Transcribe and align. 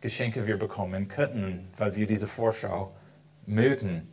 Geschenke 0.00 0.46
wir 0.46 0.58
bekommen 0.58 1.08
könnten, 1.08 1.68
weil 1.76 1.96
wir 1.96 2.06
diese 2.06 2.28
Vorschau 2.28 2.94
mögen. 3.46 4.08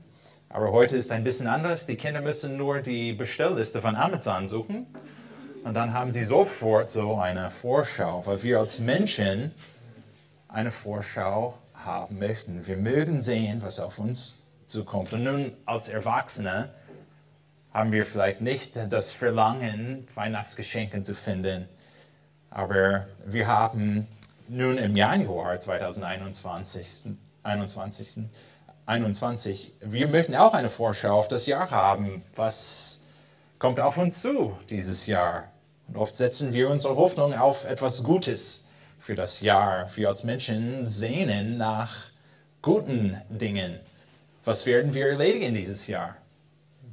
Aber 0.50 0.71
heute 0.71 0.96
ist 0.96 1.11
ein 1.11 1.23
bisschen 1.23 1.47
anders. 1.47 1.85
Die 1.85 1.96
Kinder 1.96 2.21
müssen 2.21 2.58
nur 2.58 2.79
die 2.79 3.13
Bestellliste 3.13 3.81
von 3.81 3.95
Amazon 3.95 4.48
suchen 4.48 4.87
und 5.63 5.74
dann 5.74 5.93
haben 5.93 6.11
sie 6.11 6.24
sofort 6.24 6.92
so 6.92 7.17
eine 7.17 7.50
Vorschau, 7.51 8.25
weil 8.25 8.43
wir 8.43 8.59
als 8.59 8.79
Menschen 8.79 9.52
eine 10.48 10.71
Vorschau 10.71 11.57
haben 11.73 12.20
möchten. 12.20 12.65
Wir 12.67 12.77
mögen 12.77 13.23
sehen, 13.23 13.61
was 13.63 13.79
auf 13.79 13.99
uns 13.99 14.47
zukommt. 14.67 15.13
Und 15.13 15.23
nun 15.23 15.54
als 15.65 15.89
Erwachsene 15.89 16.70
haben 17.73 17.91
wir 17.91 18.05
vielleicht 18.05 18.41
nicht 18.41 18.73
das 18.89 19.11
Verlangen, 19.11 20.07
Weihnachtsgeschenke 20.15 21.04
zu 21.04 21.13
finden, 21.13 21.67
aber 22.49 23.07
wir 23.25 23.47
haben 23.47 24.07
nun 24.48 24.77
im 24.77 24.96
Januar 24.96 25.59
2021, 25.59 27.18
21, 27.44 28.30
21, 28.86 29.73
wir 29.81 30.08
möchten 30.08 30.36
auch 30.36 30.53
eine 30.53 30.70
Vorschau 30.70 31.17
auf 31.17 31.27
das 31.27 31.45
Jahr 31.45 31.72
haben. 31.72 32.23
Was 32.36 33.05
kommt 33.59 33.80
auf 33.80 33.98
uns 33.98 34.22
zu 34.22 34.58
dieses 34.70 35.08
Jahr? 35.08 35.52
Und 35.88 35.98
oft 35.98 36.16
setzen 36.16 36.53
wir 36.53 36.70
unsere 36.70 36.95
Hoffnung 36.95 37.34
auf 37.34 37.66
etwas 37.66 38.03
Gutes 38.03 38.70
für 39.00 39.16
das 39.16 39.41
Jahr. 39.41 39.89
Wir 39.95 40.09
als 40.09 40.23
Menschen 40.23 40.88
sehnen 40.88 41.58
nach 41.58 41.95
guten 42.62 43.20
Dingen. 43.30 43.80
Was 44.44 44.66
werden 44.66 44.94
wir 44.94 45.08
erledigen 45.08 45.53
dieses 45.53 45.88
Jahr? 45.88 46.16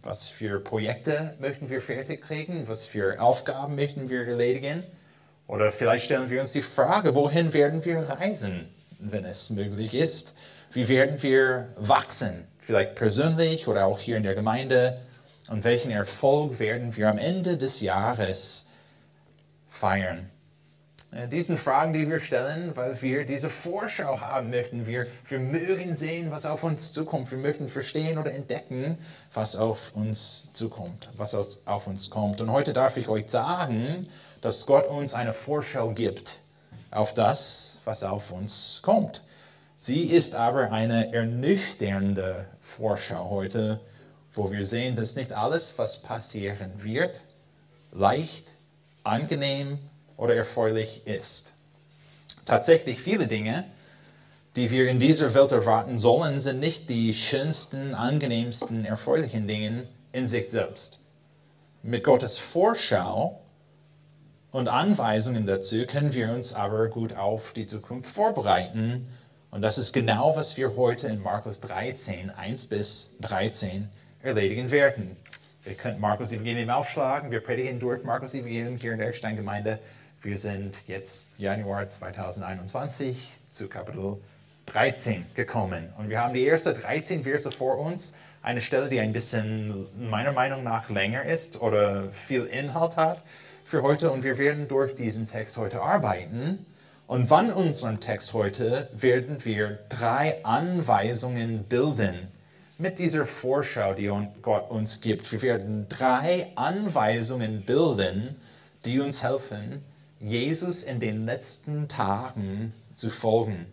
Was 0.03 0.29
für 0.29 0.59
Projekte 0.59 1.35
möchten 1.39 1.71
wir 1.71 1.81
fertig 1.81 2.23
kriegen? 2.23 2.69
Was 2.69 2.87
für 2.87 3.21
Aufgaben 3.21 3.77
möchten 3.77 4.09
wir 4.09 4.27
erledigen? 4.27 4.83
Oder 5.53 5.71
vielleicht 5.71 6.07
stellen 6.07 6.31
wir 6.31 6.41
uns 6.41 6.53
die 6.53 6.63
Frage, 6.63 7.15
wohin 7.15 7.53
werden 7.53 7.85
wir 7.85 8.09
reisen, 8.09 8.67
wenn 8.99 9.27
es 9.27 9.51
möglich 9.51 9.93
ist? 9.93 10.39
Wie 10.71 10.89
werden 10.89 11.23
wir 11.23 11.69
wachsen? 11.77 12.49
Vielleicht 12.59 12.95
persönlich 12.95 13.69
oder 13.69 13.85
auch 13.85 13.99
hier 13.99 14.17
in 14.17 14.23
der 14.23 14.35
Gemeinde? 14.35 14.99
Und 15.49 15.65
welchen 15.65 15.91
Erfolg 15.91 16.59
werden 16.59 16.97
wir 16.97 17.11
am 17.11 17.19
Ende 17.19 17.59
des 17.59 17.83
Jahres 17.83 18.69
feiern? 19.69 20.31
Äh, 21.11 21.29
diesen 21.29 21.59
Fragen, 21.59 21.93
die 21.93 22.09
wir 22.09 22.19
stellen, 22.19 22.75
weil 22.75 23.03
wir 23.03 23.27
diese 23.27 23.51
Vorschau 23.51 24.21
haben 24.21 24.49
möchten. 24.49 24.87
Wir, 24.87 25.07
wir 25.29 25.39
mögen 25.39 25.99
sehen, 25.99 26.31
was 26.31 26.47
auf 26.47 26.65
uns 26.65 26.93
zukommt. 26.93 27.31
Wir 27.31 27.37
möchten 27.37 27.69
verstehen 27.69 28.17
oder 28.17 28.33
entdecken, 28.33 28.97
was 29.35 29.57
auf 29.57 29.95
uns 29.95 30.49
zukommt, 30.55 31.11
was 31.19 31.67
auf 31.67 31.87
uns 31.87 32.09
kommt. 32.09 32.41
Und 32.41 32.51
heute 32.51 32.73
darf 32.73 32.97
ich 32.97 33.09
euch 33.09 33.29
sagen, 33.29 34.09
dass 34.43 34.67
Gott 34.67 34.89
uns 34.89 35.15
eine 35.15 35.33
Vorschau 35.33 35.93
gibt 35.93 36.37
auf 36.91 37.15
das, 37.15 37.79
was 37.87 38.05
auf 38.05 38.33
uns 38.33 38.81
kommt. 38.83 39.23
Sie 39.79 40.03
ist 40.03 40.35
aber 40.35 40.71
eine 40.71 41.13
ernüchternde 41.15 42.47
Vorschau 42.61 43.31
heute, 43.31 43.81
wo 44.33 44.51
wir 44.51 44.65
sehen, 44.67 44.97
dass 44.97 45.17
nicht 45.17 45.33
alles, 45.33 45.75
was 45.79 46.03
passieren 46.03 46.71
wird, 46.77 47.21
leicht, 47.93 48.47
angenehm 49.05 49.79
oder 50.17 50.35
erfreulich 50.35 51.07
ist. 51.07 51.55
Tatsächlich 52.45 53.01
viele 53.01 53.27
Dinge, 53.27 53.65
die 54.57 54.71
wir 54.71 54.91
in 54.91 54.99
dieser 54.99 55.35
Welt 55.35 55.53
erwarten 55.53 55.99
sollen, 55.99 56.41
sind 56.41 56.61
nicht 56.61 56.91
die 56.91 57.15
schönsten, 57.15 57.95
angenehmsten, 57.95 58.85
erfreulichen 58.85 59.47
Dinge 59.47 59.87
in 60.13 60.27
sich 60.27 60.51
selbst. 60.51 61.01
Mit 61.83 62.05
Gottes 62.05 62.39
Vorschau 62.39 63.42
und 64.53 64.69
Anweisungen 64.69 65.47
dazu 65.47 65.87
können 65.87 66.13
wir 66.13 66.31
uns 66.31 66.55
aber 66.55 66.89
gut 66.89 67.17
auf 67.17 67.55
die 67.55 67.67
Zukunft 67.67 68.11
vorbereiten. 68.11 69.09
Und 69.51 69.63
das 69.63 69.79
ist 69.79 69.95
genau, 69.95 70.37
was 70.37 70.59
wir 70.59 70.77
heute 70.77 71.07
in 71.07 71.23
Markus 71.23 71.61
13, 71.61 72.31
1 72.31 72.67
bis 72.67 73.17
13 73.23 73.89
erledigen 74.23 74.71
werden. 74.71 75.17
Ihr 75.65 75.75
könnt 75.75 76.01
Markus 76.01 76.33
Evangelium 76.33 76.69
aufschlagen. 76.69 77.31
Wir 77.31 77.41
predigen 77.41 77.81
durch 77.81 78.05
Markus 78.05 78.35
Evangelium 78.35 78.77
hier 78.77 78.93
in 78.93 78.99
der 78.99 79.09
Eckstein-Gemeinde. 79.09 79.79
Wir 80.21 80.37
sind 80.37 80.87
jetzt 80.87 81.39
Januar 81.39 81.89
2021 81.89 83.31
zu 83.51 83.69
Kapitel 83.69 84.19
13 84.67 85.25
gekommen. 85.35 85.89
Und 85.97 86.11
wir 86.11 86.21
haben 86.21 86.35
die 86.35 86.47
ersten 86.47 86.75
13 86.75 87.25
Verse 87.25 87.51
vor 87.51 87.79
uns. 87.79 88.17
Eine 88.43 88.61
Stelle, 88.61 88.91
die 88.91 89.01
ein 89.01 89.13
bisschen 89.13 89.87
meiner 90.11 90.33
Meinung 90.33 90.63
nach 90.63 90.91
länger 90.91 91.25
ist 91.25 91.63
oder 91.63 92.13
viel 92.13 92.45
Inhalt 92.45 92.99
hat 92.99 93.23
für 93.65 93.83
heute 93.83 94.11
und 94.11 94.25
wir 94.25 94.39
werden 94.39 94.69
durch 94.69 94.95
diesen 94.95 95.27
Text 95.27 95.57
heute 95.57 95.83
arbeiten. 95.83 96.67
Und 97.07 97.27
von 97.27 97.51
unserem 97.51 98.01
Text 98.01 98.33
heute 98.33 98.89
werden 98.93 99.45
wir 99.45 99.79
drei 99.89 100.45
Anweisungen 100.45 101.65
bilden 101.65 102.29
mit 102.79 102.99
dieser 102.99 103.27
Vorschau, 103.27 103.95
die 103.95 104.11
Gott 104.41 104.71
uns 104.71 105.01
gibt. 105.01 105.31
Wir 105.31 105.43
werden 105.43 105.87
drei 105.89 106.51
Anweisungen 106.57 107.63
bilden, 107.63 108.37
die 108.85 109.01
uns 109.01 109.23
helfen, 109.23 109.85
Jesus 110.21 110.85
in 110.85 111.01
den 111.01 111.27
letzten 111.27 111.89
Tagen 111.89 112.73
zu 112.95 113.11
folgen. 113.11 113.67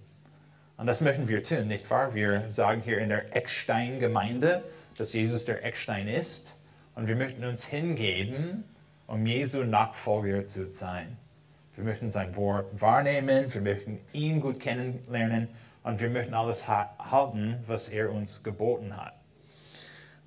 Und 0.78 0.88
das 0.88 1.02
möchten 1.02 1.28
wir 1.28 1.44
tun, 1.44 1.68
nicht 1.68 1.90
wahr? 1.90 2.14
Wir 2.14 2.50
sagen 2.50 2.82
hier 2.82 3.00
in 3.00 3.10
der 3.10 3.36
Eckstein-Gemeinde, 3.36 4.64
dass 4.98 5.14
Jesus 5.14 5.46
der 5.46 5.66
Eckstein 5.66 6.08
ist. 6.08 6.56
Und 6.96 7.08
wir 7.08 7.16
möchten 7.16 7.44
uns 7.46 7.66
hingeben, 7.66 8.64
um 9.10 9.26
Jesu 9.26 9.64
Nachfolger 9.64 10.46
zu 10.46 10.72
sein. 10.72 11.18
Wir 11.74 11.84
möchten 11.84 12.12
sein 12.12 12.36
Wort 12.36 12.68
wahrnehmen, 12.80 13.52
wir 13.52 13.62
möchten 13.62 14.00
ihn 14.14 14.40
gut 14.40 14.60
kennenlernen 14.60 15.48
und 15.82 16.00
wir 16.00 16.10
möchten 16.10 16.36
alles 16.36 16.68
halten, 16.68 17.58
was 17.66 17.90
er 17.90 18.12
uns 18.12 18.44
geboten 18.44 18.96
hat. 18.96 19.14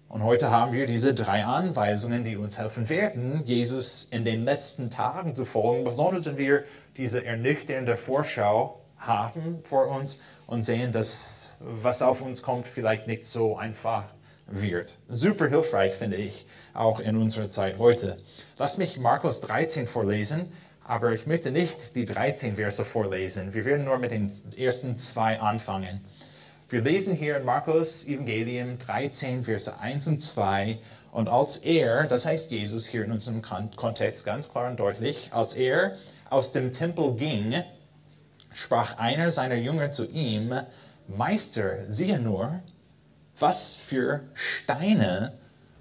Und 0.09 0.25
heute 0.25 0.51
haben 0.51 0.73
wir 0.73 0.87
diese 0.87 1.15
drei 1.15 1.45
Anweisungen, 1.45 2.25
die 2.25 2.37
uns 2.37 2.59
helfen 2.59 2.89
werden, 2.89 3.43
Jesus 3.45 4.05
in 4.05 4.25
den 4.25 4.45
letzten 4.45 4.91
Tagen 4.91 5.37
zu 5.37 5.45
folgen, 5.45 5.85
besonders 5.85 6.27
wenn 6.27 6.37
wir 6.37 6.65
diese 6.97 7.25
ernüchternde 7.25 7.97
Vorschau 7.97 8.81
haben 8.99 9.61
vor 9.63 9.87
uns 9.87 10.23
und 10.49 10.65
sehen, 10.65 10.91
dass 10.91 11.57
was 11.61 12.03
auf 12.03 12.21
uns 12.21 12.43
kommt 12.43 12.67
vielleicht 12.67 13.07
nicht 13.07 13.27
so 13.27 13.57
einfach 13.57 14.07
wird. 14.53 14.97
Super 15.09 15.49
hilfreich 15.49 15.95
finde 15.95 16.17
ich 16.17 16.47
auch 16.75 17.01
in 17.01 17.17
unserer 17.17 17.51
Zeit 17.51 17.79
heute. 17.79 18.19
Lass 18.59 18.79
mich 18.79 18.99
Markus 18.99 19.41
13 19.41 19.89
vorlesen, 19.89 20.53
aber 20.85 21.13
ich 21.13 21.27
möchte 21.27 21.51
nicht 21.51 21.95
die 21.95 22.05
13 22.05 22.57
Verse 22.57 22.85
vorlesen. 22.85 23.55
Wir 23.55 23.65
werden 23.65 23.85
nur 23.85 23.99
mit 23.99 24.13
den 24.13 24.31
ersten 24.57 24.99
zwei 24.99 25.41
anfangen. 25.41 26.01
Wir 26.69 26.83
lesen 26.83 27.15
hier 27.15 27.37
in 27.37 27.45
Markus 27.45 28.07
Evangelium 28.07 28.79
13, 28.79 29.45
Verse 29.45 29.79
1 29.81 30.07
und 30.07 30.23
2. 30.23 30.79
Und 31.13 31.29
als 31.29 31.59
er, 31.59 32.07
das 32.07 32.25
heißt 32.25 32.51
Jesus 32.51 32.87
hier 32.87 33.05
in 33.05 33.13
unserem 33.13 33.43
Kontext 33.77 34.25
ganz 34.25 34.51
klar 34.51 34.71
und 34.71 34.81
deutlich, 34.81 35.31
als 35.33 35.55
er 35.55 35.97
aus 36.31 36.53
dem 36.53 36.73
Tempel 36.73 37.15
ging, 37.15 37.63
sprach 38.55 38.99
einer 38.99 39.31
seiner 39.31 39.57
Jünger 39.57 39.91
zu 39.91 40.07
ihm, 40.07 40.55
Meister, 41.09 41.91
siehe 41.91 42.19
nur, 42.19 42.61
was 43.43 43.77
für 43.77 44.21
Steine 44.33 45.33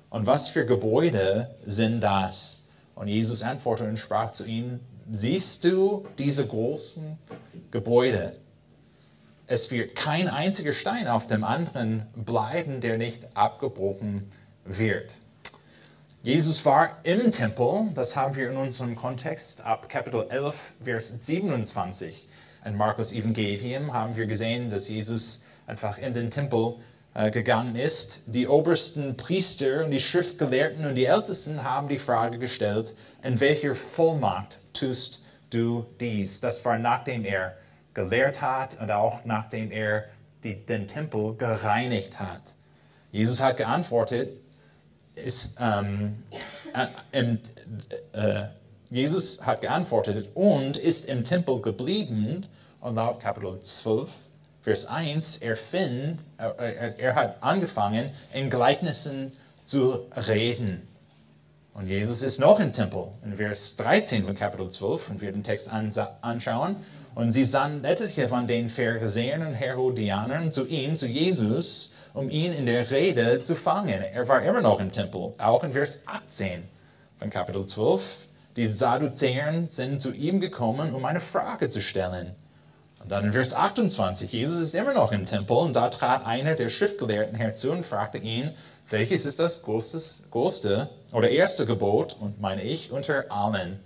und 0.09 0.25
was 0.25 0.49
für 0.49 0.65
Gebäude 0.65 1.55
sind 1.65 2.01
das? 2.01 2.63
Und 2.95 3.07
Jesus 3.07 3.43
antwortete 3.43 3.89
und 3.89 3.97
sprach 3.97 4.31
zu 4.33 4.45
ihnen, 4.45 4.81
siehst 5.09 5.63
du 5.63 6.05
diese 6.17 6.45
großen 6.45 7.17
Gebäude? 7.69 8.35
Es 9.47 9.71
wird 9.71 9.95
kein 9.95 10.27
einziger 10.27 10.73
Stein 10.73 11.07
auf 11.07 11.27
dem 11.27 11.43
anderen 11.43 12.07
bleiben, 12.15 12.81
der 12.81 12.97
nicht 12.97 13.37
abgebrochen 13.37 14.31
wird. 14.65 15.13
Jesus 16.23 16.65
war 16.65 16.97
im 17.03 17.31
Tempel, 17.31 17.89
das 17.95 18.15
haben 18.15 18.35
wir 18.35 18.49
in 18.49 18.57
unserem 18.57 18.95
Kontext 18.95 19.61
ab 19.61 19.87
Kapitel 19.87 20.25
11, 20.29 20.73
Vers 20.83 21.25
27. 21.25 22.27
In 22.65 22.75
Markus 22.75 23.13
Evangelium 23.13 23.93
haben 23.93 24.15
wir 24.15 24.25
gesehen, 24.25 24.69
dass 24.69 24.89
Jesus 24.89 25.47
einfach 25.67 25.97
in 25.97 26.13
den 26.13 26.29
Tempel 26.29 26.75
gegangen 27.13 27.75
ist. 27.75 28.23
Die 28.27 28.47
obersten 28.47 29.17
Priester 29.17 29.83
und 29.83 29.91
die 29.91 29.99
Schriftgelehrten 29.99 30.85
und 30.85 30.95
die 30.95 31.05
Ältesten 31.05 31.63
haben 31.63 31.89
die 31.89 31.99
Frage 31.99 32.39
gestellt, 32.39 32.95
in 33.23 33.39
welcher 33.39 33.75
Vollmacht 33.75 34.59
tust 34.73 35.21
du 35.49 35.85
dies? 35.99 36.39
Das 36.39 36.63
war 36.65 36.77
nachdem 36.77 37.25
er 37.25 37.57
gelehrt 37.93 38.41
hat 38.41 38.79
und 38.79 38.91
auch 38.91 39.25
nachdem 39.25 39.71
er 39.71 40.05
die, 40.43 40.55
den 40.55 40.87
Tempel 40.87 41.35
gereinigt 41.35 42.19
hat. 42.19 42.41
Jesus 43.11 43.41
hat 43.41 43.57
geantwortet, 43.57 44.29
ist, 45.15 45.57
ähm, 45.59 46.23
äh, 47.11 47.37
äh, 48.13 48.45
Jesus 48.89 49.45
hat 49.45 49.61
geantwortet 49.61 50.29
und 50.33 50.77
ist 50.77 51.07
im 51.07 51.23
Tempel 51.23 51.61
geblieben 51.61 52.45
und 52.79 52.95
laut 52.95 53.19
Kapitel 53.19 53.59
12 53.59 54.09
Vers 54.61 54.85
1, 54.85 55.37
er, 55.37 55.57
find, 55.57 56.19
er, 56.37 56.99
er 56.99 57.15
hat 57.15 57.37
angefangen, 57.41 58.11
in 58.33 58.49
Gleichnissen 58.49 59.31
zu 59.65 60.05
reden. 60.27 60.87
Und 61.73 61.87
Jesus 61.87 62.21
ist 62.21 62.39
noch 62.39 62.59
im 62.59 62.73
Tempel. 62.73 63.07
In 63.23 63.35
Vers 63.35 63.75
13 63.77 64.25
von 64.25 64.35
Kapitel 64.35 64.69
12, 64.69 65.09
und 65.09 65.21
wir 65.21 65.31
den 65.31 65.43
Text 65.43 65.71
anschauen. 66.21 66.75
Und 67.15 67.31
sie 67.31 67.43
sandten 67.43 67.85
etliche 67.85 68.27
von 68.27 68.47
den 68.47 68.69
Pharisäern 68.69 69.45
und 69.45 69.53
Herodianern 69.53 70.51
zu 70.51 70.67
ihm, 70.67 70.95
zu 70.95 71.07
Jesus, 71.07 71.95
um 72.13 72.29
ihn 72.29 72.53
in 72.53 72.65
der 72.65 72.91
Rede 72.91 73.41
zu 73.43 73.55
fangen. 73.55 74.01
Er 74.01 74.27
war 74.27 74.41
immer 74.43 74.61
noch 74.61 74.79
im 74.79 74.91
Tempel, 74.91 75.33
auch 75.37 75.63
in 75.63 75.73
Vers 75.73 76.03
18 76.05 76.63
von 77.19 77.29
Kapitel 77.29 77.65
12. 77.65 78.27
Die 78.57 78.67
Sadduzäer 78.67 79.65
sind 79.69 80.01
zu 80.01 80.13
ihm 80.13 80.39
gekommen, 80.39 80.93
um 80.93 81.03
eine 81.05 81.21
Frage 81.21 81.69
zu 81.69 81.81
stellen. 81.81 82.35
Und 83.01 83.11
dann 83.11 83.25
in 83.25 83.33
Vers 83.33 83.55
28, 83.55 84.31
Jesus 84.31 84.59
ist 84.59 84.75
immer 84.75 84.93
noch 84.93 85.11
im 85.11 85.25
Tempel 85.25 85.57
und 85.57 85.73
da 85.73 85.89
trat 85.89 86.25
einer 86.25 86.53
der 86.53 86.69
Schriftgelehrten 86.69 87.35
herzu 87.35 87.71
und 87.71 87.85
fragte 87.85 88.19
ihn, 88.19 88.53
welches 88.89 89.25
ist 89.25 89.39
das 89.39 89.63
größte, 89.63 90.29
größte 90.29 90.89
oder 91.11 91.29
erste 91.29 91.65
Gebot, 91.65 92.17
und 92.19 92.41
meine 92.41 92.61
ich, 92.61 92.91
unter 92.91 93.31
allen? 93.31 93.79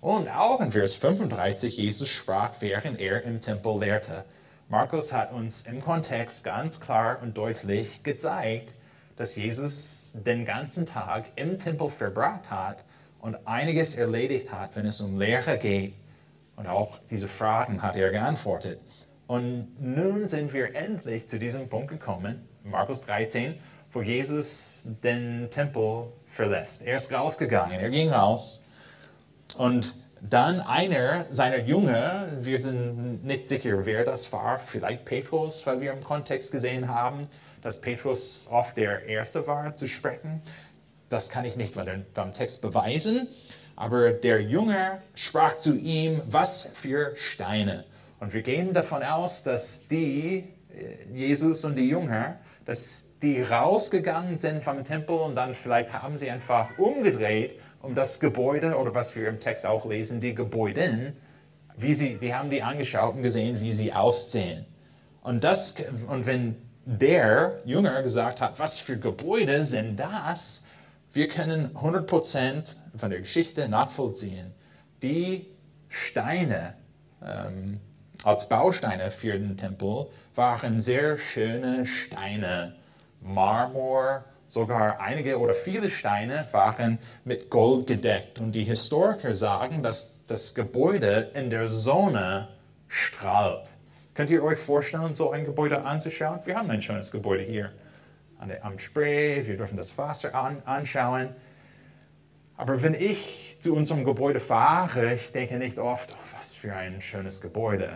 Und 0.00 0.28
auch 0.28 0.60
in 0.60 0.72
Vers 0.72 0.96
35, 0.96 1.76
Jesus 1.76 2.08
sprach, 2.08 2.50
während 2.60 3.00
er 3.00 3.22
im 3.22 3.40
Tempel 3.40 3.78
lehrte. 3.78 4.24
Markus 4.68 5.12
hat 5.12 5.32
uns 5.32 5.62
im 5.66 5.80
Kontext 5.80 6.44
ganz 6.44 6.80
klar 6.80 7.18
und 7.22 7.36
deutlich 7.36 8.02
gezeigt, 8.02 8.74
dass 9.16 9.36
Jesus 9.36 10.16
den 10.26 10.44
ganzen 10.44 10.86
Tag 10.86 11.26
im 11.36 11.58
Tempel 11.58 11.88
verbracht 11.88 12.50
hat 12.50 12.82
und 13.20 13.36
einiges 13.46 13.96
erledigt 13.96 14.50
hat, 14.50 14.74
wenn 14.74 14.86
es 14.86 15.00
um 15.00 15.18
Lehre 15.18 15.56
geht. 15.58 15.94
Und 16.56 16.66
auch 16.66 16.98
diese 17.10 17.28
Fragen 17.28 17.82
hat 17.82 17.96
er 17.96 18.10
geantwortet. 18.10 18.80
Und 19.26 19.68
nun 19.80 20.26
sind 20.26 20.52
wir 20.52 20.74
endlich 20.74 21.26
zu 21.28 21.38
diesem 21.38 21.68
Punkt 21.68 21.88
gekommen, 21.88 22.46
Markus 22.64 23.02
13, 23.02 23.54
wo 23.92 24.02
Jesus 24.02 24.86
den 25.02 25.48
Tempel 25.50 26.12
verlässt. 26.26 26.86
Er 26.86 26.96
ist 26.96 27.12
rausgegangen, 27.12 27.78
er 27.78 27.90
ging 27.90 28.10
raus. 28.10 28.68
Und 29.56 29.94
dann 30.20 30.60
einer 30.60 31.26
seiner 31.30 31.58
Jünger, 31.58 32.28
wir 32.40 32.58
sind 32.58 33.24
nicht 33.24 33.48
sicher, 33.48 33.84
wer 33.84 34.04
das 34.04 34.32
war, 34.32 34.58
vielleicht 34.58 35.04
Petrus, 35.04 35.66
weil 35.66 35.80
wir 35.80 35.92
im 35.92 36.02
Kontext 36.02 36.52
gesehen 36.52 36.88
haben, 36.88 37.26
dass 37.60 37.80
Petrus 37.80 38.48
oft 38.50 38.76
der 38.76 39.04
Erste 39.06 39.46
war 39.46 39.74
zu 39.74 39.88
sprechen. 39.88 40.42
Das 41.08 41.28
kann 41.28 41.44
ich 41.44 41.56
nicht 41.56 41.74
beim 41.74 42.32
Text 42.32 42.62
beweisen. 42.62 43.28
Aber 43.76 44.12
der 44.12 44.42
Jünger 44.42 44.98
sprach 45.14 45.56
zu 45.58 45.74
ihm, 45.74 46.20
was 46.28 46.72
für 46.74 47.12
Steine. 47.16 47.84
Und 48.20 48.34
wir 48.34 48.42
gehen 48.42 48.72
davon 48.72 49.02
aus, 49.02 49.42
dass 49.42 49.88
die, 49.88 50.44
äh, 50.70 51.14
Jesus 51.14 51.64
und 51.64 51.74
die 51.76 51.88
Jünger, 51.88 52.36
dass 52.64 53.18
die 53.20 53.42
rausgegangen 53.42 54.38
sind 54.38 54.62
vom 54.62 54.84
Tempel 54.84 55.16
und 55.16 55.34
dann 55.34 55.54
vielleicht 55.54 55.92
haben 55.92 56.16
sie 56.16 56.30
einfach 56.30 56.78
umgedreht, 56.78 57.58
um 57.80 57.94
das 57.94 58.20
Gebäude 58.20 58.76
oder 58.76 58.94
was 58.94 59.16
wir 59.16 59.28
im 59.28 59.40
Text 59.40 59.66
auch 59.66 59.86
lesen, 59.86 60.20
die 60.20 60.34
Gebäude, 60.34 61.14
wie 61.76 61.94
sie, 61.94 62.16
die 62.16 62.34
haben 62.34 62.50
die 62.50 62.62
angeschaut 62.62 63.14
und 63.14 63.22
gesehen, 63.22 63.60
wie 63.60 63.72
sie 63.72 63.92
aussehen. 63.92 64.66
Und, 65.22 65.44
das, 65.44 65.76
und 66.08 66.26
wenn 66.26 66.56
der 66.84 67.58
Jünger 67.64 68.02
gesagt 68.02 68.40
hat, 68.40 68.58
was 68.58 68.78
für 68.78 68.98
Gebäude 68.98 69.64
sind 69.64 69.98
das, 69.98 70.66
wir 71.12 71.28
können 71.28 71.76
100% 71.76 72.72
von 72.96 73.10
der 73.10 73.20
Geschichte 73.20 73.68
nachvollziehen. 73.68 74.52
Die 75.02 75.46
Steine 75.88 76.74
ähm, 77.24 77.80
als 78.24 78.48
Bausteine 78.48 79.10
für 79.10 79.32
den 79.32 79.56
Tempel 79.56 80.06
waren 80.34 80.80
sehr 80.80 81.18
schöne 81.18 81.86
Steine. 81.86 82.74
Marmor, 83.20 84.24
sogar 84.46 85.00
einige 85.00 85.38
oder 85.38 85.54
viele 85.54 85.88
Steine 85.88 86.46
waren 86.52 86.98
mit 87.24 87.50
Gold 87.50 87.86
gedeckt. 87.86 88.38
Und 88.38 88.52
die 88.52 88.64
Historiker 88.64 89.34
sagen, 89.34 89.82
dass 89.82 90.26
das 90.26 90.54
Gebäude 90.54 91.30
in 91.34 91.50
der 91.50 91.68
Sonne 91.68 92.48
strahlt. 92.88 93.70
Könnt 94.14 94.30
ihr 94.30 94.44
euch 94.44 94.58
vorstellen, 94.58 95.14
so 95.14 95.30
ein 95.30 95.44
Gebäude 95.44 95.84
anzuschauen? 95.84 96.40
Wir 96.44 96.56
haben 96.56 96.70
ein 96.70 96.82
schönes 96.82 97.10
Gebäude 97.10 97.44
hier 97.44 97.72
am 98.62 98.78
Spree, 98.78 99.46
wir 99.46 99.56
dürfen 99.56 99.76
das 99.76 99.96
Wasser 99.96 100.34
an, 100.34 100.62
anschauen. 100.64 101.28
Aber 102.56 102.82
wenn 102.82 102.94
ich 102.94 103.56
zu 103.60 103.74
unserem 103.74 104.04
Gebäude 104.04 104.40
fahre, 104.40 105.14
ich 105.14 105.32
denke 105.32 105.56
nicht 105.56 105.78
oft, 105.78 106.12
oh, 106.12 106.36
was 106.36 106.54
für 106.54 106.74
ein 106.74 107.00
schönes 107.00 107.40
Gebäude. 107.40 107.88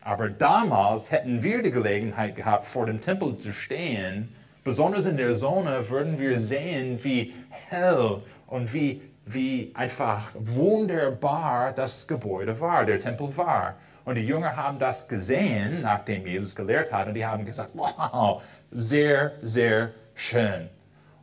Aber 0.00 0.30
damals 0.30 1.12
hätten 1.12 1.42
wir 1.42 1.60
die 1.60 1.70
Gelegenheit 1.70 2.36
gehabt, 2.36 2.64
vor 2.64 2.86
dem 2.86 3.00
Tempel 3.00 3.38
zu 3.38 3.52
stehen. 3.52 4.34
Besonders 4.64 5.06
in 5.06 5.16
der 5.16 5.34
Sonne 5.34 5.90
würden 5.90 6.18
wir 6.18 6.38
sehen, 6.38 6.98
wie 7.02 7.34
hell 7.50 8.22
und 8.46 8.72
wie, 8.72 9.02
wie 9.26 9.72
einfach 9.74 10.30
wunderbar 10.34 11.72
das 11.72 12.08
Gebäude 12.08 12.58
war, 12.60 12.84
der 12.84 12.98
Tempel 12.98 13.36
war. 13.36 13.76
Und 14.04 14.14
die 14.14 14.26
Jünger 14.26 14.56
haben 14.56 14.78
das 14.78 15.08
gesehen, 15.08 15.82
nachdem 15.82 16.26
Jesus 16.26 16.56
gelehrt 16.56 16.92
hat, 16.92 17.08
und 17.08 17.14
die 17.14 17.26
haben 17.26 17.44
gesagt, 17.44 17.72
wow, 17.74 18.42
sehr, 18.70 19.32
sehr 19.42 19.90
schön. 20.14 20.70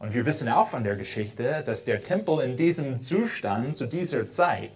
Und 0.05 0.13
wir 0.13 0.27
wissen 0.27 0.49
auch 0.49 0.67
von 0.67 0.83
der 0.83 0.97
Geschichte, 0.97 1.63
dass 1.65 1.83
der 1.83 2.03
Tempel 2.03 2.39
in 2.41 2.55
diesem 2.55 3.01
Zustand 3.01 3.75
zu 3.75 3.87
dieser 3.87 4.29
Zeit 4.29 4.69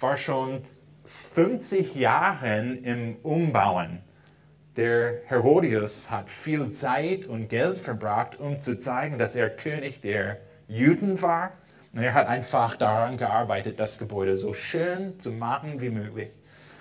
war 0.00 0.16
schon 0.16 0.64
50 1.04 1.94
Jahre 1.94 2.58
im 2.82 3.16
Umbauen. 3.16 4.00
Der 4.76 5.18
Herodias 5.26 6.10
hat 6.10 6.30
viel 6.30 6.70
Zeit 6.70 7.26
und 7.26 7.50
Geld 7.50 7.76
verbracht, 7.76 8.40
um 8.40 8.60
zu 8.60 8.78
zeigen, 8.78 9.18
dass 9.18 9.36
er 9.36 9.50
König 9.50 10.00
der 10.00 10.38
Juden 10.68 11.20
war. 11.20 11.52
Und 11.94 12.02
er 12.02 12.14
hat 12.14 12.26
einfach 12.26 12.76
daran 12.76 13.18
gearbeitet, 13.18 13.78
das 13.78 13.98
Gebäude 13.98 14.38
so 14.38 14.54
schön 14.54 15.20
zu 15.20 15.32
machen 15.32 15.82
wie 15.82 15.90
möglich. 15.90 16.30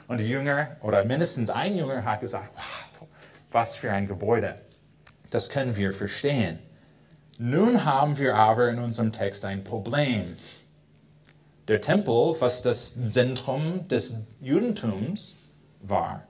Und 0.07 0.19
die 0.19 0.29
Jünger, 0.29 0.77
oder 0.81 1.03
mindestens 1.03 1.49
ein 1.49 1.75
Jünger, 1.75 2.05
hat 2.05 2.21
gesagt, 2.21 2.51
wow, 2.55 3.09
was 3.51 3.75
für 3.75 3.91
ein 3.91 4.07
Gebäude. 4.07 4.55
Das 5.29 5.49
können 5.49 5.75
wir 5.75 5.91
verstehen. 5.91 6.57
Nun 7.43 7.85
haben 7.85 8.19
wir 8.19 8.35
aber 8.35 8.69
in 8.69 8.77
unserem 8.77 9.11
Text 9.11 9.45
ein 9.45 9.63
Problem. 9.63 10.37
Der 11.67 11.81
Tempel, 11.81 12.35
was 12.37 12.61
das 12.61 13.09
Zentrum 13.09 13.87
des 13.87 14.27
Judentums 14.41 15.39
war, 15.81 16.21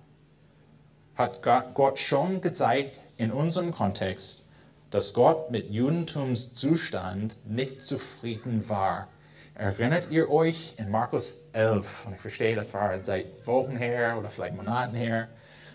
hat 1.16 1.42
Gott 1.74 2.00
schon 2.00 2.40
gezeigt 2.40 3.02
in 3.18 3.34
unserem 3.34 3.74
Kontext, 3.74 4.52
dass 4.90 5.14
Gott 5.14 5.52
mit 5.52 5.70
Judentumszustand 5.70 7.36
nicht 7.44 7.84
zufrieden 7.84 8.70
war. 8.70 9.10
Erinnert 9.54 10.12
ihr 10.12 10.32
euch 10.32 10.76
in 10.78 10.90
Markus 10.90 11.50
11, 11.52 12.06
und 12.06 12.14
ich 12.14 12.22
verstehe, 12.22 12.56
das 12.56 12.74
war 12.74 12.98
seit 13.02 13.46
Wochen 13.46 13.76
her 13.76 14.16
oder 14.18 14.30
vielleicht 14.30 14.56
Monaten 14.56 14.96
her, 14.96 15.28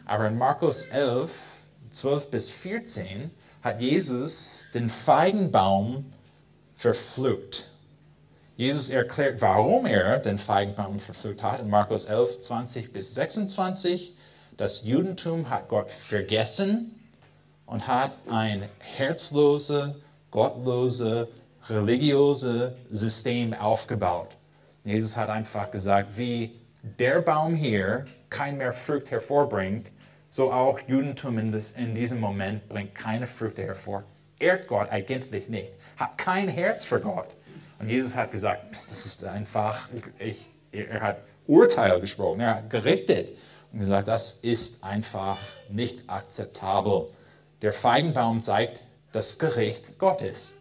aber 0.07 0.29
in 0.29 0.39
Markus 0.39 0.87
11, 0.87 1.31
12 1.91 2.31
bis 2.31 2.51
14 2.51 3.31
hat 3.67 3.81
Jesus 3.81 4.69
den 4.75 4.89
Feigenbaum 4.89 6.13
verflucht. 6.77 7.73
Jesus 8.57 8.91
erklärt, 8.91 9.43
warum 9.43 9.87
er 9.87 10.21
den 10.21 10.39
Feigenbaum 10.39 11.01
verflucht 11.01 11.43
hat 11.43 11.61
in 11.61 11.69
Markus 11.69 12.07
11, 12.07 12.43
20 12.43 12.93
bis 12.93 13.17
26. 13.17 14.15
Das 14.57 14.85
Judentum 14.85 15.51
hat 15.51 15.69
Gott 15.69 15.91
vergessen 15.91 16.95
und 17.67 17.89
hat 17.89 18.13
ein 18.31 18.63
herzlose, 18.79 19.97
gottlose, 20.31 21.29
religiöse 21.69 22.77
System 22.89 23.53
aufgebaut. 23.53 24.29
Jesus 24.85 25.17
hat 25.17 25.29
einfach 25.29 25.73
gesagt, 25.73 26.17
wie 26.17 26.57
der 27.01 27.21
Baum 27.21 27.57
hier 27.57 28.05
kein 28.31 28.59
mehr 28.59 28.73
Frucht 28.73 29.11
hervorbringt, 29.11 29.91
so 30.37 30.53
auch 30.53 30.79
Judentum 30.87 31.39
in, 31.39 31.51
das, 31.51 31.73
in 31.73 31.95
diesem 31.95 32.21
Moment 32.21 32.69
bringt 32.69 32.95
keine 32.95 33.27
Früchte 33.27 33.63
hervor. 33.63 34.05
Ehrt 34.39 34.69
Gott 34.69 34.91
eigentlich 34.91 35.49
nicht, 35.49 35.73
hat 35.97 36.19
kein 36.19 36.49
Herz 36.49 36.85
für 36.85 37.01
Gott. 37.01 37.29
Und 37.79 37.89
Jesus 37.89 38.19
hat 38.19 38.33
gesagt, 38.33 38.63
das 38.85 39.07
ist 39.07 39.25
einfach, 39.25 39.89
ich, 40.19 40.47
er 40.73 41.01
hat 41.01 41.19
Urteil 41.47 42.01
gesprochen, 42.01 42.41
er 42.41 42.57
hat 42.57 42.71
gerichtet 42.71 43.31
und 43.73 43.81
gesagt, 43.81 44.09
das 44.09 44.33
ist 44.43 44.85
einfach 44.85 45.39
nicht 45.71 46.05
akzeptabel. 46.07 47.07
Der 47.63 47.73
Feigenbaum 47.73 48.43
zeigt 48.43 48.83
das 49.13 49.39
Gericht 49.39 49.99
Gottes. 49.99 50.59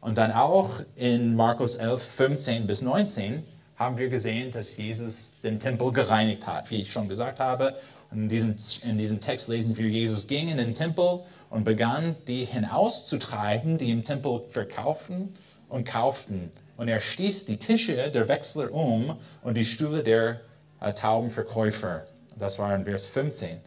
Und 0.00 0.16
dann 0.18 0.30
auch 0.30 0.70
in 0.94 1.34
Markus 1.34 1.74
11, 1.74 2.02
15 2.02 2.66
bis 2.68 2.82
19 2.82 3.42
haben 3.74 3.98
wir 3.98 4.10
gesehen, 4.10 4.52
dass 4.52 4.76
Jesus 4.76 5.40
den 5.40 5.58
Tempel 5.58 5.90
gereinigt 5.90 6.46
hat, 6.46 6.70
wie 6.70 6.80
ich 6.80 6.92
schon 6.92 7.08
gesagt 7.08 7.40
habe. 7.40 7.74
In 8.10 8.28
diesem, 8.28 8.56
in 8.84 8.98
diesem 8.98 9.20
Text 9.20 9.48
lesen 9.48 9.76
wir, 9.76 9.86
Jesus 9.86 10.26
ging 10.26 10.48
in 10.48 10.56
den 10.56 10.74
Tempel 10.74 11.20
und 11.50 11.64
begann, 11.64 12.16
die 12.26 12.44
hinauszutreiben, 12.44 13.78
die 13.78 13.90
im 13.90 14.04
Tempel 14.04 14.42
verkauften 14.50 15.34
und 15.68 15.86
kauften. 15.86 16.50
Und 16.76 16.88
er 16.88 17.00
stieß 17.00 17.44
die 17.44 17.58
Tische 17.58 18.10
der 18.10 18.28
Wechsler 18.28 18.72
um 18.72 19.18
und 19.42 19.56
die 19.56 19.64
Stühle 19.64 20.02
der 20.02 20.40
äh, 20.80 20.92
Taubenverkäufer. 20.94 22.06
Das 22.38 22.58
war 22.58 22.74
in 22.74 22.84
Vers 22.84 23.06
15. 23.06 23.58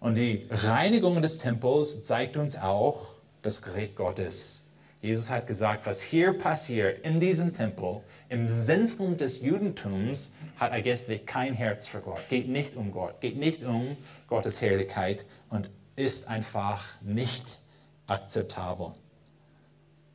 Und 0.00 0.16
die 0.16 0.46
Reinigung 0.50 1.22
des 1.22 1.38
Tempels 1.38 2.04
zeigt 2.04 2.36
uns 2.36 2.58
auch 2.58 3.06
das 3.42 3.62
Gericht 3.62 3.96
Gottes. 3.96 4.64
Jesus 5.04 5.28
hat 5.28 5.46
gesagt, 5.46 5.84
was 5.84 6.00
hier 6.00 6.32
passiert 6.32 7.04
in 7.04 7.20
diesem 7.20 7.52
Tempel, 7.52 8.00
im 8.30 8.48
Zentrum 8.48 9.18
des 9.18 9.42
Judentums, 9.42 10.36
hat 10.58 10.72
eigentlich 10.72 11.26
kein 11.26 11.52
Herz 11.52 11.86
für 11.86 12.00
Gott. 12.00 12.26
Geht 12.30 12.48
nicht 12.48 12.74
um 12.74 12.90
Gott, 12.90 13.20
geht 13.20 13.36
nicht 13.36 13.64
um 13.64 13.98
Gottes 14.28 14.62
Herrlichkeit 14.62 15.26
und 15.50 15.68
ist 15.94 16.28
einfach 16.28 16.82
nicht 17.02 17.58
akzeptabel. 18.06 18.92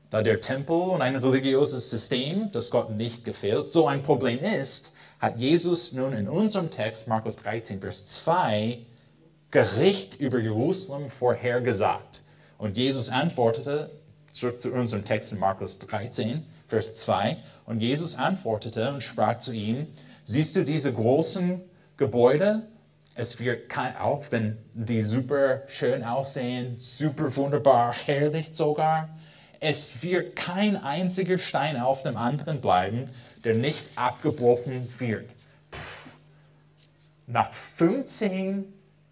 Da 0.09 0.23
der 0.23 0.41
Tempel 0.41 0.75
und 0.75 1.03
ein 1.03 1.17
religiöses 1.17 1.91
System, 1.91 2.51
das 2.51 2.71
Gott 2.71 2.89
nicht 2.89 3.23
gefällt, 3.25 3.71
so 3.71 3.85
ein 3.85 4.01
Problem 4.01 4.39
ist, 4.39 4.93
hat 5.19 5.37
Jesus 5.37 5.93
nun 5.93 6.13
in 6.13 6.27
unserem 6.27 6.71
Text, 6.71 7.07
Markus 7.07 7.35
13, 7.35 7.79
Vers 7.79 8.07
2, 8.07 8.79
Gericht 9.51 10.19
über 10.19 10.39
Jerusalem 10.39 11.11
vorhergesagt. 11.11 12.23
Und 12.57 12.75
Jesus 12.75 13.11
antwortete, 13.11 13.91
zurück 14.31 14.59
zu 14.59 14.71
unserem 14.71 15.05
Text 15.05 15.33
in 15.33 15.39
Markus 15.39 15.79
13, 15.79 16.45
Vers 16.67 16.95
2, 16.95 17.37
und 17.65 17.81
Jesus 17.81 18.17
antwortete 18.17 18.91
und 18.93 19.01
sprach 19.01 19.39
zu 19.39 19.51
ihm, 19.51 19.87
siehst 20.23 20.55
du 20.55 20.63
diese 20.63 20.93
großen 20.93 21.61
Gebäude? 21.97 22.63
Es 23.15 23.39
wird 23.39 23.69
kein, 23.69 23.95
auch 23.97 24.23
wenn 24.29 24.57
die 24.73 25.01
super 25.01 25.63
schön 25.67 26.03
aussehen, 26.03 26.77
super 26.79 27.35
wunderbar, 27.35 27.93
herrlich 28.05 28.51
sogar, 28.53 29.09
es 29.59 30.01
wird 30.03 30.35
kein 30.35 30.81
einziger 30.81 31.37
Stein 31.37 31.77
auf 31.77 32.03
dem 32.03 32.15
anderen 32.15 32.61
bleiben, 32.61 33.09
der 33.43 33.55
nicht 33.55 33.85
abgebrochen 33.95 34.87
wird. 34.99 35.29
Nach 37.27 37.51
15, 37.51 38.65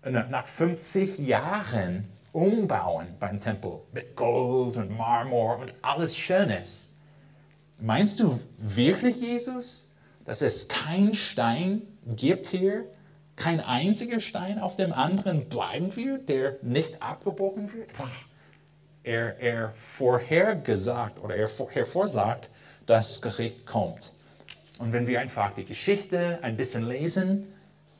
äh, 0.03 0.11
nach 0.11 0.47
50 0.47 1.19
Jahren 1.19 2.07
umbauen 2.37 3.07
beim 3.19 3.39
Tempel 3.39 3.79
mit 3.91 4.15
Gold 4.15 4.77
und 4.77 4.95
Marmor 4.95 5.57
und 5.57 5.73
alles 5.81 6.15
Schönes. 6.15 6.97
Meinst 7.79 8.19
du 8.19 8.39
wirklich, 8.59 9.15
Jesus, 9.19 9.95
dass 10.23 10.43
es 10.43 10.67
kein 10.67 11.15
Stein 11.15 11.81
gibt 12.05 12.45
hier, 12.45 12.85
kein 13.35 13.59
einziger 13.59 14.19
Stein 14.19 14.59
auf 14.59 14.75
dem 14.75 14.93
anderen 14.93 15.49
bleiben 15.49 15.95
wird, 15.95 16.29
der 16.29 16.57
nicht 16.61 17.01
abgebrochen 17.01 17.73
wird? 17.73 17.89
Er, 19.01 19.39
er 19.39 19.71
vorhergesagt 19.73 21.17
oder 21.17 21.35
er 21.35 21.49
hervorsagt, 21.71 22.51
dass 22.85 23.23
Gericht 23.23 23.65
kommt. 23.65 24.13
Und 24.77 24.93
wenn 24.93 25.07
wir 25.07 25.21
einfach 25.21 25.55
die 25.55 25.65
Geschichte 25.65 26.37
ein 26.43 26.55
bisschen 26.55 26.87
lesen, 26.87 27.51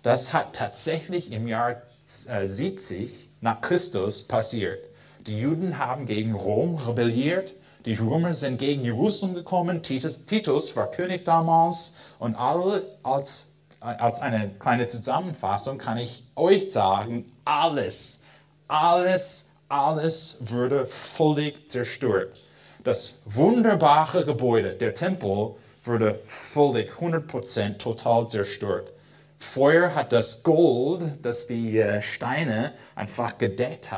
das 0.04 0.32
hat 0.32 0.54
tatsächlich 0.54 1.32
im 1.32 1.48
Jahr 1.48 1.82
70 2.06 3.24
äh, 3.24 3.27
nach 3.42 3.62
Christus 3.62 4.24
passiert. 4.24 4.80
Die 5.26 5.40
Juden 5.40 5.78
haben 5.78 6.06
gegen 6.06 6.34
Rom 6.34 6.76
rebelliert, 6.78 7.54
die 7.86 7.94
Römer 7.94 8.34
sind 8.34 8.60
gegen 8.60 8.84
Jerusalem 8.84 9.36
gekommen, 9.36 9.82
Titus, 9.82 10.26
Titus 10.26 10.76
war 10.76 10.92
König 10.92 11.24
damals 11.24 11.98
und 12.20 12.36
alle 12.36 12.82
als, 13.04 13.56
als 13.80 14.22
eine 14.22 14.50
kleine 14.60 14.88
Zusammenfassung 14.88 15.78
kann 15.78 15.98
ich 15.98 16.24
euch 16.36 16.72
sagen, 16.72 17.32
alles, 17.46 18.22
alles, 18.68 19.52
alles 19.70 20.38
wurde 20.42 20.88
völlig 20.88 21.70
zerstört. 21.70 22.36
Das 22.84 23.22
wunderbare 23.26 24.26
Gebäude, 24.26 24.74
der 24.74 24.94
Tempel, 24.94 25.56
wurde 25.84 26.20
völlig 26.26 26.92
100% 26.92 27.78
total 27.78 28.28
zerstört. 28.28 28.92
Feuer 29.40 29.94
hat 29.96 30.14
das 30.14 30.44
Gold, 30.44 31.04
das 31.24 31.48
die 31.48 31.78
äh, 31.80 32.02
Steine 32.02 32.74
einfach 32.96 33.38
gedeckt 33.38 33.90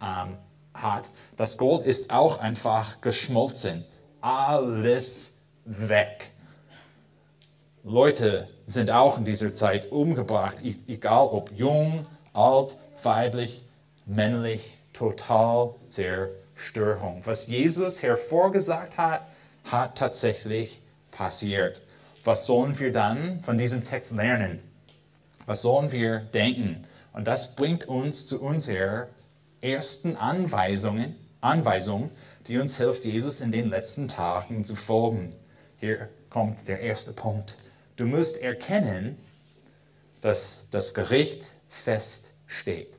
ähm, 0.00 0.36
hat, 0.74 1.10
das 1.36 1.56
Gold 1.58 1.86
ist 1.86 2.12
auch 2.12 2.40
einfach 2.40 3.00
geschmolzen. 3.00 3.84
Alles 4.20 5.38
weg. 5.64 6.30
Leute 7.84 8.48
sind 8.66 8.90
auch 8.90 9.18
in 9.18 9.24
dieser 9.24 9.54
Zeit 9.54 9.90
umgebracht, 9.90 10.56
egal 10.86 11.28
ob 11.28 11.50
jung, 11.52 12.06
alt, 12.32 12.76
weiblich, 13.02 13.64
männlich, 14.06 14.78
total 14.92 15.74
Zerstörung. 15.88 17.22
Was 17.24 17.48
Jesus 17.48 18.02
hervorgesagt 18.02 18.98
hat, 18.98 19.22
hat 19.70 19.98
tatsächlich 19.98 20.80
passiert. 21.10 21.82
Was 22.24 22.46
sollen 22.46 22.78
wir 22.78 22.92
dann 22.92 23.42
von 23.44 23.58
diesem 23.58 23.82
Text 23.82 24.12
lernen? 24.12 24.60
Was 25.46 25.62
sollen 25.62 25.92
wir 25.92 26.20
denken? 26.20 26.86
Und 27.12 27.26
das 27.26 27.56
bringt 27.56 27.86
uns 27.88 28.26
zu 28.26 28.42
unserer 28.42 29.08
ersten 29.60 30.16
Anweisungen, 30.16 31.16
Anweisung, 31.40 32.10
die 32.46 32.58
uns 32.58 32.76
hilft, 32.78 33.04
Jesus 33.04 33.40
in 33.40 33.52
den 33.52 33.70
letzten 33.70 34.08
Tagen 34.08 34.64
zu 34.64 34.76
folgen. 34.76 35.34
Hier 35.76 36.08
kommt 36.30 36.68
der 36.68 36.80
erste 36.80 37.12
Punkt. 37.12 37.56
Du 37.96 38.06
musst 38.06 38.38
erkennen, 38.42 39.18
dass 40.20 40.68
das 40.70 40.94
Gericht 40.94 41.42
feststeht. 41.68 42.94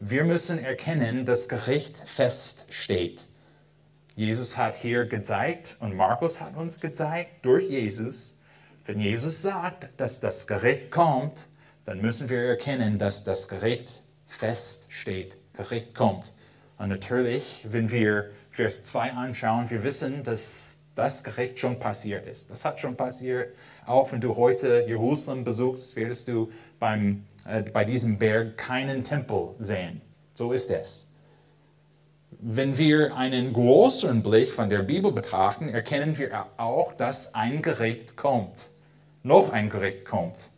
Wir 0.00 0.24
müssen 0.24 0.58
erkennen, 0.58 1.24
dass 1.24 1.48
Gericht 1.48 1.96
feststeht. 2.06 3.20
Jesus 4.16 4.56
hat 4.56 4.74
hier 4.74 5.06
gezeigt 5.06 5.76
und 5.80 5.96
Markus 5.96 6.40
hat 6.40 6.56
uns 6.56 6.80
gezeigt 6.80 7.44
durch 7.44 7.68
Jesus, 7.68 8.40
wenn 8.84 9.00
Jesus 9.00 9.42
sagt, 9.42 9.88
dass 9.96 10.20
das 10.20 10.46
Gericht 10.46 10.90
kommt, 10.90 11.46
dann 11.84 12.00
müssen 12.00 12.30
wir 12.30 12.42
erkennen, 12.42 12.98
dass 12.98 13.24
das 13.24 13.48
Gericht 13.48 13.88
feststeht. 14.26 15.36
Gericht 15.52 15.94
kommt. 15.94 16.32
Und 16.78 16.88
natürlich, 16.88 17.66
wenn 17.70 17.90
wir 17.90 18.30
Vers 18.50 18.84
2 18.84 19.12
anschauen, 19.12 19.70
wir 19.70 19.82
wissen, 19.82 20.24
dass 20.24 20.90
das 20.94 21.24
Gericht 21.24 21.58
schon 21.58 21.78
passiert 21.78 22.26
ist. 22.26 22.50
Das 22.50 22.64
hat 22.64 22.80
schon 22.80 22.96
passiert. 22.96 23.54
Auch 23.86 24.12
wenn 24.12 24.20
du 24.20 24.36
heute 24.36 24.84
Jerusalem 24.86 25.44
besuchst, 25.44 25.96
wirst 25.96 26.28
du 26.28 26.50
beim, 26.78 27.24
äh, 27.46 27.62
bei 27.62 27.84
diesem 27.84 28.18
Berg 28.18 28.56
keinen 28.56 29.04
Tempel 29.04 29.50
sehen. 29.58 30.00
So 30.34 30.52
ist 30.52 30.70
es. 30.70 31.08
Wenn 32.30 32.76
wir 32.78 33.16
einen 33.16 33.52
größeren 33.52 34.22
Blick 34.22 34.50
von 34.50 34.68
der 34.68 34.82
Bibel 34.82 35.12
betrachten, 35.12 35.68
erkennen 35.68 36.18
wir 36.18 36.46
auch, 36.56 36.92
dass 36.92 37.34
ein 37.34 37.62
Gericht 37.62 38.16
kommt. 38.16 38.68
Noch 39.22 39.52
ein 39.52 39.70
Gericht 39.70 40.04
kommt. 40.04 40.50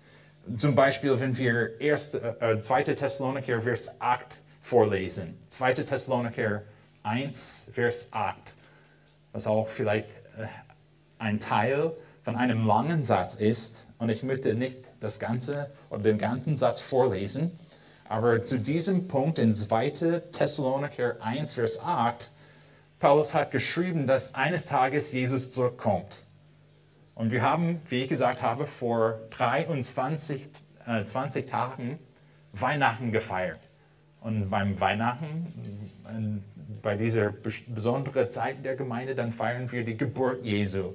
Zum 0.56 0.76
Beispiel, 0.76 1.18
wenn 1.18 1.36
wir 1.36 1.70
1, 1.80 2.14
äh, 2.14 2.60
2. 2.60 2.82
Thessaloniker, 2.84 3.62
Vers 3.62 4.00
8 4.00 4.38
vorlesen. 4.60 5.36
2. 5.48 5.72
Thessaloniker 5.74 6.62
1, 7.02 7.70
Vers 7.74 8.08
8, 8.12 8.54
was 9.32 9.46
auch 9.46 9.66
vielleicht 9.66 10.08
äh, 10.38 10.46
ein 11.18 11.40
Teil 11.40 11.92
von 12.22 12.36
einem 12.36 12.64
langen 12.64 13.04
Satz 13.04 13.34
ist. 13.36 13.86
Und 13.98 14.08
ich 14.08 14.22
möchte 14.22 14.54
nicht 14.54 14.78
das 15.00 15.18
Ganze 15.18 15.70
oder 15.90 16.02
den 16.02 16.18
ganzen 16.18 16.56
Satz 16.56 16.80
vorlesen, 16.80 17.50
aber 18.08 18.44
zu 18.44 18.58
diesem 18.58 19.08
Punkt 19.08 19.40
in 19.40 19.54
2. 19.54 20.22
Thessaloniker 20.30 21.16
1, 21.20 21.54
Vers 21.54 21.80
8, 21.80 22.30
Paulus 23.00 23.34
hat 23.34 23.50
geschrieben, 23.50 24.06
dass 24.06 24.34
eines 24.36 24.66
Tages 24.66 25.12
Jesus 25.12 25.50
zurückkommt. 25.50 26.22
Und 27.16 27.32
wir 27.32 27.40
haben, 27.40 27.80
wie 27.88 28.02
ich 28.02 28.08
gesagt 28.08 28.42
habe, 28.42 28.66
vor 28.66 29.18
23 29.30 30.48
äh, 30.86 31.04
20 31.04 31.48
Tagen 31.48 31.98
Weihnachten 32.52 33.10
gefeiert. 33.10 33.58
Und 34.20 34.50
beim 34.50 34.78
Weihnachten, 34.78 35.90
äh, 36.04 36.76
bei 36.82 36.94
dieser 36.94 37.32
besonderen 37.68 38.30
Zeit 38.30 38.62
der 38.64 38.76
Gemeinde, 38.76 39.14
dann 39.14 39.32
feiern 39.32 39.72
wir 39.72 39.82
die 39.82 39.96
Geburt 39.96 40.44
Jesu. 40.44 40.92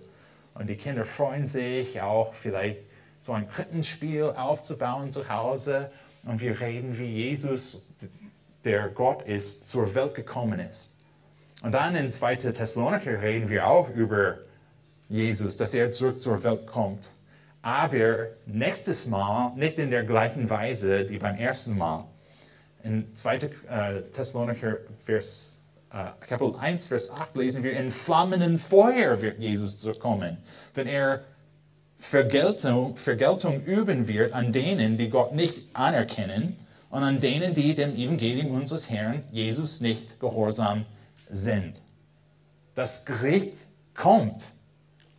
Und 0.53 0.69
die 0.69 0.75
Kinder 0.75 1.05
freuen 1.05 1.47
sich 1.47 1.99
auch 2.01 2.35
vielleicht 2.35 2.79
so 3.19 3.33
ein 3.33 3.47
Krippenspiel 3.47 4.25
aufzubauen 4.25 5.11
zu 5.11 5.27
Hause. 5.27 5.91
Und 6.23 6.39
wir 6.39 6.61
reden, 6.61 6.99
wie 6.99 7.07
Jesus, 7.07 7.95
der 8.63 8.89
Gott 8.89 9.23
ist, 9.23 9.71
zur 9.71 9.95
Welt 9.95 10.13
gekommen 10.13 10.59
ist. 10.59 10.91
Und 11.63 11.71
dann 11.71 11.95
in 11.95 12.11
2. 12.11 12.35
Thessaloniker 12.35 13.23
reden 13.23 13.49
wir 13.49 13.65
auch 13.65 13.89
über 13.89 14.37
Jesus, 15.11 15.57
dass 15.57 15.73
er 15.73 15.91
zurück 15.91 16.21
zur 16.21 16.41
Welt 16.43 16.65
kommt. 16.65 17.09
Aber 17.61 18.27
nächstes 18.45 19.07
Mal 19.07 19.51
nicht 19.55 19.77
in 19.77 19.91
der 19.91 20.03
gleichen 20.03 20.49
Weise 20.49 21.07
wie 21.09 21.17
beim 21.17 21.35
ersten 21.35 21.77
Mal. 21.77 22.05
In 22.83 23.13
2. 23.13 23.35
Äh, 23.35 24.01
Thessalonicher 24.13 24.77
Vers, 25.03 25.63
äh, 25.91 26.05
Kapitel 26.25 26.55
1, 26.57 26.87
Vers 26.87 27.11
8 27.11 27.35
lesen 27.35 27.61
wir, 27.61 27.77
in 27.77 27.91
flammenden 27.91 28.57
Feuer 28.57 29.21
wird 29.21 29.37
Jesus 29.37 29.77
zurückkommen, 29.77 30.37
wenn 30.73 30.87
er 30.87 31.21
Vergeltung, 31.99 32.95
Vergeltung 32.95 33.63
üben 33.65 34.07
wird 34.07 34.33
an 34.33 34.53
denen, 34.53 34.97
die 34.97 35.09
Gott 35.09 35.35
nicht 35.35 35.65
anerkennen 35.73 36.57
und 36.89 37.03
an 37.03 37.19
denen, 37.19 37.53
die 37.53 37.75
dem 37.75 37.95
Evangelium 37.95 38.51
unseres 38.51 38.89
Herrn 38.89 39.23
Jesus 39.31 39.81
nicht 39.81 40.19
gehorsam 40.19 40.85
sind. 41.29 41.73
Das 42.73 43.05
Gericht 43.05 43.53
kommt. 43.93 44.51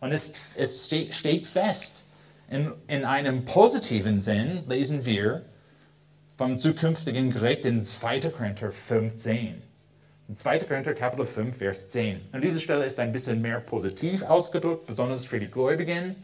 Und 0.03 0.11
es, 0.11 0.33
es 0.57 0.87
steht, 0.87 1.47
fest. 1.47 2.03
In, 2.49 2.73
in 2.89 3.05
einem 3.05 3.45
positiven 3.45 4.19
Sinn 4.19 4.61
lesen 4.67 5.05
wir 5.05 5.43
vom 6.37 6.59
zukünftigen 6.59 7.31
Gericht 7.31 7.63
in 7.63 7.85
2. 7.85 8.19
Korinther 8.19 8.73
15. 8.73 9.63
In 10.27 10.35
2. 10.35 10.59
Korinther 10.59 10.93
Kapitel 10.93 11.25
5, 11.25 11.55
Vers 11.55 11.87
10. 11.87 12.19
Und 12.33 12.43
diese 12.43 12.59
Stelle 12.59 12.83
ist 12.83 12.99
ein 12.99 13.13
bisschen 13.13 13.41
mehr 13.41 13.61
positiv 13.61 14.23
ausgedrückt, 14.23 14.87
besonders 14.87 15.23
für 15.23 15.39
die 15.39 15.49
Gläubigen. 15.49 16.17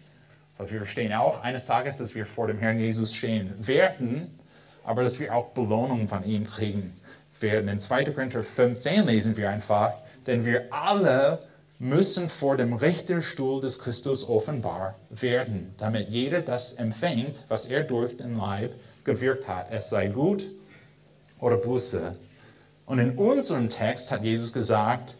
Weil 0.57 0.71
wir 0.71 0.79
verstehen 0.79 1.13
auch 1.13 1.41
eines 1.41 1.65
Tages, 1.65 1.99
dass 1.99 2.15
wir 2.15 2.25
vor 2.25 2.47
dem 2.47 2.57
Herrn 2.57 2.81
Jesus 2.81 3.15
stehen 3.15 3.65
werden, 3.65 4.37
aber 4.83 5.03
dass 5.03 5.21
wir 5.21 5.33
auch 5.33 5.51
Belohnung 5.51 6.09
von 6.09 6.25
ihm 6.25 6.45
kriegen 6.45 6.93
werden. 7.39 7.69
In 7.69 7.79
2. 7.79 8.03
Korinther 8.11 8.43
15 8.43 9.05
lesen 9.05 9.37
wir 9.37 9.49
einfach, 9.49 9.93
denn 10.27 10.45
wir 10.45 10.67
alle 10.69 11.47
müssen 11.79 12.29
vor 12.29 12.57
dem 12.57 12.73
Richterstuhl 12.73 13.61
des 13.61 13.79
Christus 13.79 14.27
offenbar 14.27 14.95
werden, 15.09 15.73
damit 15.77 16.09
jeder 16.09 16.41
das 16.41 16.73
empfängt, 16.73 17.41
was 17.47 17.67
er 17.67 17.83
durch 17.83 18.17
den 18.17 18.37
Leib 18.37 18.73
gewirkt 19.05 19.47
hat, 19.47 19.71
es 19.71 19.89
sei 19.89 20.07
gut 20.07 20.45
oder 21.39 21.55
Buße. 21.55 22.17
Und 22.85 22.99
in 22.99 23.17
unserem 23.17 23.69
Text 23.69 24.11
hat 24.11 24.23
Jesus 24.23 24.51
gesagt, 24.51 25.15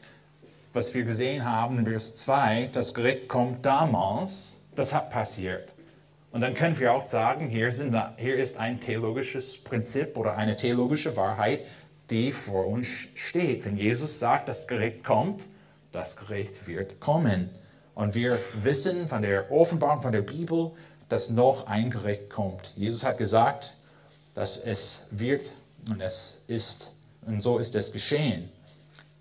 was 0.73 0.93
wir 0.93 1.03
gesehen 1.03 1.45
haben 1.45 1.79
in 1.79 1.85
Vers 1.85 2.17
2, 2.17 2.69
das 2.73 2.93
Gericht 2.93 3.29
kommt 3.29 3.65
damals, 3.65 4.67
das 4.75 4.93
hat 4.93 5.11
passiert. 5.11 5.73
Und 6.31 6.41
dann 6.41 6.53
können 6.53 6.77
wir 6.77 6.93
auch 6.93 7.07
sagen, 7.07 7.47
hier, 7.47 7.71
sind, 7.71 7.95
hier 8.17 8.35
ist 8.35 8.59
ein 8.59 8.79
theologisches 8.79 9.63
Prinzip 9.63 10.17
oder 10.17 10.35
eine 10.37 10.57
theologische 10.57 11.15
Wahrheit, 11.15 11.61
die 12.09 12.33
vor 12.33 12.67
uns 12.67 12.87
steht. 13.15 13.65
Wenn 13.65 13.77
Jesus 13.77 14.19
sagt, 14.19 14.49
das 14.49 14.67
Gericht 14.67 15.03
kommt, 15.03 15.45
das 15.91 16.17
Gericht 16.17 16.67
wird 16.67 16.99
kommen. 16.99 17.49
Und 17.95 18.15
wir 18.15 18.39
wissen 18.53 19.07
von 19.07 19.21
der 19.21 19.51
Offenbarung 19.51 20.01
von 20.01 20.11
der 20.11 20.21
Bibel, 20.21 20.71
dass 21.09 21.31
noch 21.31 21.67
ein 21.67 21.89
Gericht 21.89 22.29
kommt. 22.29 22.71
Jesus 22.75 23.03
hat 23.03 23.17
gesagt, 23.17 23.73
dass 24.35 24.57
es 24.65 25.09
wird 25.11 25.51
und 25.89 25.99
es 26.01 26.43
ist. 26.47 26.93
Und 27.25 27.41
so 27.41 27.57
ist 27.57 27.75
es 27.75 27.91
geschehen. 27.91 28.49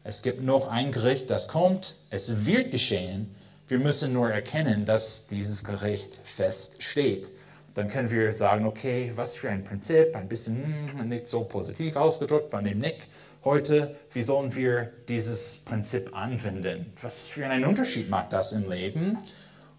Es 0.04 0.22
gibt 0.22 0.42
noch 0.42 0.68
ein 0.68 0.92
Gericht, 0.92 1.28
das 1.28 1.48
kommt. 1.48 1.96
Es 2.10 2.46
wird 2.46 2.70
geschehen. 2.70 3.34
Wir 3.66 3.78
müssen 3.78 4.12
nur 4.12 4.30
erkennen, 4.30 4.86
dass 4.86 5.26
dieses 5.26 5.64
Gericht 5.64 6.14
feststeht. 6.24 7.26
Dann 7.74 7.88
können 7.88 8.10
wir 8.10 8.32
sagen, 8.32 8.64
okay, 8.64 9.12
was 9.14 9.36
für 9.36 9.50
ein 9.50 9.64
Prinzip, 9.64 10.14
ein 10.14 10.28
bisschen 10.28 10.88
hm, 10.96 11.08
nicht 11.08 11.26
so 11.26 11.44
positiv 11.44 11.96
ausgedrückt 11.96 12.50
von 12.50 12.64
dem 12.64 12.78
Nick 12.78 13.08
heute, 13.44 13.94
wie 14.12 14.22
sollen 14.22 14.54
wir 14.54 14.92
dieses 15.08 15.64
Prinzip 15.64 16.16
anwenden? 16.16 16.92
Was 17.02 17.28
für 17.28 17.46
einen 17.46 17.64
Unterschied 17.64 18.10
macht 18.10 18.32
das 18.32 18.52
im 18.52 18.68
Leben? 18.68 19.18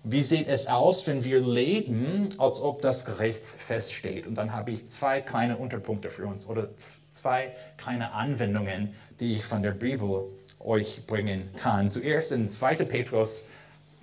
Wie 0.03 0.23
sieht 0.23 0.47
es 0.47 0.67
aus, 0.67 1.05
wenn 1.07 1.23
wir 1.23 1.41
leben, 1.41 2.29
als 2.37 2.61
ob 2.61 2.81
das 2.81 3.05
Gericht 3.05 3.45
feststeht? 3.45 4.27
Und 4.27 4.35
dann 4.35 4.53
habe 4.53 4.71
ich 4.71 4.87
zwei 4.87 5.21
kleine 5.21 5.57
Unterpunkte 5.57 6.09
für 6.09 6.25
uns 6.25 6.47
oder 6.47 6.69
zwei 7.11 7.53
kleine 7.77 8.13
Anwendungen, 8.13 8.93
die 9.19 9.35
ich 9.35 9.45
von 9.45 9.61
der 9.61 9.71
Bibel 9.71 10.25
euch 10.59 11.05
bringen 11.05 11.49
kann. 11.57 11.91
Zuerst 11.91 12.31
in 12.31 12.49
2. 12.51 12.75
Petrus 12.85 13.51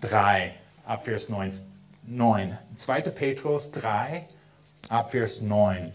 3, 0.02 0.54
Abvers 0.84 1.28
9. 1.28 1.50
9. 2.02 2.58
2. 2.75 3.00
Petrus 3.02 3.72
3, 3.72 4.26
Abvers 4.88 5.40
9. 5.40 5.92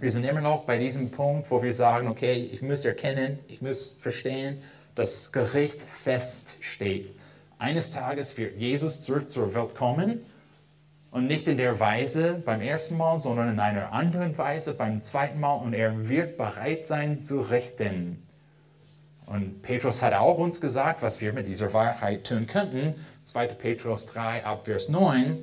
Wir 0.00 0.10
sind 0.10 0.24
immer 0.24 0.40
noch 0.40 0.64
bei 0.64 0.78
diesem 0.78 1.10
Punkt, 1.10 1.50
wo 1.50 1.62
wir 1.62 1.74
sagen, 1.74 2.08
okay, 2.08 2.48
ich 2.52 2.62
muss 2.62 2.86
erkennen, 2.86 3.38
ich 3.48 3.60
muss 3.60 3.98
verstehen, 4.00 4.62
dass 4.94 5.30
Gericht 5.30 5.78
feststeht. 5.78 7.14
Eines 7.58 7.90
Tages 7.90 8.38
wird 8.38 8.58
Jesus 8.58 9.02
zurück 9.02 9.28
zur 9.28 9.54
Welt 9.54 9.74
kommen 9.74 10.20
und 11.10 11.26
nicht 11.26 11.46
in 11.48 11.58
der 11.58 11.80
Weise 11.80 12.42
beim 12.46 12.62
ersten 12.62 12.96
Mal, 12.96 13.18
sondern 13.18 13.50
in 13.50 13.60
einer 13.60 13.92
anderen 13.92 14.38
Weise 14.38 14.72
beim 14.72 15.02
zweiten 15.02 15.38
Mal 15.38 15.56
und 15.56 15.74
er 15.74 16.08
wird 16.08 16.38
bereit 16.38 16.86
sein 16.86 17.22
zu 17.22 17.42
richten. 17.42 18.26
Und 19.26 19.60
Petrus 19.60 20.02
hat 20.02 20.14
auch 20.14 20.38
uns 20.38 20.62
gesagt, 20.62 21.02
was 21.02 21.20
wir 21.20 21.34
mit 21.34 21.46
dieser 21.46 21.74
Wahrheit 21.74 22.26
tun 22.26 22.46
könnten. 22.46 22.94
2. 23.24 23.48
Petrus 23.48 24.06
3 24.06 24.46
ab 24.46 24.64
Vers 24.64 24.88
9 24.88 25.36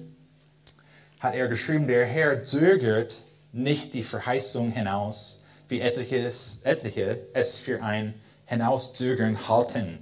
hat 1.20 1.36
er 1.36 1.48
geschrieben, 1.48 1.86
der 1.86 2.06
Herr 2.08 2.44
zögert 2.44 3.18
nicht 3.52 3.94
die 3.94 4.04
Verheißung 4.04 4.72
hinaus, 4.72 5.46
wie 5.68 5.82
etliche, 5.82 6.32
etliche 6.64 7.20
es 7.34 7.58
für 7.58 7.82
ein 7.82 8.14
Hinauszögern 8.46 9.48
halten. 9.48 10.00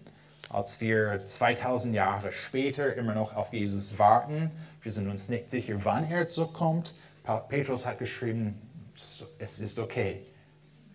Als 0.49 0.79
wir 0.79 1.25
2000 1.25 1.95
Jahre 1.95 2.31
später 2.31 2.95
immer 2.95 3.15
noch 3.15 3.35
auf 3.35 3.53
Jesus 3.53 3.97
warten, 3.97 4.51
wir 4.81 4.91
sind 4.91 5.09
uns 5.09 5.29
nicht 5.29 5.49
sicher, 5.49 5.73
wann 5.83 6.09
er 6.09 6.27
zurückkommt. 6.27 6.93
Petrus 7.49 7.85
hat 7.85 7.97
geschrieben, 7.97 8.61
es 9.39 9.59
ist 9.59 9.79
okay. 9.79 10.21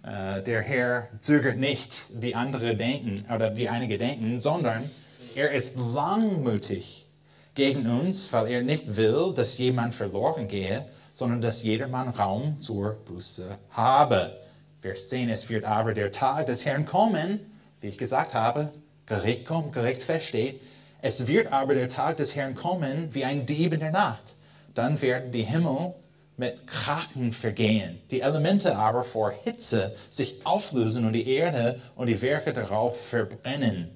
Äh, 0.03 0.43
der 0.43 0.63
Herr 0.63 1.09
zögert 1.19 1.59
nicht, 1.59 1.93
wie 2.15 2.35
andere 2.35 2.77
denken 2.77 3.27
oder 3.35 3.57
wie 3.57 3.69
einige 3.69 3.99
denken, 3.99 4.41
sondern 4.41 4.89
er 5.35 5.51
ist 5.51 5.77
langmütig 5.77 7.07
gegen 7.55 7.87
uns, 7.87 8.33
weil 8.33 8.49
er 8.49 8.63
nicht 8.63 8.97
will, 8.97 9.33
dass 9.35 9.59
jemand 9.59 9.95
verloren 9.95 10.49
gehe, 10.49 10.87
sondern 11.15 11.41
dass 11.41 11.63
jedermann 11.63 12.09
Raum 12.09 12.61
zur 12.61 12.95
Buße 13.05 13.59
habe. 13.71 14.37
Vers 14.81 15.09
10, 15.09 15.29
es 15.29 15.49
wird 15.51 15.65
aber 15.65 15.93
der 15.93 16.13
Tag 16.13 16.47
des 16.47 16.65
Herrn 16.65 16.87
kommen, 16.87 17.41
wie 17.81 17.89
ich 17.89 17.99
gesagt 17.99 18.35
habe, 18.35 18.71
Gericht 19.07 19.45
kommt, 19.45 19.73
Gericht 19.73 20.03
feststeht. 20.03 20.61
Es 21.03 21.27
wird 21.27 21.53
aber 21.53 21.75
der 21.75 21.89
Tag 21.89 22.19
des 22.19 22.37
Herrn 22.37 22.55
kommen 22.55 23.09
wie 23.13 23.25
ein 23.25 23.45
Dieb 23.45 23.73
in 23.73 23.81
der 23.81 23.91
Nacht. 23.91 24.35
Dann 24.75 25.03
werden 25.03 25.33
die 25.33 25.43
Himmel 25.43 25.95
mit 26.37 26.67
Kraken 26.67 27.33
vergehen, 27.33 28.01
die 28.11 28.23
Elemente 28.23 28.77
aber 28.77 29.05
vor 29.05 29.31
Hitze 29.45 29.95
sich 30.09 30.47
auflösen 30.47 31.05
und 31.05 31.13
die 31.13 31.29
Erde 31.29 31.81
und 31.97 32.07
die 32.07 32.23
Werke 32.23 32.53
darauf 32.53 32.99
verbrennen. 32.99 33.95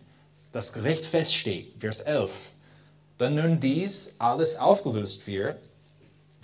Das 0.52 0.72
Gericht 0.72 1.06
feststeht, 1.06 1.80
Vers 1.80 2.02
11. 2.02 2.50
Dann 3.18 3.36
nun 3.36 3.60
dies 3.60 4.16
alles 4.18 4.56
aufgelöst 4.58 5.26
wird, 5.26 5.70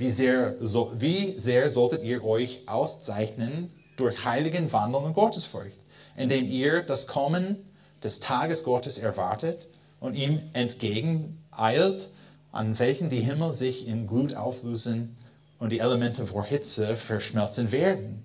wie 0.00 0.10
sehr, 0.10 0.54
so, 0.60 0.92
wie 0.96 1.38
sehr 1.38 1.68
solltet 1.68 2.02
ihr 2.02 2.24
euch 2.24 2.62
auszeichnen 2.66 3.70
durch 3.96 4.24
heiligen 4.24 4.72
Wandel 4.72 5.02
und 5.02 5.12
Gottesfurcht, 5.12 5.78
indem 6.16 6.48
ihr 6.48 6.82
das 6.82 7.06
Kommen 7.06 7.56
des 8.02 8.18
Tages 8.18 8.64
Gottes 8.64 8.98
erwartet 8.98 9.68
und 10.00 10.14
ihm 10.14 10.40
entgegeneilt, 10.54 12.08
an 12.50 12.78
welchen 12.78 13.10
die 13.10 13.20
Himmel 13.20 13.52
sich 13.52 13.86
in 13.86 14.06
Glut 14.06 14.34
auflösen 14.34 15.18
und 15.58 15.70
die 15.70 15.80
Elemente 15.80 16.26
vor 16.26 16.46
Hitze 16.46 16.96
verschmelzen 16.96 17.70
werden. 17.70 18.24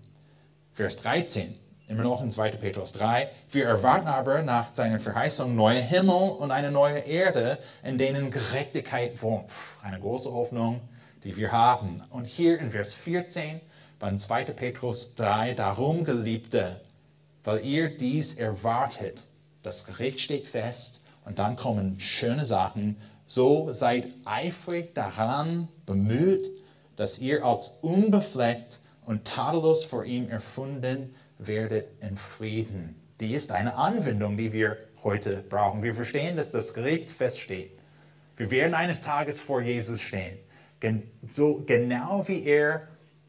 Vers 0.71 0.95
13, 0.97 1.53
immer 1.89 2.03
noch 2.03 2.21
in 2.21 2.31
2. 2.31 2.51
Petrus 2.51 2.93
3. 2.93 3.29
Wir 3.49 3.65
erwarten 3.65 4.07
aber 4.07 4.43
nach 4.43 4.73
seiner 4.73 5.01
Verheißung 5.01 5.57
neue 5.57 5.81
Himmel 5.81 6.37
und 6.39 6.51
eine 6.51 6.71
neue 6.71 6.99
Erde, 6.99 7.57
in 7.83 7.97
denen 7.97 8.31
Gerechtigkeit 8.31 9.21
wohnt. 9.21 9.49
Eine 9.83 9.99
große 9.99 10.31
Hoffnung 10.31 10.79
die 11.25 11.35
wir 11.35 11.51
haben. 11.51 12.01
Und 12.11 12.25
hier 12.25 12.59
in 12.59 12.71
Vers 12.71 12.93
14 12.93 13.59
von 13.99 14.17
2. 14.17 14.45
Petrus 14.45 15.15
3, 15.15 15.55
darum, 15.55 16.05
Geliebte, 16.05 16.79
weil 17.43 17.65
ihr 17.65 17.89
dies 17.89 18.35
erwartet, 18.35 19.23
das 19.63 19.85
Gericht 19.85 20.19
steht 20.19 20.47
fest 20.47 21.01
und 21.25 21.39
dann 21.39 21.55
kommen 21.55 21.99
schöne 21.99 22.45
Sachen, 22.45 22.97
so 23.25 23.71
seid 23.71 24.07
eifrig 24.25 24.93
daran 24.93 25.67
bemüht, 25.85 26.45
dass 26.95 27.19
ihr 27.19 27.43
als 27.43 27.79
unbefleckt 27.81 28.79
und 29.05 29.25
tadellos 29.25 29.83
vor 29.83 30.05
ihm 30.05 30.29
erfunden 30.29 31.15
werdet 31.39 31.87
in 32.01 32.17
Frieden. 32.17 32.95
Die 33.19 33.33
ist 33.33 33.51
eine 33.51 33.75
Anwendung, 33.75 34.37
die 34.37 34.53
wir 34.53 34.77
heute 35.03 35.43
brauchen. 35.49 35.83
Wir 35.83 35.93
verstehen, 35.93 36.37
dass 36.37 36.51
das 36.51 36.73
Gericht 36.73 37.09
feststeht. 37.09 37.71
Wir 38.37 38.51
werden 38.51 38.73
eines 38.73 39.01
Tages 39.01 39.39
vor 39.39 39.61
Jesus 39.61 40.01
stehen. 40.01 40.37
So 41.27 41.63
genau 41.65 42.27
wie 42.27 42.43
er 42.45 42.87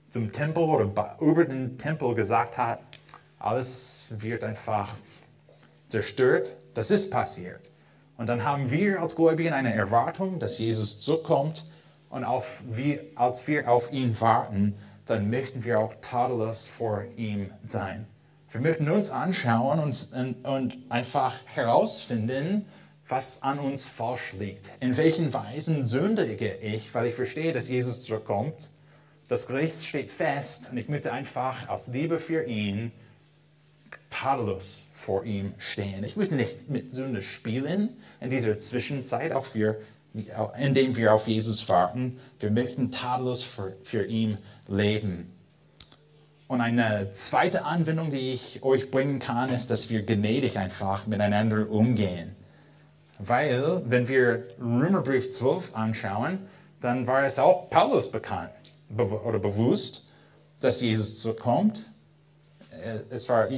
zum 0.08 0.32
Tempel 0.32 0.64
oder 0.64 1.16
über 1.20 1.44
den 1.44 1.78
Tempel 1.78 2.14
gesagt 2.14 2.56
hat, 2.56 2.80
alles 3.38 4.08
wird 4.10 4.44
einfach 4.44 4.88
zerstört. 5.88 6.52
Das 6.74 6.90
ist 6.90 7.10
passiert. 7.10 7.70
Und 8.16 8.28
dann 8.28 8.44
haben 8.44 8.70
wir 8.70 9.00
als 9.00 9.16
Gläubigen 9.16 9.52
eine 9.52 9.74
Erwartung, 9.74 10.40
dass 10.40 10.58
Jesus 10.58 11.00
zurückkommt. 11.00 11.64
Und 12.08 12.24
auf, 12.24 12.62
wie, 12.68 13.00
als 13.14 13.46
wir 13.46 13.70
auf 13.70 13.92
ihn 13.92 14.18
warten, 14.20 14.74
dann 15.06 15.28
möchten 15.30 15.64
wir 15.64 15.80
auch 15.80 15.92
tadellos 16.00 16.66
vor 16.66 17.04
ihm 17.16 17.50
sein. 17.66 18.06
Wir 18.50 18.60
möchten 18.60 18.88
uns 18.90 19.10
anschauen 19.10 19.80
und, 19.80 20.08
und, 20.14 20.44
und 20.44 20.78
einfach 20.88 21.34
herausfinden, 21.46 22.64
was 23.08 23.42
an 23.42 23.58
uns 23.58 23.84
falsch 23.84 24.32
liegt. 24.38 24.64
In 24.80 24.96
welchen 24.96 25.32
Weisen 25.32 25.84
sündige 25.84 26.52
ich, 26.56 26.92
weil 26.94 27.06
ich 27.06 27.14
verstehe, 27.14 27.52
dass 27.52 27.68
Jesus 27.68 28.02
zurückkommt. 28.02 28.70
Das 29.28 29.46
Gericht 29.46 29.84
steht 29.84 30.10
fest 30.10 30.68
und 30.70 30.78
ich 30.78 30.88
möchte 30.88 31.12
einfach 31.12 31.68
aus 31.68 31.88
Liebe 31.88 32.18
für 32.18 32.44
ihn 32.44 32.92
tadellos 34.10 34.86
vor 34.92 35.24
ihm 35.24 35.54
stehen. 35.58 36.04
Ich 36.04 36.16
möchte 36.16 36.34
nicht 36.34 36.70
mit 36.70 36.92
Sünde 36.92 37.22
spielen 37.22 37.96
in 38.20 38.30
dieser 38.30 38.58
Zwischenzeit, 38.58 39.32
auch 39.32 39.44
für, 39.44 39.80
indem 40.58 40.96
wir 40.96 41.12
auf 41.12 41.28
Jesus 41.28 41.68
warten. 41.68 42.18
Wir 42.40 42.50
möchten 42.50 42.90
tadellos 42.90 43.42
für, 43.42 43.76
für 43.82 44.04
ihn 44.04 44.38
leben. 44.68 45.32
Und 46.48 46.60
eine 46.60 47.10
zweite 47.10 47.64
Anwendung, 47.64 48.12
die 48.12 48.32
ich 48.32 48.62
euch 48.62 48.90
bringen 48.90 49.18
kann, 49.18 49.52
ist, 49.52 49.68
dass 49.68 49.90
wir 49.90 50.02
gnädig 50.04 50.58
einfach 50.58 51.06
miteinander 51.08 51.68
umgehen. 51.68 52.35
Weil, 53.18 53.82
wenn 53.86 54.08
wir 54.08 54.46
Römerbrief 54.60 55.30
12 55.30 55.74
anschauen, 55.74 56.38
dann 56.80 57.06
war 57.06 57.24
es 57.24 57.38
auch 57.38 57.70
Paulus 57.70 58.10
bekannt 58.10 58.52
oder 59.24 59.38
bewusst, 59.38 60.04
dass 60.60 60.80
Jesus 60.80 61.20
zurückkommt. 61.20 61.86
Es 63.10 63.28
war 63.28 63.48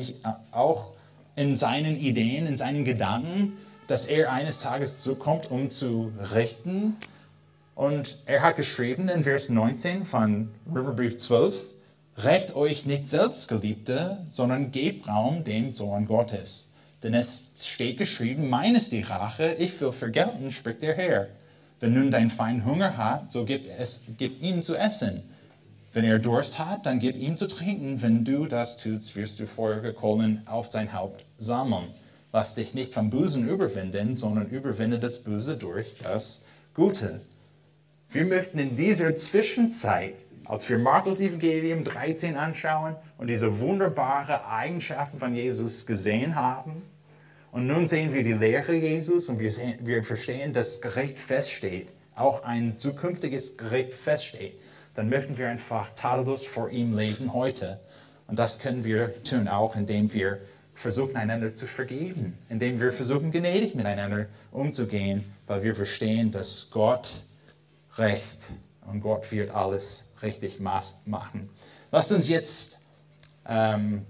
auch 0.53 0.93
in 1.35 1.57
seinen 1.57 1.97
Ideen, 1.97 2.47
in 2.47 2.57
seinen 2.57 2.85
Gedanken, 2.85 3.57
dass 3.87 4.07
er 4.07 4.33
eines 4.33 4.61
Tages 4.61 4.99
zurückkommt, 4.99 5.51
um 5.51 5.71
zu 5.71 6.13
richten. 6.35 6.97
Und 7.75 8.19
er 8.27 8.43
hat 8.43 8.57
geschrieben 8.57 9.09
in 9.09 9.25
Vers 9.25 9.49
19 9.49 10.05
von 10.05 10.51
Römerbrief 10.73 11.19
12, 11.19 11.55
Recht 12.19 12.57
euch 12.57 12.85
nicht 12.85 13.09
selbst, 13.09 13.49
Geliebte, 13.49 14.19
sondern 14.29 14.73
gebt 14.73 15.07
Raum 15.07 15.45
dem 15.45 15.73
Zorn 15.75 16.07
Gottes. 16.07 16.68
Denn 17.03 17.15
es 17.15 17.53
steht 17.65 17.99
geschrieben, 17.99 18.49
mein 18.49 18.75
ist 18.75 18.93
die 18.93 19.03
Rache, 19.03 19.55
ich 19.59 19.81
will 19.81 19.93
vergelten, 19.93 20.51
spricht 20.51 20.83
der 20.83 20.95
Herr. 20.95 21.29
Wenn 21.81 21.95
nun 21.95 22.11
dein 22.11 22.31
Feind 22.31 22.65
Hunger 22.65 22.97
hat, 22.97 23.31
so 23.31 23.45
gib, 23.45 23.69
es, 23.79 24.01
gib 24.17 24.43
ihm 24.43 24.63
zu 24.63 24.75
essen. 24.75 25.23
Wenn 25.93 26.05
er 26.05 26.19
Durst 26.19 26.59
hat, 26.59 26.87
dann 26.87 26.99
gib 26.99 27.17
ihm 27.17 27.37
zu 27.37 27.47
trinken. 27.47 28.03
Wenn 28.03 28.25
du 28.25 28.47
das 28.47 28.77
tust, 28.77 29.15
wirst 29.17 29.41
du 29.41 29.47
feurige 29.47 29.93
Kohlen 29.93 30.43
auf 30.47 30.71
sein 30.71 30.93
Haupt 30.93 31.25
sammeln. 31.39 31.87
Lass 32.33 32.57
dich 32.57 32.75
nicht 32.75 32.93
vom 32.93 33.11
Bösen 33.11 33.49
überwinden, 33.49 34.15
sondern 34.17 34.49
überwinde 34.49 34.99
das 34.99 35.21
Böse 35.21 35.57
durch 35.57 35.95
das 36.03 36.47
Gute. 36.75 37.21
Wir 38.11 38.25
möchten 38.25 38.59
in 38.59 38.77
dieser 38.77 39.17
Zwischenzeit, 39.17 40.15
als 40.49 40.69
wir 40.71 40.79
Markus 40.79 41.21
Evangelium 41.21 41.85
13 41.85 42.37
anschauen 42.37 42.97
und 43.19 43.27
diese 43.27 43.61
wunderbaren 43.61 44.41
Eigenschaften 44.51 45.19
von 45.19 45.35
Jesus 45.35 45.87
gesehen 45.87 46.35
haben, 46.35 46.83
und 47.53 47.67
nun 47.67 47.87
sehen 47.87 48.13
wir 48.13 48.23
die 48.23 48.33
Lehre 48.33 48.75
Jesus 48.75 49.29
und 49.29 49.41
wir, 49.41 49.51
sehen, 49.51 49.79
wir 49.83 50.05
verstehen, 50.05 50.53
dass 50.53 50.81
Gericht 50.81 51.17
feststeht, 51.19 51.89
auch 52.15 52.45
ein 52.45 52.79
zukünftiges 52.79 53.57
Gericht 53.57 53.93
feststeht, 53.93 54.59
dann 54.95 55.09
möchten 55.09 55.39
wir 55.39 55.49
einfach 55.49 55.95
tadellos 55.95 56.45
vor 56.45 56.71
ihm 56.71 56.97
leben 56.97 57.33
heute. 57.33 57.81
Und 58.27 58.39
das 58.39 58.59
können 58.59 58.85
wir 58.85 59.23
tun, 59.23 59.49
auch 59.49 59.77
indem 59.77 60.13
wir 60.13 60.39
versuchen, 60.75 61.17
einander 61.17 61.55
zu 61.55 61.67
vergeben, 61.67 62.37
indem 62.49 62.81
wir 62.81 62.93
versuchen, 62.93 63.33
gnädig 63.33 63.75
miteinander 63.75 64.27
umzugehen, 64.51 65.25
weil 65.47 65.63
wir 65.63 65.75
verstehen, 65.75 66.33
dass 66.33 66.71
Gott 66.71 67.11
recht 67.97 68.51
und 68.91 69.01
Gott 69.01 69.31
wird 69.33 69.51
alles 69.51 70.17
richtig 70.23 70.61
machen. 70.61 71.51
Lasst 71.91 72.13
uns 72.13 72.29
jetzt 72.29 72.79
ähm, 73.47 74.05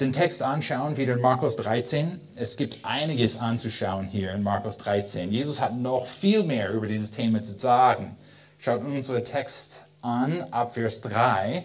den 0.00 0.12
Text 0.12 0.42
anschauen, 0.42 0.96
wieder 0.96 1.14
in 1.14 1.20
Markus 1.20 1.56
13. 1.56 2.20
Es 2.36 2.56
gibt 2.56 2.84
einiges 2.84 3.38
anzuschauen 3.38 4.06
hier 4.06 4.32
in 4.32 4.42
Markus 4.42 4.78
13. 4.78 5.32
Jesus 5.32 5.60
hat 5.60 5.74
noch 5.74 6.06
viel 6.06 6.42
mehr 6.42 6.70
über 6.70 6.86
dieses 6.86 7.12
Thema 7.12 7.42
zu 7.42 7.58
sagen. 7.58 8.16
Schaut 8.58 8.82
unseren 8.82 9.24
Text 9.24 9.82
an, 10.02 10.42
ab 10.50 10.74
Vers 10.74 11.00
3 11.02 11.64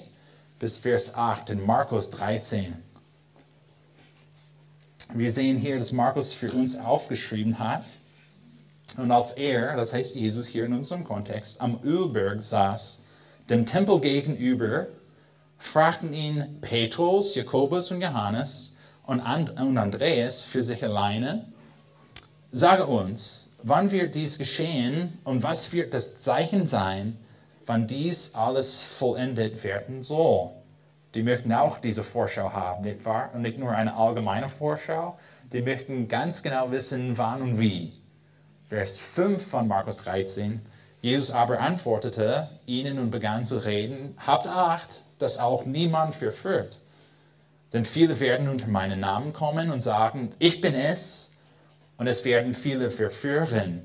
bis 0.60 0.80
Vers 0.80 1.16
8 1.16 1.50
in 1.50 1.66
Markus 1.66 2.10
13. 2.12 2.76
Wir 5.14 5.32
sehen 5.32 5.58
hier, 5.58 5.78
dass 5.78 5.92
Markus 5.92 6.34
für 6.34 6.52
uns 6.52 6.78
aufgeschrieben 6.78 7.60
hat. 7.60 7.84
Und 8.98 9.12
als 9.12 9.34
er, 9.34 9.76
das 9.76 9.94
heißt 9.94 10.16
Jesus 10.16 10.48
hier 10.48 10.66
in 10.66 10.74
unserem 10.74 11.04
Kontext, 11.04 11.62
am 11.62 11.80
Ölberg 11.84 12.42
saß, 12.42 13.06
dem 13.50 13.66
Tempel 13.66 14.00
gegenüber, 14.00 14.88
fragten 15.58 16.14
ihn 16.14 16.60
Petrus, 16.62 17.36
Jakobus 17.36 17.92
und 17.92 18.02
Johannes 18.02 18.78
und 19.06 19.22
Andreas 19.22 20.44
für 20.44 20.62
sich 20.62 20.84
alleine, 20.84 21.46
sage 22.52 22.86
uns, 22.86 23.56
wann 23.64 23.92
wird 23.92 24.16
dies 24.16 24.38
geschehen 24.38 25.20
und 25.24 25.44
was 25.44 25.72
wird 25.72 25.94
das 25.94 26.20
Zeichen 26.20 26.68
sein, 26.68 27.18
wann 27.66 27.88
dies 27.88 28.36
alles 28.36 28.84
vollendet 28.84 29.64
werden 29.64 30.04
soll? 30.04 30.50
Die 31.16 31.24
möchten 31.24 31.54
auch 31.54 31.78
diese 31.78 32.04
Vorschau 32.04 32.52
haben, 32.54 32.84
nicht 32.84 33.06
wahr? 33.06 33.32
Und 33.34 33.42
nicht 33.42 33.58
nur 33.58 33.72
eine 33.72 33.96
allgemeine 33.96 34.50
Vorschau, 34.50 35.18
die 35.52 35.62
möchten 35.62 36.08
ganz 36.08 36.42
genau 36.42 36.72
wissen, 36.72 37.18
wann 37.18 37.42
und 37.42 37.60
wie. 37.60 38.01
Vers 38.72 39.02
5 39.02 39.46
von 39.46 39.68
Markus 39.68 39.98
13. 39.98 40.62
Jesus 41.02 41.32
aber 41.32 41.60
antwortete 41.60 42.48
ihnen 42.66 43.00
und 43.00 43.12
begann 43.12 43.46
zu 43.46 43.58
reden, 43.58 44.16
habt 44.26 44.48
Acht, 44.48 45.04
dass 45.20 45.40
auch 45.40 45.66
niemand 45.66 46.16
verführt. 46.16 46.80
Denn 47.74 47.84
viele 47.84 48.22
werden 48.22 48.48
unter 48.48 48.68
meinen 48.68 49.02
Namen 49.02 49.34
kommen 49.34 49.72
und 49.72 49.82
sagen, 49.82 50.32
ich 50.40 50.62
bin 50.62 50.74
es, 50.74 51.32
und 51.98 52.08
es 52.08 52.24
werden 52.24 52.56
viele 52.56 52.92
verführen. 52.92 53.82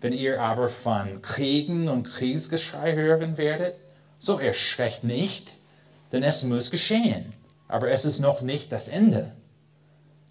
Wenn 0.00 0.12
ihr 0.12 0.42
aber 0.42 0.70
von 0.70 1.22
Kriegen 1.22 1.88
und 1.88 2.10
Kriegsgeschrei 2.10 2.96
hören 2.96 3.38
werdet, 3.38 3.76
so 4.18 4.40
erschreckt 4.40 5.04
nicht, 5.04 5.52
denn 6.10 6.24
es 6.24 6.42
muss 6.42 6.72
geschehen. 6.72 7.32
Aber 7.68 7.92
es 7.92 8.04
ist 8.04 8.18
noch 8.18 8.40
nicht 8.40 8.72
das 8.72 8.88
Ende. 8.88 9.30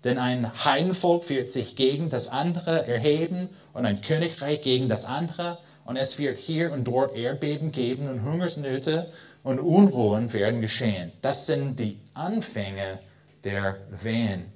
Denn 0.06 0.20
ein 0.20 0.64
Heidenvolk 0.64 1.28
wird 1.30 1.50
sich 1.50 1.76
gegen 1.76 2.12
das 2.12 2.30
andere 2.30 2.88
erheben 2.88 3.50
und 3.74 3.88
ein 3.88 4.02
Königreich 4.02 4.62
gegen 4.62 4.88
das 4.88 5.06
andere. 5.06 5.58
Und 5.84 5.98
es 5.98 6.20
wird 6.20 6.38
hier 6.38 6.72
und 6.72 6.86
dort 6.86 7.16
Erdbeben 7.18 7.72
geben 7.72 8.08
und 8.08 8.24
Hungersnöte 8.24 9.12
und 9.44 9.60
Unruhen 9.60 10.32
werden 10.32 10.62
geschehen. 10.62 11.12
Das 11.22 11.48
sind 11.48 11.80
die 11.80 12.00
Anfänge 12.14 13.00
der 13.44 13.78
Wehen. 14.04 14.52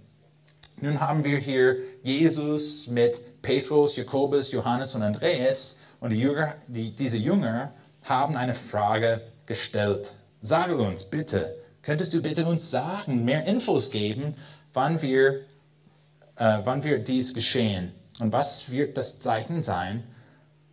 Nun 0.82 1.00
haben 1.00 1.24
wir 1.24 1.40
hier 1.40 1.78
Jesus 2.04 2.88
mit 2.88 3.42
Petrus, 3.42 3.96
Jakobus, 3.96 4.52
Johannes 4.52 4.94
und 4.96 5.02
Andreas 5.02 5.82
und 6.00 6.12
die 6.12 6.20
Jünger, 6.20 6.56
die, 6.68 6.96
diese 6.96 7.18
Jünger 7.18 7.74
haben 8.04 8.38
eine 8.38 8.56
Frage 8.56 9.22
gestellt. 9.46 10.14
Sage 10.42 10.78
uns 10.78 11.06
bitte, 11.06 11.56
könntest 11.82 12.14
du 12.14 12.22
bitte 12.22 12.46
uns 12.46 12.70
sagen, 12.70 13.26
mehr 13.26 13.46
Infos 13.46 13.92
geben, 13.92 14.36
wann 14.73 15.01
wir, 15.01 15.41
äh, 16.36 16.60
wann 16.63 16.84
wird 16.84 17.08
dies 17.08 17.34
geschehen 17.34 17.91
und 18.19 18.34
was 18.34 18.71
wird 18.71 18.97
das 18.97 19.19
Zeichen 19.19 19.63
sein, 19.63 20.03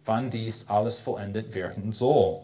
wann 0.05 0.31
dies 0.31 0.69
alles 0.69 0.99
vollendet 1.01 1.55
werden 1.55 1.93
soll? 1.93 2.41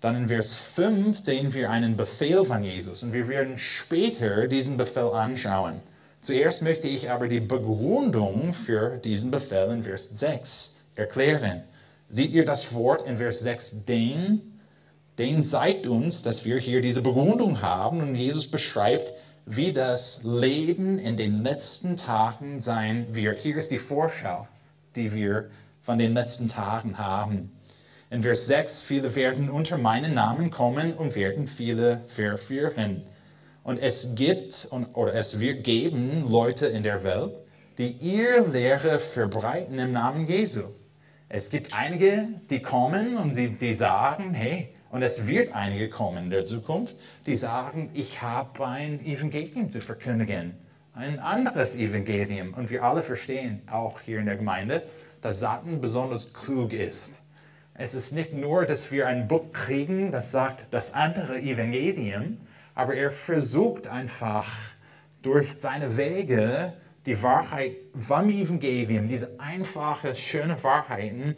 Dann 0.00 0.16
in 0.16 0.28
Vers 0.28 0.54
5 0.54 1.22
sehen 1.22 1.52
wir 1.52 1.70
einen 1.70 1.96
Befehl 1.96 2.44
von 2.44 2.64
Jesus 2.64 3.02
und 3.02 3.12
wir 3.12 3.28
werden 3.28 3.58
später 3.58 4.48
diesen 4.48 4.78
Befehl 4.78 5.10
anschauen. 5.10 5.82
Zuerst 6.22 6.62
möchte 6.62 6.88
ich 6.88 7.10
aber 7.10 7.28
die 7.28 7.40
Begründung 7.40 8.54
für 8.54 8.96
diesen 8.96 9.30
Befehl 9.30 9.70
in 9.70 9.84
Vers 9.84 10.10
6 10.10 10.76
erklären. 10.94 11.64
Seht 12.08 12.30
ihr 12.30 12.44
das 12.44 12.74
Wort 12.74 13.06
in 13.06 13.18
Vers 13.18 13.40
6, 13.40 13.84
den? 13.84 14.58
Den 15.18 15.44
zeigt 15.44 15.86
uns, 15.86 16.22
dass 16.22 16.44
wir 16.44 16.58
hier 16.58 16.80
diese 16.80 17.02
Begründung 17.02 17.60
haben 17.60 18.00
und 18.00 18.14
Jesus 18.14 18.50
beschreibt, 18.50 19.12
wie 19.46 19.72
das 19.72 20.22
Leben 20.24 20.98
in 20.98 21.16
den 21.16 21.42
letzten 21.42 21.96
Tagen 21.96 22.60
sein 22.60 23.06
wird. 23.12 23.38
Hier 23.38 23.56
ist 23.56 23.70
die 23.70 23.78
Vorschau, 23.78 24.46
die 24.96 25.12
wir 25.12 25.50
von 25.82 25.98
den 25.98 26.14
letzten 26.14 26.48
Tagen 26.48 26.98
haben. 26.98 27.52
In 28.10 28.22
Vers 28.22 28.46
6, 28.46 28.84
viele 28.84 29.14
werden 29.14 29.50
unter 29.50 29.78
meinen 29.78 30.14
Namen 30.14 30.50
kommen 30.50 30.94
und 30.94 31.14
werden 31.14 31.46
viele 31.46 32.00
verführen. 32.08 33.02
Und 33.62 33.78
es 33.78 34.14
gibt 34.14 34.68
oder 34.94 35.14
es 35.14 35.38
wird 35.38 35.64
geben 35.64 36.28
Leute 36.28 36.66
in 36.66 36.82
der 36.82 37.04
Welt, 37.04 37.36
die 37.78 37.88
ihre 37.88 38.46
Lehre 38.48 38.98
verbreiten 38.98 39.78
im 39.78 39.92
Namen 39.92 40.26
Jesu. 40.26 40.62
Es 41.28 41.50
gibt 41.50 41.72
einige, 41.72 42.28
die 42.50 42.60
kommen 42.60 43.16
und 43.16 43.34
sie, 43.34 43.50
die 43.50 43.74
sagen, 43.74 44.34
hey, 44.34 44.74
und 44.90 45.02
es 45.02 45.26
wird 45.26 45.54
einige 45.54 45.88
kommen 45.88 46.24
in 46.24 46.30
der 46.30 46.44
Zukunft, 46.44 46.96
die 47.26 47.36
sagen, 47.36 47.90
ich 47.94 48.22
habe 48.22 48.66
ein 48.66 49.04
Evangelium 49.04 49.70
zu 49.70 49.80
verkündigen, 49.80 50.54
ein 50.94 51.20
anderes 51.20 51.76
Evangelium. 51.76 52.54
Und 52.54 52.70
wir 52.70 52.82
alle 52.82 53.02
verstehen, 53.02 53.62
auch 53.70 54.00
hier 54.00 54.18
in 54.18 54.26
der 54.26 54.36
Gemeinde, 54.36 54.82
dass 55.22 55.40
Satan 55.40 55.80
besonders 55.80 56.32
klug 56.32 56.72
ist. 56.72 57.20
Es 57.74 57.94
ist 57.94 58.12
nicht 58.12 58.34
nur, 58.34 58.66
dass 58.66 58.90
wir 58.90 59.06
ein 59.06 59.28
Buch 59.28 59.52
kriegen, 59.52 60.10
das 60.10 60.32
sagt 60.32 60.66
das 60.72 60.92
andere 60.92 61.40
Evangelium, 61.40 62.38
aber 62.74 62.94
er 62.94 63.12
versucht 63.12 63.88
einfach 63.88 64.50
durch 65.22 65.56
seine 65.58 65.96
Wege 65.96 66.72
die 67.06 67.22
Wahrheit 67.22 67.76
vom 67.98 68.28
Evangelium, 68.28 69.06
diese 69.06 69.38
einfache, 69.38 70.14
schöne 70.16 70.62
Wahrheiten, 70.62 71.36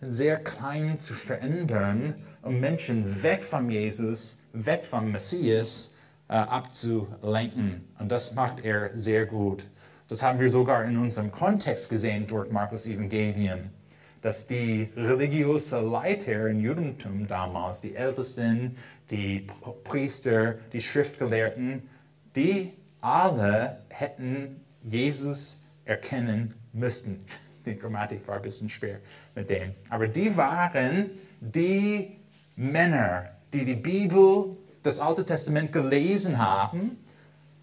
sehr 0.00 0.38
klein 0.38 0.98
zu 0.98 1.14
verändern, 1.14 2.14
Menschen 2.46 3.22
weg 3.22 3.42
von 3.42 3.70
Jesus, 3.70 4.44
weg 4.52 4.84
vom 4.84 5.12
Messias 5.12 5.98
äh, 6.28 6.34
abzulenken. 6.34 7.88
Und 7.98 8.10
das 8.10 8.34
macht 8.34 8.64
er 8.64 8.90
sehr 8.96 9.26
gut. 9.26 9.66
Das 10.08 10.22
haben 10.22 10.38
wir 10.38 10.50
sogar 10.50 10.84
in 10.84 10.98
unserem 10.98 11.30
Kontext 11.30 11.88
gesehen 11.88 12.26
durch 12.26 12.50
Markus 12.50 12.86
Evangelium 12.86 13.70
dass 14.24 14.46
die 14.46 14.88
religiösen 14.96 15.90
Leiter 15.90 16.48
im 16.48 16.58
Judentum 16.58 17.26
damals, 17.26 17.82
die 17.82 17.94
Ältesten, 17.94 18.74
die 19.10 19.46
Priester, 19.84 20.54
die 20.72 20.80
Schriftgelehrten, 20.80 21.82
die 22.34 22.72
alle 23.02 23.82
hätten 23.90 24.64
Jesus 24.82 25.66
erkennen 25.84 26.54
müssten. 26.72 27.22
Die 27.66 27.76
Grammatik 27.76 28.28
war 28.28 28.36
ein 28.36 28.42
bisschen 28.42 28.68
schwer 28.68 28.98
mit 29.34 29.48
dem. 29.48 29.72
Aber 29.88 30.06
die 30.06 30.36
waren 30.36 31.08
die 31.40 32.13
Männer, 32.56 33.30
die 33.52 33.64
die 33.64 33.74
Bibel, 33.74 34.56
das 34.82 35.00
Alte 35.00 35.24
Testament 35.24 35.72
gelesen 35.72 36.38
haben. 36.38 36.98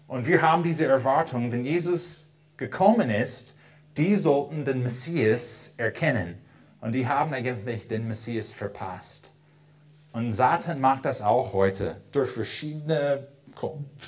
Und 0.06 0.26
wir 0.26 0.42
haben 0.42 0.62
diese 0.62 0.86
Erwartung, 0.86 1.52
wenn 1.52 1.64
Jesus 1.64 2.38
gekommen 2.56 3.10
ist, 3.10 3.54
die 3.96 4.14
sollten 4.14 4.64
den 4.64 4.82
Messias 4.82 5.74
erkennen. 5.76 6.38
Und 6.80 6.92
die 6.92 7.06
haben 7.06 7.32
eigentlich 7.32 7.88
den 7.88 8.08
Messias 8.08 8.52
verpasst. 8.52 9.32
Und 10.12 10.32
Satan 10.32 10.80
macht 10.80 11.04
das 11.04 11.22
auch 11.22 11.52
heute 11.52 11.96
durch 12.10 12.30
verschiedene 12.30 13.28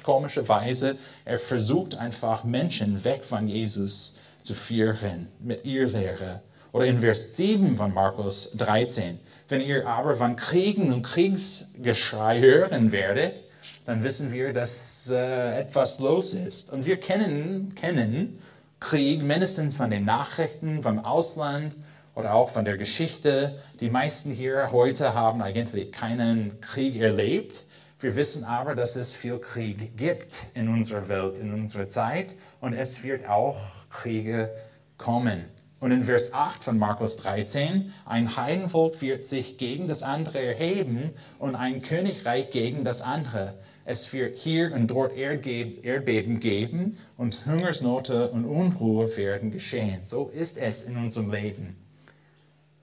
komische 0.03 0.49
Weise. 0.49 0.99
Er 1.25 1.38
versucht 1.38 1.97
einfach 1.97 2.44
Menschen 2.44 3.05
weg 3.05 3.25
von 3.25 3.49
Jesus 3.49 4.18
zu 4.42 4.55
führen 4.55 5.29
mit 5.40 5.64
ihr 5.64 5.87
Lehre. 5.87 6.42
Oder 6.73 6.87
in 6.87 7.01
Vers 7.01 7.37
7 7.37 7.77
von 7.77 7.94
Markus 7.94 8.53
13. 8.57 9.18
Wenn 9.48 9.61
ihr 9.61 9.87
aber 9.87 10.16
von 10.16 10.37
Kriegen 10.37 10.92
und 10.92 11.02
Kriegsgeschrei 11.02 12.40
hören 12.40 12.92
werdet, 12.92 13.42
dann 13.85 14.02
wissen 14.02 14.33
wir, 14.33 14.52
dass 14.54 15.11
äh, 15.11 15.61
etwas 15.61 15.98
los 15.98 16.33
ist. 16.33 16.72
Und 16.72 16.87
wir 16.87 16.98
kennen, 16.98 17.74
kennen 17.74 18.38
Krieg 18.80 19.22
mindestens 19.22 19.76
von 19.76 19.90
den 19.90 20.07
Nachrichten 20.07 20.83
vom 20.83 20.98
Ausland 20.98 21.76
oder 22.14 22.35
auch 22.35 22.50
von 22.50 22.64
der 22.64 22.78
Geschichte. 22.78 23.61
Die 23.80 23.90
meisten 23.90 24.30
hier 24.30 24.72
heute 24.72 25.14
haben 25.14 25.42
eigentlich 25.42 25.92
keinen 25.92 26.61
Krieg 26.61 26.96
erlebt. 26.96 27.64
Wir 28.00 28.16
wissen 28.16 28.44
aber, 28.44 28.74
dass 28.74 28.96
es 28.96 29.14
viel 29.14 29.38
Krieg 29.38 29.96
gibt 29.96 30.46
in 30.54 30.68
unserer 30.68 31.09
Welt, 31.09 31.38
in 31.38 31.52
unserer 31.52 31.88
Zeit 31.90 32.35
und 32.61 32.72
es 32.72 33.02
wird 33.02 33.28
auch 33.28 33.57
Kriege 33.90 34.50
kommen. 34.96 35.44
Und 35.85 35.90
in 35.90 36.05
Vers 36.05 36.33
8 36.33 36.64
von 36.64 36.79
Markus 36.79 37.18
13, 37.18 37.92
ein 38.07 38.38
Heidenvolk 38.38 39.03
wird 39.03 39.27
sich 39.27 39.59
gegen 39.59 39.87
das 39.87 40.03
andere 40.03 40.42
erheben 40.42 41.12
und 41.38 41.57
ein 41.57 41.83
Königreich 41.83 42.51
gegen 42.51 42.85
das 42.85 43.03
andere. 43.03 43.53
Es 43.85 44.11
wird 44.14 44.38
hier 44.38 44.73
und 44.73 44.87
dort 44.87 45.14
Erdbeben 45.14 46.40
geben 46.40 46.97
und 47.18 47.44
Hungersnote 47.44 48.31
und 48.31 48.47
Unruhe 48.47 49.14
werden 49.18 49.51
geschehen. 49.51 50.01
So 50.07 50.31
ist 50.31 50.57
es 50.57 50.85
in 50.85 50.97
unserem 50.97 51.31
Leben. 51.31 51.77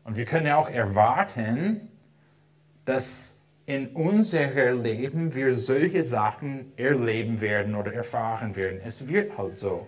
Und 0.03 0.15
wir 0.15 0.25
können 0.25 0.51
auch 0.51 0.69
erwarten, 0.69 1.89
dass 2.85 3.41
in 3.65 3.87
unserem 3.95 4.83
Leben 4.83 5.33
wir 5.33 5.55
solche 5.55 6.05
Sachen 6.05 6.71
erleben 6.77 7.41
werden 7.41 7.73
oder 7.73 7.95
erfahren 7.95 8.55
werden. 8.55 8.79
Es 8.85 9.07
wird 9.07 9.39
halt 9.39 9.57
so. 9.57 9.87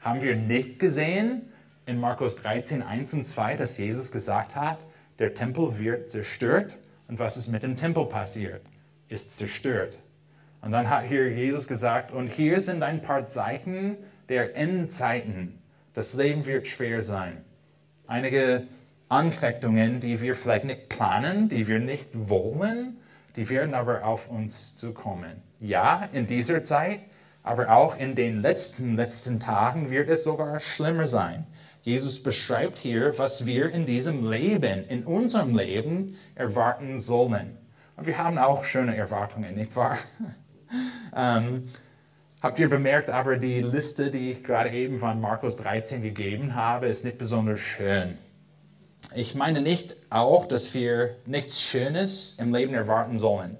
Haben 0.00 0.22
wir 0.22 0.34
nicht 0.34 0.80
gesehen 0.80 1.42
in 1.88 1.98
Markus 1.98 2.36
13, 2.36 2.82
1 2.82 3.14
und 3.14 3.24
2, 3.24 3.56
dass 3.56 3.78
Jesus 3.78 4.12
gesagt 4.12 4.54
hat, 4.54 4.78
der 5.18 5.32
Tempel 5.32 5.78
wird 5.78 6.10
zerstört 6.10 6.76
und 7.08 7.18
was 7.18 7.38
ist 7.38 7.48
mit 7.48 7.62
dem 7.62 7.76
Tempel 7.76 8.04
passiert? 8.04 8.60
Ist 9.08 9.36
zerstört. 9.38 9.98
Und 10.60 10.72
dann 10.72 10.90
hat 10.90 11.06
hier 11.06 11.32
Jesus 11.32 11.66
gesagt, 11.66 12.12
und 12.12 12.28
hier 12.28 12.60
sind 12.60 12.82
ein 12.82 13.00
paar 13.00 13.26
Zeiten 13.26 13.96
der 14.28 14.56
Endzeiten. 14.56 15.58
Das 15.94 16.14
Leben 16.14 16.44
wird 16.44 16.66
schwer 16.66 17.00
sein. 17.00 17.42
Einige 18.06 18.64
Anfechtungen, 19.08 20.00
die 20.00 20.20
wir 20.20 20.34
vielleicht 20.34 20.64
nicht 20.64 20.90
planen, 20.90 21.48
die 21.48 21.68
wir 21.68 21.78
nicht 21.78 22.08
wollen, 22.28 22.98
die 23.36 23.48
werden 23.48 23.72
aber 23.72 24.04
auf 24.04 24.28
uns 24.28 24.76
zukommen. 24.76 25.42
Ja, 25.58 26.06
in 26.12 26.26
dieser 26.26 26.62
Zeit, 26.62 27.00
aber 27.42 27.70
auch 27.70 27.96
in 27.96 28.14
den 28.14 28.42
letzten, 28.42 28.94
letzten 28.96 29.40
Tagen 29.40 29.90
wird 29.90 30.10
es 30.10 30.24
sogar 30.24 30.60
schlimmer 30.60 31.06
sein. 31.06 31.46
Jesus 31.82 32.22
beschreibt 32.22 32.78
hier, 32.78 33.16
was 33.18 33.46
wir 33.46 33.70
in 33.70 33.86
diesem 33.86 34.28
Leben, 34.28 34.84
in 34.88 35.04
unserem 35.04 35.56
Leben 35.56 36.16
erwarten 36.34 37.00
sollen. 37.00 37.56
Und 37.96 38.06
wir 38.06 38.18
haben 38.18 38.38
auch 38.38 38.64
schöne 38.64 38.96
Erwartungen, 38.96 39.54
nicht 39.54 39.74
wahr? 39.74 39.98
ähm, 41.16 41.68
habt 42.40 42.58
ihr 42.58 42.68
bemerkt, 42.68 43.10
aber 43.10 43.36
die 43.36 43.60
Liste, 43.62 44.10
die 44.10 44.32
ich 44.32 44.44
gerade 44.44 44.70
eben 44.70 44.98
von 44.98 45.20
Markus 45.20 45.56
13 45.56 46.02
gegeben 46.02 46.54
habe, 46.54 46.86
ist 46.86 47.04
nicht 47.04 47.18
besonders 47.18 47.60
schön. 47.60 48.18
Ich 49.14 49.34
meine 49.34 49.62
nicht 49.62 49.96
auch, 50.10 50.46
dass 50.46 50.74
wir 50.74 51.16
nichts 51.24 51.62
Schönes 51.62 52.36
im 52.38 52.54
Leben 52.54 52.74
erwarten 52.74 53.18
sollen. 53.18 53.56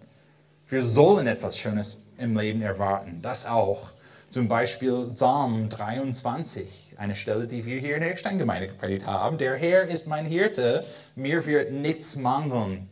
Wir 0.67 0.83
sollen 0.83 1.27
etwas 1.27 1.59
Schönes 1.59 2.11
im 2.19 2.37
Leben 2.37 2.61
erwarten, 2.61 3.23
das 3.23 3.47
auch. 3.47 3.91
Zum 4.29 4.49
Beispiel 4.49 5.11
Psalm 5.15 5.71
23, 5.71 6.78
eine 6.99 7.15
Stelle, 7.15 7.47
die 7.47 7.65
wir 7.65 7.79
hier 7.79 7.97
in 7.97 8.03
der 8.03 8.17
Steingemeinde 8.17 8.69
gepredigt 8.69 9.07
haben. 9.07 9.39
Der 9.39 9.55
Herr 9.55 9.85
ist 9.85 10.09
mein 10.09 10.27
Hirte, 10.27 10.85
mir 11.15 11.47
wird 11.47 11.71
nichts 11.71 12.17
mangeln. 12.17 12.89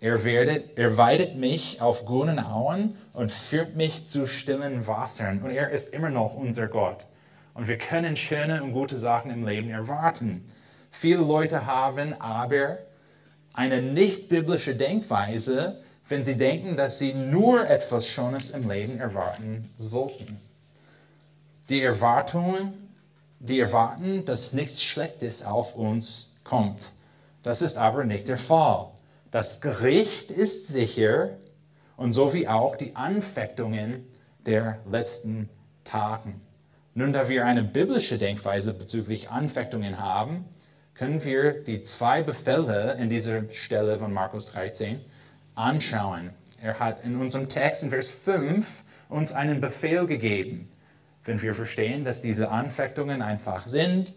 Er, 0.00 0.24
werdet, 0.24 0.78
er 0.78 0.96
weidet 0.96 1.36
mich 1.36 1.80
auf 1.80 2.04
grünen 2.06 2.40
Auen 2.40 2.96
und 3.12 3.30
führt 3.30 3.76
mich 3.76 4.08
zu 4.08 4.26
stillen 4.26 4.86
Wassern. 4.86 5.42
Und 5.42 5.50
er 5.50 5.70
ist 5.70 5.92
immer 5.94 6.10
noch 6.10 6.34
unser 6.34 6.66
Gott. 6.66 7.06
Und 7.54 7.68
wir 7.68 7.78
können 7.78 8.16
schöne 8.16 8.62
und 8.62 8.72
gute 8.72 8.96
Sachen 8.96 9.30
im 9.30 9.46
Leben 9.46 9.70
erwarten. 9.70 10.50
Viele 10.90 11.20
Leute 11.20 11.66
haben 11.66 12.14
aber 12.20 12.78
eine 13.52 13.82
nicht 13.82 14.30
biblische 14.30 14.74
Denkweise, 14.74 15.82
wenn 16.08 16.24
sie 16.24 16.38
denken, 16.38 16.76
dass 16.76 16.98
sie 16.98 17.12
nur 17.12 17.68
etwas 17.68 18.08
Schönes 18.08 18.50
im 18.50 18.68
Leben 18.68 18.98
erwarten 18.98 19.70
sollten. 19.76 20.38
Die 21.68 21.82
Erwartungen, 21.82 22.81
die 23.42 23.60
erwarten, 23.60 24.24
dass 24.24 24.52
nichts 24.52 24.82
Schlechtes 24.82 25.44
auf 25.44 25.74
uns 25.74 26.40
kommt. 26.44 26.92
Das 27.42 27.60
ist 27.60 27.76
aber 27.76 28.04
nicht 28.04 28.28
der 28.28 28.38
Fall. 28.38 28.88
Das 29.30 29.60
Gericht 29.60 30.30
ist 30.30 30.68
sicher 30.68 31.30
und 31.96 32.12
so 32.12 32.34
wie 32.34 32.46
auch 32.46 32.76
die 32.76 32.94
Anfechtungen 32.94 34.06
der 34.46 34.78
letzten 34.90 35.48
Tagen. 35.84 36.40
Nun, 36.94 37.12
da 37.12 37.28
wir 37.28 37.44
eine 37.46 37.64
biblische 37.64 38.18
Denkweise 38.18 38.74
bezüglich 38.74 39.30
Anfechtungen 39.30 39.98
haben, 39.98 40.44
können 40.94 41.24
wir 41.24 41.64
die 41.64 41.82
zwei 41.82 42.22
Befehle 42.22 42.96
in 43.00 43.08
dieser 43.08 43.50
Stelle 43.50 43.98
von 43.98 44.12
Markus 44.12 44.46
13 44.46 45.00
anschauen. 45.54 46.30
Er 46.62 46.78
hat 46.78 47.04
in 47.04 47.16
unserem 47.20 47.48
Text 47.48 47.82
in 47.82 47.90
Vers 47.90 48.10
5 48.10 48.82
uns 49.08 49.32
einen 49.32 49.60
Befehl 49.60 50.06
gegeben. 50.06 50.68
Wenn 51.24 51.40
wir 51.40 51.54
verstehen, 51.54 52.04
dass 52.04 52.22
diese 52.22 52.50
Anfechtungen 52.50 53.22
einfach 53.22 53.66
sind 53.66 54.12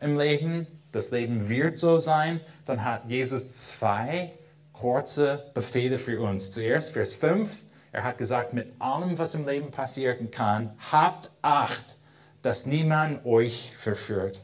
im 0.00 0.18
Leben, 0.18 0.66
das 0.92 1.10
Leben 1.10 1.48
wird 1.48 1.78
so 1.78 1.98
sein, 1.98 2.40
dann 2.64 2.84
hat 2.84 3.08
Jesus 3.08 3.52
zwei 3.68 4.32
kurze 4.72 5.50
Befehle 5.54 5.98
für 5.98 6.20
uns. 6.20 6.50
Zuerst 6.50 6.92
Vers 6.92 7.14
5. 7.14 7.50
Er 7.92 8.04
hat 8.04 8.18
gesagt, 8.18 8.54
mit 8.54 8.72
allem, 8.78 9.18
was 9.18 9.34
im 9.34 9.46
Leben 9.46 9.70
passieren 9.70 10.30
kann, 10.30 10.72
habt 10.90 11.30
Acht, 11.42 11.96
dass 12.42 12.66
niemand 12.66 13.24
euch 13.26 13.72
verführt. 13.76 14.42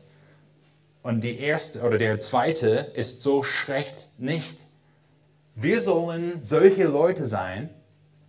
Und 1.02 1.22
die 1.22 1.38
erste 1.38 1.82
oder 1.82 1.98
der 1.98 2.18
zweite 2.18 2.90
ist 2.94 3.22
so 3.22 3.42
schrecht 3.42 4.08
nicht. 4.18 4.58
Wir 5.54 5.80
sollen 5.80 6.44
solche 6.44 6.84
Leute 6.84 7.26
sein 7.26 7.70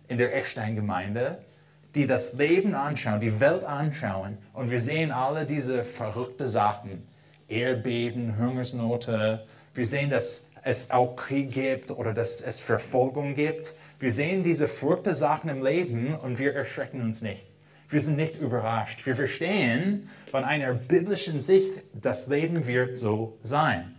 in 0.06 0.16
der 0.16 0.34
Eckstein-Gemeinde, 0.34 1.44
die 1.94 2.06
das 2.06 2.34
Leben 2.34 2.74
anschauen, 2.74 3.20
die 3.20 3.40
Welt 3.40 3.64
anschauen 3.64 4.38
und 4.52 4.70
wir 4.70 4.80
sehen 4.80 5.10
alle 5.10 5.46
diese 5.46 5.84
verrückten 5.84 6.48
Sachen. 6.48 7.06
Erdbeben, 7.48 8.38
Hungersnote. 8.38 9.46
Wir 9.74 9.86
sehen, 9.86 10.10
dass 10.10 10.52
es 10.64 10.90
auch 10.90 11.16
Krieg 11.16 11.50
gibt 11.50 11.90
oder 11.90 12.12
dass 12.12 12.42
es 12.42 12.60
Verfolgung 12.60 13.34
gibt. 13.34 13.74
Wir 13.98 14.12
sehen 14.12 14.44
diese 14.44 14.68
verrückten 14.68 15.14
Sachen 15.14 15.48
im 15.48 15.64
Leben 15.64 16.14
und 16.22 16.38
wir 16.38 16.54
erschrecken 16.54 17.00
uns 17.00 17.22
nicht. 17.22 17.46
Wir 17.88 18.00
sind 18.00 18.16
nicht 18.16 18.38
überrascht. 18.38 19.06
Wir 19.06 19.16
verstehen 19.16 20.10
von 20.30 20.44
einer 20.44 20.74
biblischen 20.74 21.42
Sicht, 21.42 21.84
das 21.94 22.26
Leben 22.26 22.66
wird 22.66 22.98
so 22.98 23.36
sein. 23.40 23.94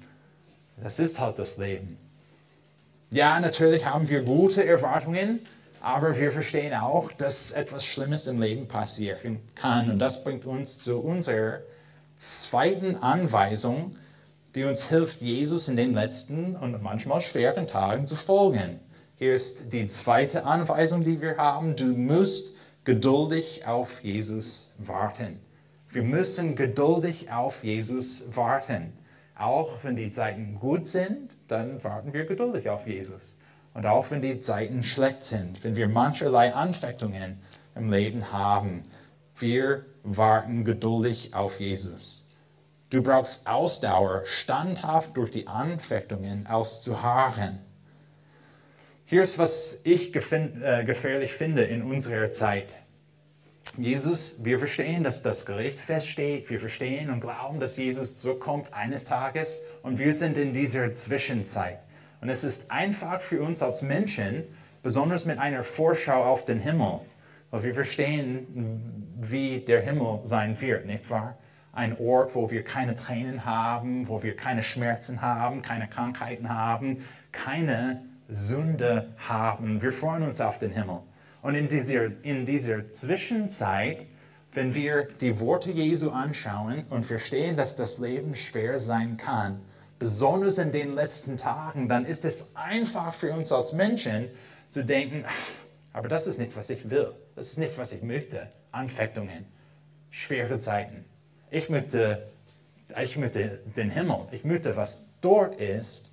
Das 0.82 0.99
ist 0.99 1.19
halt 1.19 1.39
das 1.39 1.58
Leben. 1.58 1.97
Ja, 3.10 3.39
natürlich 3.39 3.86
haben 3.86 4.08
wir 4.08 4.21
gute 4.21 4.63
Erwartungen, 4.63 5.39
aber 5.82 6.18
wir 6.18 6.32
verstehen 6.32 6.74
auch, 6.74 7.12
dass 7.12 7.52
etwas 7.52 7.86
Schlimmes 7.86 8.28
im 8.28 8.42
Leben 8.42 8.68
passieren 8.68 9.39
kann. 9.56 9.89
Und 9.89 10.00
das 10.00 10.24
bringt 10.24 10.46
uns 10.46 10.80
zu 10.80 11.00
unserer 11.00 11.60
zweiten 12.15 12.98
Anweisung, 12.98 13.96
die 14.56 14.63
uns 14.63 14.89
hilft, 14.89 15.22
Jesus 15.22 15.68
in 15.68 15.78
den 15.78 15.94
letzten 15.94 16.56
und 16.56 16.82
manchmal 16.84 17.22
schweren 17.22 17.68
Tagen 17.68 18.08
zu 18.08 18.15
folgen. 18.15 18.80
Hier 19.15 19.36
ist 19.36 19.74
die 19.74 19.88
zweite 19.88 20.46
Anweisung, 20.46 21.04
die 21.04 21.22
wir 21.22 21.38
haben. 21.38 21.76
Du 21.76 21.86
musst 21.86 22.58
geduldig 22.84 23.65
auf 23.68 24.04
Jesus 24.04 24.74
warten. 24.80 25.39
Wir 25.89 26.04
müssen 26.04 26.56
geduldig 26.56 27.32
auf 27.32 27.63
Jesus 27.63 28.36
warten. 28.36 28.94
Auch 29.36 29.84
wenn 29.84 29.96
die 29.96 30.12
Zeiten 30.12 30.58
gut 30.60 30.88
sind, 30.88 31.32
dann 31.48 31.84
warten 31.84 32.13
wir 32.13 32.26
geduldig 32.26 32.70
auf 32.70 32.86
Jesus. 32.88 33.39
Und 33.74 33.86
auch 33.86 34.12
wenn 34.12 34.22
die 34.22 34.40
Zeiten 34.40 34.84
schlecht 34.84 35.24
sind, 35.24 35.64
wenn 35.64 35.76
wir 35.76 35.88
mancherlei 35.88 36.54
Anfechtungen 36.54 37.40
im 37.76 37.92
Leben 37.92 38.32
haben, 38.32 38.84
wir 39.38 39.86
warten 40.04 40.66
geduldig 40.66 41.34
auf 41.34 41.60
Jesus. 41.60 42.30
Du 42.90 43.04
brauchst 43.04 43.48
Ausdauer, 43.48 44.24
standhaft 44.26 45.16
durch 45.16 45.32
die 45.32 45.48
Anfechtungen 45.48 46.48
auszuharren. 46.48 47.60
Hier 49.06 49.22
ist, 49.22 49.38
was 49.38 49.82
ich 49.84 50.14
äh, 50.16 50.84
gefährlich 50.84 51.34
finde 51.34 51.64
in 51.64 51.84
unserer 51.84 52.32
Zeit. 52.32 52.68
Jesus, 53.78 54.44
wir 54.44 54.60
verstehen, 54.60 55.04
dass 55.04 55.22
das 55.22 55.46
Gericht 55.46 55.80
feststeht. 55.80 56.50
Wir 56.50 56.60
verstehen 56.60 57.10
und 57.10 57.22
glauben, 57.22 57.60
dass 57.60 57.78
Jesus 57.78 58.16
zurückkommt 58.16 58.74
eines 58.74 59.06
Tages. 59.06 59.62
Und 59.84 60.00
wir 60.00 60.12
sind 60.12 60.38
in 60.38 60.54
dieser 60.54 60.94
Zwischenzeit. 60.94 61.80
Und 62.22 62.30
es 62.30 62.44
ist 62.44 62.72
einfach 62.72 63.22
für 63.22 63.42
uns 63.42 63.64
als 63.64 63.82
Menschen, 63.82 64.44
besonders 64.84 65.26
mit 65.26 65.40
einer 65.40 65.64
Vorschau 65.64 66.24
auf 66.24 66.46
den 66.46 66.60
Himmel, 66.60 67.02
weil 67.52 67.64
wir 67.64 67.74
verstehen, 67.74 69.14
wie 69.20 69.60
der 69.60 69.82
Himmel 69.82 70.20
sein 70.24 70.60
wird, 70.62 70.86
nicht 70.86 71.10
wahr? 71.10 71.38
Ein 71.72 71.98
Ort, 72.00 72.36
wo 72.36 72.52
wir 72.52 72.64
keine 72.64 72.96
Tränen 72.96 73.46
haben, 73.46 74.08
wo 74.08 74.24
wir 74.24 74.36
keine 74.36 74.64
Schmerzen 74.64 75.22
haben, 75.22 75.62
keine 75.62 75.88
Krankheiten 75.88 76.50
haben, 76.50 77.06
keine 77.32 78.02
Sünde 78.28 79.14
haben. 79.28 79.82
Wir 79.82 79.92
freuen 79.92 80.24
uns 80.24 80.42
auf 80.42 80.60
den 80.60 80.72
Himmel. 80.72 81.00
Und 81.42 81.56
in 81.56 81.70
dieser, 81.70 82.12
in 82.24 82.46
dieser 82.46 82.92
Zwischenzeit, 82.92 84.06
wenn 84.54 84.76
wir 84.76 85.08
die 85.22 85.40
Worte 85.40 85.72
Jesu 85.72 86.10
anschauen 86.10 86.86
und 86.90 87.06
verstehen, 87.06 87.56
dass 87.56 87.76
das 87.76 88.00
Leben 88.00 88.36
schwer 88.36 88.80
sein 88.80 89.18
kann, 89.18 89.62
besonders 90.00 90.58
in 90.58 90.72
den 90.72 90.96
letzten 90.96 91.38
Tagen, 91.38 91.90
dann 91.90 92.06
ist 92.06 92.26
es 92.26 92.56
einfach 92.56 93.14
für 93.14 93.34
uns 93.34 93.52
als 93.52 93.74
Menschen 93.74 94.30
zu 94.70 94.84
denken, 94.86 95.26
aber 95.94 96.08
das 96.08 96.28
ist 96.28 96.40
nicht, 96.40 96.56
was 96.56 96.70
ich 96.70 96.90
will. 96.90 97.12
Das 97.36 97.48
ist 97.48 97.58
nicht, 97.58 97.78
was 97.78 97.94
ich 97.94 98.04
möchte. 98.04 98.48
Anfechtungen, 98.72 99.46
schwere 100.10 100.60
Zeiten. 100.60 101.06
Ich 101.52 101.70
möchte, 101.70 102.30
ich 103.02 103.18
möchte 103.18 103.60
den 103.76 103.90
Himmel. 103.90 104.28
Ich 104.32 104.44
möchte, 104.44 104.76
was 104.76 105.08
dort 105.22 105.60
ist. 105.60 106.12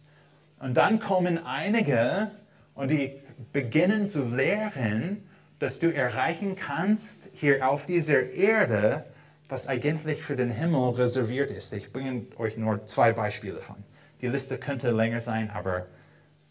Und 0.59 0.77
dann 0.77 0.99
kommen 0.99 1.45
einige 1.45 2.31
und 2.75 2.89
die 2.89 3.13
beginnen 3.53 4.09
zu 4.09 4.25
lehren, 4.35 5.29
dass 5.59 5.79
du 5.79 5.95
erreichen 5.95 6.57
kannst 6.57 7.29
hier 7.35 7.69
auf 7.69 7.87
dieser 7.87 8.31
Erde, 8.31 9.05
was 9.49 9.69
eigentlich 9.69 10.23
für 10.23 10.37
den 10.37 10.51
Himmel 10.51 10.91
reserviert 10.91 11.51
ist. 11.51 11.73
Ich 11.73 11.93
bringe 11.93 12.27
euch 12.37 12.57
nur 12.57 12.85
zwei 12.87 13.13
Beispiele 13.13 13.61
von. 13.61 13.77
Die 14.21 14.29
Liste 14.29 14.59
könnte 14.59 14.91
länger 14.91 15.21
sein, 15.21 15.51
aber 15.51 15.87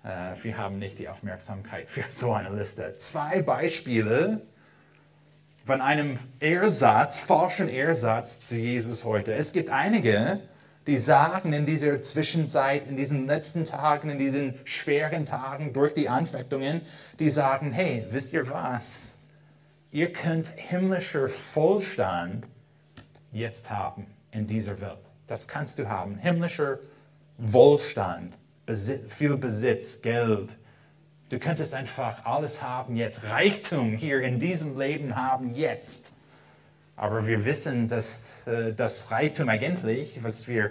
äh, 0.04 0.36
wir 0.44 0.58
haben 0.58 0.80
nicht 0.80 1.00
die 1.00 1.10
Aufmerksamkeit 1.10 1.90
für 1.90 2.04
so 2.10 2.34
eine 2.34 2.56
Liste. 2.56 2.96
Zwei 2.98 3.42
Beispiele 3.42 4.42
von 5.66 5.82
einem 5.82 6.18
Ersatz, 6.40 7.18
falschen 7.18 7.70
Ersatz 7.70 8.42
zu 8.42 8.56
Jesus 8.56 9.04
heute. 9.04 9.34
Es 9.34 9.52
gibt 9.52 9.72
einige, 9.72 10.40
die 10.86 10.98
sagen 10.98 11.54
in 11.54 11.66
dieser 11.66 12.00
Zwischenzeit, 12.02 12.88
in 12.88 12.96
diesen 12.96 13.26
letzten 13.26 13.66
Tagen, 13.66 14.12
in 14.12 14.20
diesen 14.20 14.60
schweren 14.64 15.26
Tagen 15.26 15.74
durch 15.74 15.94
die 15.96 16.08
Anfechtungen, 16.08 16.82
die 17.20 17.32
sagen, 17.32 17.72
hey, 17.72 18.06
wisst 18.12 18.34
ihr 18.34 18.48
was? 18.50 19.16
Ihr 19.92 20.14
könnt 20.14 20.48
himmlischer 20.48 21.30
Vollstand 21.30 22.48
jetzt 23.36 23.70
haben 23.70 24.08
in 24.32 24.48
dieser 24.48 24.80
Welt. 24.82 25.00
Das 25.28 25.48
kannst 25.48 25.78
du 25.78 25.90
haben. 25.90 26.18
Himmlischer 26.18 26.80
Wohlstand, 27.38 28.34
viel 29.10 29.38
Besitz, 29.38 30.02
Geld. 30.02 30.50
Du 31.30 31.40
könntest 31.40 31.74
einfach 31.74 32.26
alles 32.26 32.62
haben 32.62 32.96
jetzt. 32.96 33.24
Reichtum 33.26 33.94
hier 33.94 34.22
in 34.22 34.40
diesem 34.40 34.80
Leben 34.80 35.16
haben 35.16 35.54
jetzt. 35.54 36.12
Aber 36.96 37.28
wir 37.28 37.44
wissen, 37.44 37.90
dass 37.90 38.48
äh, 38.48 38.74
das 38.74 39.12
Reichtum 39.12 39.50
eigentlich, 39.50 40.24
was 40.24 40.48
wir 40.48 40.66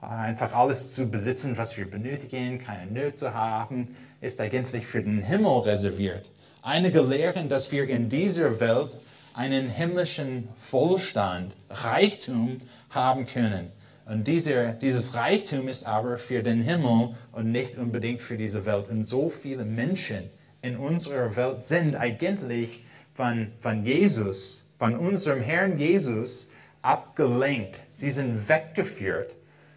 äh, 0.00 0.06
einfach 0.06 0.54
alles 0.54 0.94
zu 0.94 1.10
besitzen, 1.10 1.58
was 1.58 1.76
wir 1.76 1.90
benötigen, 1.90 2.62
keine 2.62 2.90
Nöte 2.92 3.14
zu 3.14 3.34
haben, 3.34 3.96
ist 4.20 4.40
eigentlich 4.40 4.86
für 4.86 5.02
den 5.02 5.20
Himmel 5.20 5.60
reserviert. 5.62 6.30
Einige 6.62 7.00
lehren, 7.00 7.48
dass 7.48 7.72
wir 7.72 7.88
in 7.88 8.08
dieser 8.08 8.60
Welt 8.60 8.98
einen 9.38 9.68
himmlischen 9.68 10.48
Wohlstand, 10.70 11.54
Reichtum 11.70 12.60
haben 12.90 13.26
können. 13.26 13.70
Und 14.04 14.26
dieser, 14.26 14.72
dieses 14.72 15.14
Reichtum 15.14 15.68
ist 15.68 15.86
aber 15.86 16.18
für 16.18 16.42
den 16.42 16.62
Himmel 16.62 17.14
und 17.32 17.52
nicht 17.52 17.78
unbedingt 17.78 18.20
für 18.20 18.36
diese 18.36 18.66
Welt. 18.66 18.88
Und 18.88 19.04
so 19.04 19.30
viele 19.30 19.64
Menschen 19.64 20.30
in 20.62 20.76
unserer 20.76 21.36
Welt 21.36 21.64
sind 21.64 21.94
eigentlich 21.94 22.84
von, 23.14 23.52
von 23.60 23.84
Jesus 23.84 24.68
von 24.78 24.96
unserem 24.96 25.42
Herrn 25.42 25.78
Jesus 25.78 26.54
abgelenkt. 26.82 27.80
Sie 27.94 28.10
sind 28.10 28.48
weggeführt, 28.48 29.36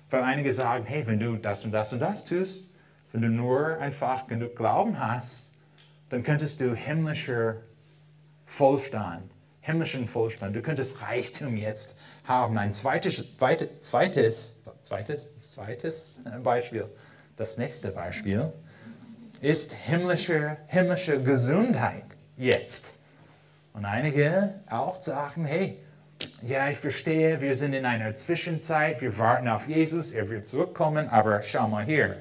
weil 0.09 0.21
einige 0.21 0.53
sagen, 0.53 0.85
hey, 0.85 1.05
wenn 1.07 1.19
du 1.19 1.37
das 1.37 1.65
und 1.65 1.71
das 1.71 1.91
und 1.93 1.99
das 1.99 2.23
tust, 2.23 2.65
wenn 3.11 3.21
du 3.21 3.29
nur 3.29 3.79
einfach 3.79 4.27
genug 4.27 4.55
Glauben 4.55 4.99
hast, 4.99 5.53
dann 6.09 6.23
könntest 6.23 6.61
du 6.61 6.75
himmlischer 6.75 7.57
Vollstand, 8.45 9.30
himmlischen 9.61 10.07
Vollstand, 10.07 10.55
du 10.55 10.61
könntest 10.61 11.01
Reichtum 11.01 11.55
jetzt 11.55 11.97
haben. 12.25 12.57
Ein 12.57 12.73
zweites, 12.73 13.37
zweites, 13.37 13.69
zweites, 14.81 15.21
zweites 15.41 16.19
Beispiel, 16.43 16.85
das 17.35 17.57
nächste 17.57 17.89
Beispiel 17.89 18.51
ist 19.41 19.73
himmlische, 19.73 20.57
himmlische 20.67 21.21
Gesundheit 21.23 22.03
jetzt. 22.37 22.99
Und 23.73 23.85
einige 23.85 24.53
auch 24.69 25.01
sagen, 25.01 25.45
hey, 25.45 25.77
ja, 26.43 26.69
ich 26.69 26.77
verstehe, 26.77 27.41
wir 27.41 27.55
sind 27.55 27.73
in 27.73 27.85
einer 27.85 28.15
Zwischenzeit, 28.15 29.01
wir 29.01 29.17
warten 29.17 29.47
auf 29.47 29.67
Jesus, 29.67 30.11
er 30.11 30.29
wird 30.29 30.47
zurückkommen, 30.47 31.09
aber 31.09 31.41
schau 31.41 31.67
mal 31.67 31.83
hier, 31.83 32.17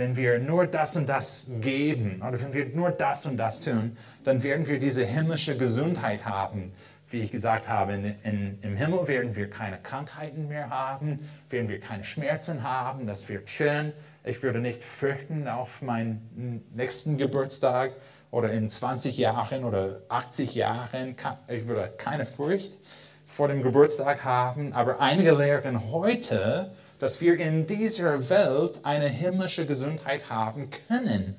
wenn 0.00 0.16
wir 0.16 0.38
nur 0.38 0.66
das 0.66 0.96
und 0.96 1.06
das 1.10 1.50
geben 1.60 2.22
oder 2.26 2.40
wenn 2.40 2.54
wir 2.54 2.66
nur 2.74 2.90
das 2.90 3.26
und 3.26 3.36
das 3.36 3.60
tun, 3.60 3.98
dann 4.24 4.42
werden 4.42 4.66
wir 4.66 4.78
diese 4.78 5.04
himmlische 5.04 5.58
Gesundheit 5.58 6.24
haben. 6.24 6.72
Wie 7.10 7.20
ich 7.20 7.30
gesagt 7.30 7.68
habe, 7.68 7.92
in, 7.92 8.14
in, 8.22 8.58
im 8.62 8.76
Himmel 8.76 9.06
werden 9.08 9.36
wir 9.36 9.50
keine 9.50 9.76
Krankheiten 9.76 10.48
mehr 10.48 10.70
haben, 10.70 11.28
werden 11.50 11.68
wir 11.68 11.80
keine 11.80 12.04
Schmerzen 12.04 12.62
haben, 12.62 13.06
das 13.06 13.28
wird 13.28 13.50
schön. 13.50 13.92
Ich 14.24 14.42
würde 14.42 14.60
nicht 14.60 14.82
fürchten 14.82 15.46
auf 15.46 15.82
meinen 15.82 16.64
nächsten 16.74 17.18
Geburtstag 17.18 17.92
oder 18.30 18.50
in 18.52 18.70
20 18.70 19.18
Jahren 19.18 19.64
oder 19.64 20.00
80 20.08 20.54
Jahren, 20.54 21.14
ich 21.48 21.68
würde 21.68 21.92
keine 21.98 22.24
Furcht 22.24 22.78
vor 23.26 23.48
dem 23.48 23.62
Geburtstag 23.62 24.24
haben, 24.24 24.72
aber 24.72 24.98
einige 25.00 25.32
lehren 25.32 25.92
heute, 25.92 26.70
dass 27.00 27.20
wir 27.22 27.40
in 27.40 27.66
dieser 27.66 28.28
Welt 28.28 28.80
eine 28.84 29.08
himmlische 29.08 29.66
Gesundheit 29.66 30.28
haben 30.28 30.68
können. 30.86 31.34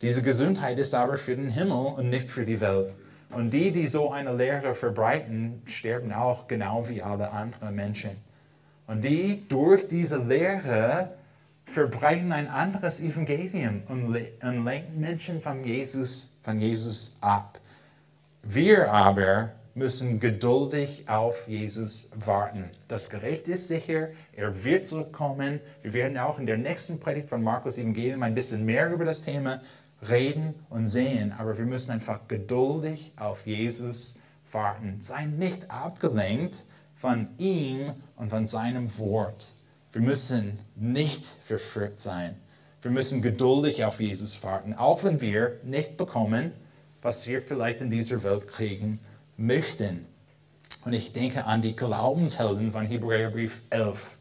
Diese 0.00 0.22
Gesundheit 0.22 0.78
ist 0.78 0.94
aber 0.94 1.18
für 1.18 1.34
den 1.34 1.50
Himmel 1.50 1.94
und 1.96 2.08
nicht 2.08 2.30
für 2.30 2.44
die 2.44 2.60
Welt. 2.60 2.94
Und 3.30 3.50
die, 3.50 3.72
die 3.72 3.88
so 3.88 4.12
eine 4.12 4.34
Lehre 4.34 4.74
verbreiten, 4.74 5.62
sterben 5.66 6.12
auch 6.12 6.46
genau 6.46 6.88
wie 6.88 7.02
alle 7.02 7.30
anderen 7.32 7.74
Menschen. 7.74 8.12
Und 8.86 9.02
die 9.02 9.46
durch 9.48 9.88
diese 9.88 10.18
Lehre 10.18 11.10
verbreiten 11.64 12.32
ein 12.32 12.48
anderes 12.48 13.00
Evangelium 13.00 13.82
und, 13.88 14.16
und 14.42 14.64
lenken 14.64 15.00
Menschen 15.00 15.42
von 15.42 15.64
Jesus, 15.64 16.38
von 16.44 16.60
Jesus 16.60 17.18
ab. 17.20 17.60
Wir 18.44 18.90
aber 18.90 19.50
müssen 19.78 20.18
geduldig 20.18 21.08
auf 21.08 21.48
Jesus 21.48 22.10
warten. 22.24 22.68
Das 22.88 23.10
Gericht 23.10 23.46
ist 23.48 23.68
sicher, 23.68 24.08
er 24.32 24.64
wird 24.64 24.86
zurückkommen. 24.86 25.60
Wir 25.82 25.92
werden 25.92 26.18
auch 26.18 26.38
in 26.38 26.46
der 26.46 26.58
nächsten 26.58 26.98
Predigt 26.98 27.28
von 27.28 27.42
Markus 27.42 27.78
Evangelium 27.78 28.22
ein 28.24 28.34
bisschen 28.34 28.64
mehr 28.64 28.92
über 28.92 29.04
das 29.04 29.22
Thema 29.22 29.62
reden 30.08 30.54
und 30.68 30.88
sehen, 30.88 31.32
aber 31.38 31.56
wir 31.58 31.64
müssen 31.64 31.92
einfach 31.92 32.26
geduldig 32.28 33.12
auf 33.16 33.46
Jesus 33.46 34.20
warten. 34.50 34.98
Sei 35.00 35.26
nicht 35.26 35.70
abgelenkt 35.70 36.56
von 36.96 37.28
ihm 37.38 37.92
und 38.16 38.30
von 38.30 38.46
seinem 38.46 38.98
Wort. 38.98 39.48
Wir 39.92 40.02
müssen 40.02 40.58
nicht 40.76 41.24
verführt 41.46 42.00
sein. 42.00 42.36
Wir 42.82 42.90
müssen 42.90 43.22
geduldig 43.22 43.84
auf 43.84 44.00
Jesus 44.00 44.42
warten, 44.42 44.74
auch 44.74 45.02
wenn 45.04 45.20
wir 45.20 45.58
nicht 45.62 45.96
bekommen, 45.96 46.52
was 47.00 47.26
wir 47.26 47.40
vielleicht 47.40 47.80
in 47.80 47.90
dieser 47.90 48.22
Welt 48.24 48.48
kriegen 48.48 49.00
möchten. 49.38 50.04
Und 50.84 50.92
ich 50.92 51.12
denke 51.12 51.46
an 51.46 51.62
die 51.62 51.74
Glaubenshelden 51.74 52.72
von 52.72 52.84
Hebräerbrief 52.84 53.62
11. 53.70 54.18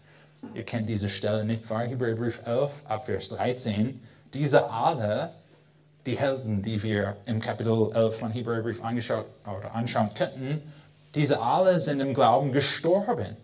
Ihr 0.54 0.64
kennt 0.64 0.88
diese 0.88 1.10
Stelle 1.10 1.44
nicht 1.44 1.70
wahr? 1.70 1.84
Hebräerbrief 1.84 2.44
11, 2.46 2.72
Abvers 2.86 3.30
13. 3.30 4.02
Diese 4.34 4.70
alle, 4.72 5.32
die 6.06 6.18
Helden, 6.18 6.62
die 6.62 6.82
wir 6.84 7.18
im 7.26 7.42
Kapitel 7.42 7.92
11 7.94 8.18
von 8.18 8.32
Hebräerbrief 8.32 8.84
angeschaut 8.84 9.26
oder 9.44 9.74
anschauen 9.74 10.12
könnten, 10.14 10.62
diese 11.16 11.42
alle 11.42 11.80
sind 11.80 12.00
im 12.00 12.14
Glauben 12.14 12.52
gestorben, 12.52 13.36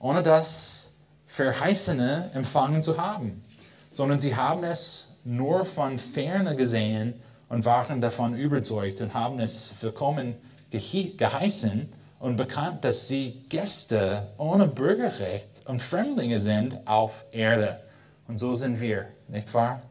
ohne 0.00 0.22
dass 0.22 0.90
Verheißene 1.28 2.30
empfangen 2.34 2.82
zu 2.82 3.00
haben, 3.00 3.44
sondern 3.92 4.18
sie 4.18 4.34
haben 4.34 4.64
es 4.64 5.10
nur 5.24 5.64
von 5.64 5.98
ferne 5.98 6.56
gesehen 6.56 7.14
und 7.48 7.64
waren 7.64 8.00
davon 8.00 8.36
überzeugt 8.36 9.00
und 9.00 9.14
haben 9.14 9.38
es 9.38 9.74
willkommen 9.80 10.34
geheißen 10.70 11.92
und 12.20 12.36
bekannt, 12.36 12.84
dass 12.84 13.08
sie 13.08 13.44
Gäste 13.48 14.28
ohne 14.36 14.68
Bürgerrecht 14.68 15.48
und 15.66 15.82
Fremdlinge 15.82 16.40
sind 16.40 16.86
auf 16.86 17.24
Erde. 17.32 17.80
Und 18.28 18.38
so 18.38 18.54
sind 18.54 18.80
wir, 18.80 19.06
nicht 19.28 19.52
wahr? 19.54 19.82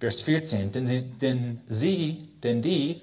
Vers 0.00 0.20
14. 0.20 0.72
Denn 0.72 0.86
sie, 0.86 1.02
denn 1.02 1.60
sie, 1.66 2.28
denn 2.42 2.60
die, 2.60 3.00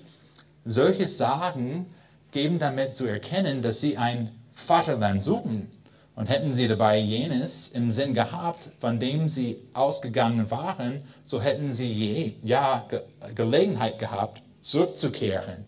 solches 0.66 1.18
sagen, 1.18 1.88
geben 2.32 2.60
damit 2.60 2.96
zu 2.96 3.06
erkennen, 3.06 3.62
dass 3.62 3.82
sie 3.82 3.98
ein 3.98 4.32
Vaterland 4.54 5.24
suchen. 5.24 5.72
Und 6.16 6.28
hätten 6.28 6.54
sie 6.54 6.68
dabei 6.68 7.00
jenes 7.00 7.70
im 7.70 7.92
Sinn 7.92 8.14
gehabt, 8.14 8.70
von 8.80 9.00
dem 9.00 9.30
sie 9.30 9.58
ausgegangen 9.74 10.52
waren, 10.52 11.02
so 11.24 11.42
hätten 11.42 11.74
sie 11.74 11.92
je, 11.92 12.34
ja 12.44 12.86
Ge 12.88 13.02
Gelegenheit 13.34 13.98
gehabt, 13.98 14.44
zurückzukehren. 14.60 15.66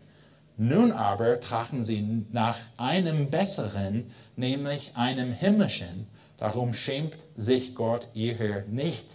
Nun 0.58 0.94
aber 0.94 1.42
trachten 1.42 1.84
sie 1.84 2.26
nach 2.32 2.58
einem 2.78 3.30
besseren, 3.30 4.10
nämlich 4.38 4.94
einem 4.96 5.34
himmlischen. 5.34 6.08
Darum 6.38 6.74
schämt 6.74 7.18
sich 7.36 7.76
Gott 7.76 8.08
ihrer 8.14 8.62
nicht, 8.62 9.06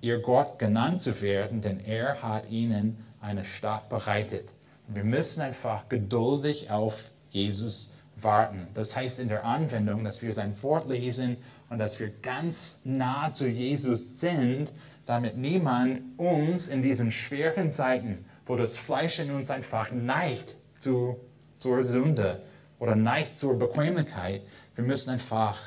ihr 0.00 0.20
Gott 0.20 0.60
genannt 0.60 1.00
zu 1.00 1.20
werden, 1.20 1.62
denn 1.62 1.80
er 1.80 2.22
hat 2.22 2.48
ihnen 2.48 3.04
eine 3.20 3.44
Stadt 3.44 3.88
bereitet. 3.88 4.48
Wir 4.86 5.02
müssen 5.02 5.40
einfach 5.40 5.88
geduldig 5.88 6.70
auf 6.70 7.10
Jesus 7.30 7.94
warten. 8.14 8.68
Das 8.74 8.96
heißt 8.96 9.18
in 9.18 9.28
der 9.28 9.44
Anwendung, 9.44 10.04
dass 10.04 10.22
wir 10.22 10.32
sein 10.32 10.54
Wort 10.62 10.88
lesen 10.88 11.36
und 11.70 11.78
dass 11.78 11.98
wir 11.98 12.12
ganz 12.22 12.82
nah 12.84 13.32
zu 13.32 13.48
Jesus 13.48 14.20
sind, 14.20 14.70
damit 15.06 15.36
niemand 15.36 16.02
uns 16.18 16.68
in 16.68 16.84
diesen 16.84 17.10
schweren 17.10 17.72
Zeiten, 17.72 18.24
wo 18.46 18.54
das 18.54 18.78
Fleisch 18.78 19.18
in 19.18 19.32
uns 19.32 19.50
einfach 19.50 19.90
neigt 19.90 20.54
zu, 20.78 21.16
zur 21.58 21.84
Sünde 21.84 22.42
oder 22.78 22.94
neigt 22.94 23.38
zur 23.38 23.58
Bequemlichkeit, 23.58 24.42
wir 24.74 24.84
müssen 24.84 25.10
einfach 25.10 25.58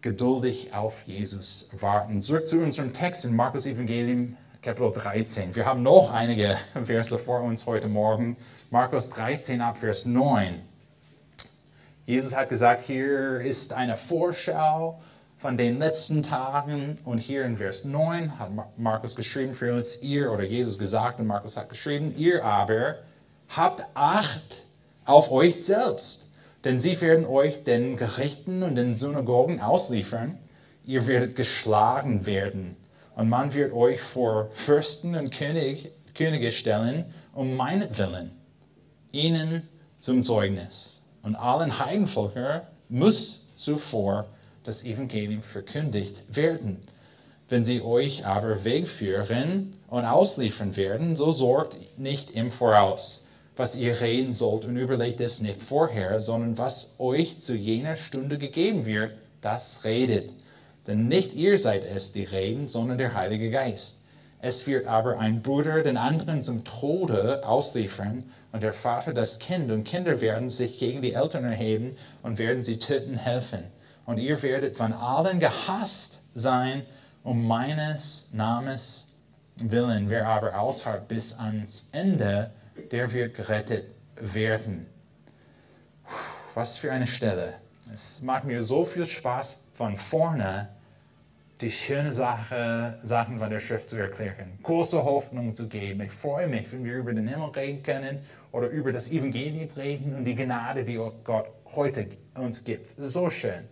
geduldig 0.00 0.72
auf 0.74 1.06
Jesus 1.06 1.70
warten. 1.80 2.22
Zurück 2.22 2.48
zu 2.48 2.58
unserem 2.58 2.92
Text 2.92 3.24
in 3.24 3.36
Markus 3.36 3.66
Evangelium 3.66 4.36
Kapitel 4.62 4.92
13. 4.92 5.54
Wir 5.56 5.66
haben 5.66 5.82
noch 5.82 6.12
einige 6.12 6.56
Verse 6.84 7.18
vor 7.18 7.40
uns 7.40 7.66
heute 7.66 7.88
Morgen. 7.88 8.36
Markus 8.70 9.10
13 9.10 9.60
ab 9.60 9.78
Vers 9.78 10.04
9. 10.04 10.60
Jesus 12.06 12.36
hat 12.36 12.48
gesagt, 12.48 12.82
hier 12.82 13.40
ist 13.40 13.72
eine 13.72 13.96
Vorschau 13.96 15.00
von 15.40 15.56
den 15.56 15.78
letzten 15.78 16.22
Tagen 16.22 16.98
und 17.04 17.16
hier 17.16 17.46
in 17.46 17.56
Vers 17.56 17.86
9 17.86 18.38
hat 18.38 18.50
Markus 18.76 19.16
geschrieben 19.16 19.54
für 19.54 19.72
uns, 19.72 20.02
ihr 20.02 20.30
oder 20.30 20.44
Jesus 20.44 20.78
gesagt 20.78 21.18
und 21.18 21.26
Markus 21.26 21.56
hat 21.56 21.70
geschrieben, 21.70 22.14
ihr 22.14 22.44
aber 22.44 22.96
habt 23.48 23.86
Acht 23.94 24.42
auf 25.06 25.30
euch 25.30 25.64
selbst, 25.64 26.32
denn 26.64 26.78
sie 26.78 27.00
werden 27.00 27.24
euch 27.24 27.64
den 27.64 27.96
Gerichten 27.96 28.62
und 28.62 28.74
den 28.74 28.94
Synagogen 28.94 29.62
ausliefern, 29.62 30.36
ihr 30.84 31.06
werdet 31.06 31.36
geschlagen 31.36 32.26
werden 32.26 32.76
und 33.16 33.30
man 33.30 33.54
wird 33.54 33.72
euch 33.72 34.02
vor 34.02 34.50
Fürsten 34.52 35.16
und 35.16 35.32
König, 35.32 35.90
Könige 36.14 36.52
stellen 36.52 37.06
um 37.32 37.56
meinetwillen 37.56 38.30
ihnen 39.10 39.66
zum 40.00 40.22
Zeugnis. 40.22 41.06
Und 41.22 41.34
allen 41.34 41.78
Heidenvölkern 41.78 42.60
muss 42.90 43.46
zuvor 43.56 44.26
das 44.64 44.84
Evangelium 44.84 45.42
verkündigt 45.42 46.16
werden. 46.28 46.78
Wenn 47.48 47.64
sie 47.64 47.82
euch 47.82 48.26
aber 48.26 48.64
wegführen 48.64 49.74
und 49.88 50.04
ausliefern 50.04 50.76
werden, 50.76 51.16
so 51.16 51.32
sorgt 51.32 51.98
nicht 51.98 52.30
im 52.32 52.50
Voraus, 52.50 53.28
was 53.56 53.76
ihr 53.76 54.00
reden 54.00 54.34
sollt 54.34 54.64
und 54.64 54.76
überlegt 54.76 55.20
es 55.20 55.40
nicht 55.40 55.60
vorher, 55.60 56.20
sondern 56.20 56.58
was 56.58 56.96
euch 56.98 57.40
zu 57.40 57.54
jener 57.54 57.96
Stunde 57.96 58.38
gegeben 58.38 58.86
wird, 58.86 59.14
das 59.40 59.84
redet. 59.84 60.30
Denn 60.86 61.08
nicht 61.08 61.34
ihr 61.34 61.58
seid 61.58 61.84
es, 61.84 62.12
die 62.12 62.24
reden, 62.24 62.68
sondern 62.68 62.98
der 62.98 63.14
Heilige 63.14 63.50
Geist. 63.50 63.96
Es 64.40 64.66
wird 64.66 64.86
aber 64.86 65.18
ein 65.18 65.42
Bruder 65.42 65.82
den 65.82 65.96
anderen 65.96 66.42
zum 66.42 66.64
Tode 66.64 67.46
ausliefern 67.46 68.24
und 68.52 68.62
der 68.62 68.72
Vater 68.72 69.12
das 69.12 69.38
Kind 69.38 69.70
und 69.70 69.84
Kinder 69.84 70.20
werden 70.20 70.50
sich 70.50 70.78
gegen 70.78 71.02
die 71.02 71.12
Eltern 71.12 71.44
erheben 71.44 71.96
und 72.22 72.38
werden 72.38 72.62
sie 72.62 72.78
töten 72.78 73.16
helfen. 73.16 73.64
Und 74.10 74.18
ihr 74.18 74.42
werdet 74.42 74.76
von 74.76 74.92
allen 74.92 75.38
gehasst 75.38 76.18
sein 76.34 76.82
um 77.22 77.46
meines 77.46 78.30
Namens 78.32 79.12
willen. 79.54 80.10
Wer 80.10 80.26
aber 80.26 80.58
ausharrt 80.58 81.06
bis 81.06 81.38
ans 81.38 81.90
Ende, 81.92 82.50
der 82.90 83.12
wird 83.12 83.36
gerettet 83.36 83.84
werden. 84.16 84.86
Was 86.54 86.76
für 86.76 86.90
eine 86.90 87.06
Stelle. 87.06 87.54
Es 87.94 88.22
macht 88.22 88.46
mir 88.46 88.64
so 88.64 88.84
viel 88.84 89.06
Spaß 89.06 89.68
von 89.74 89.96
vorne 89.96 90.68
die 91.60 91.70
schönen 91.70 92.12
Sache, 92.12 92.98
Sachen 93.04 93.38
von 93.38 93.48
der 93.48 93.60
Schrift 93.60 93.88
zu 93.88 93.96
erklären, 93.96 94.58
große 94.64 95.04
Hoffnung 95.04 95.54
zu 95.54 95.68
geben. 95.68 96.00
Ich 96.00 96.12
freue 96.12 96.48
mich, 96.48 96.72
wenn 96.72 96.82
wir 96.82 96.96
über 96.96 97.12
den 97.12 97.28
Himmel 97.28 97.50
reden 97.50 97.84
können 97.84 98.18
oder 98.50 98.66
über 98.70 98.90
das 98.90 99.12
Evangelium 99.12 99.68
reden 99.76 100.16
und 100.16 100.24
die 100.24 100.34
Gnade, 100.34 100.82
die 100.82 100.96
Gott 101.22 101.46
heute 101.76 102.08
uns 102.34 102.64
gibt. 102.64 102.90
So 102.98 103.30
schön. 103.30 103.68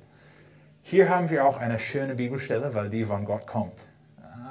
Hier 0.90 1.10
haben 1.10 1.28
wir 1.28 1.44
auch 1.44 1.58
eine 1.58 1.78
schöne 1.78 2.14
Bibelstelle, 2.14 2.72
weil 2.72 2.88
die 2.88 3.04
von 3.04 3.26
Gott 3.26 3.46
kommt. 3.46 3.74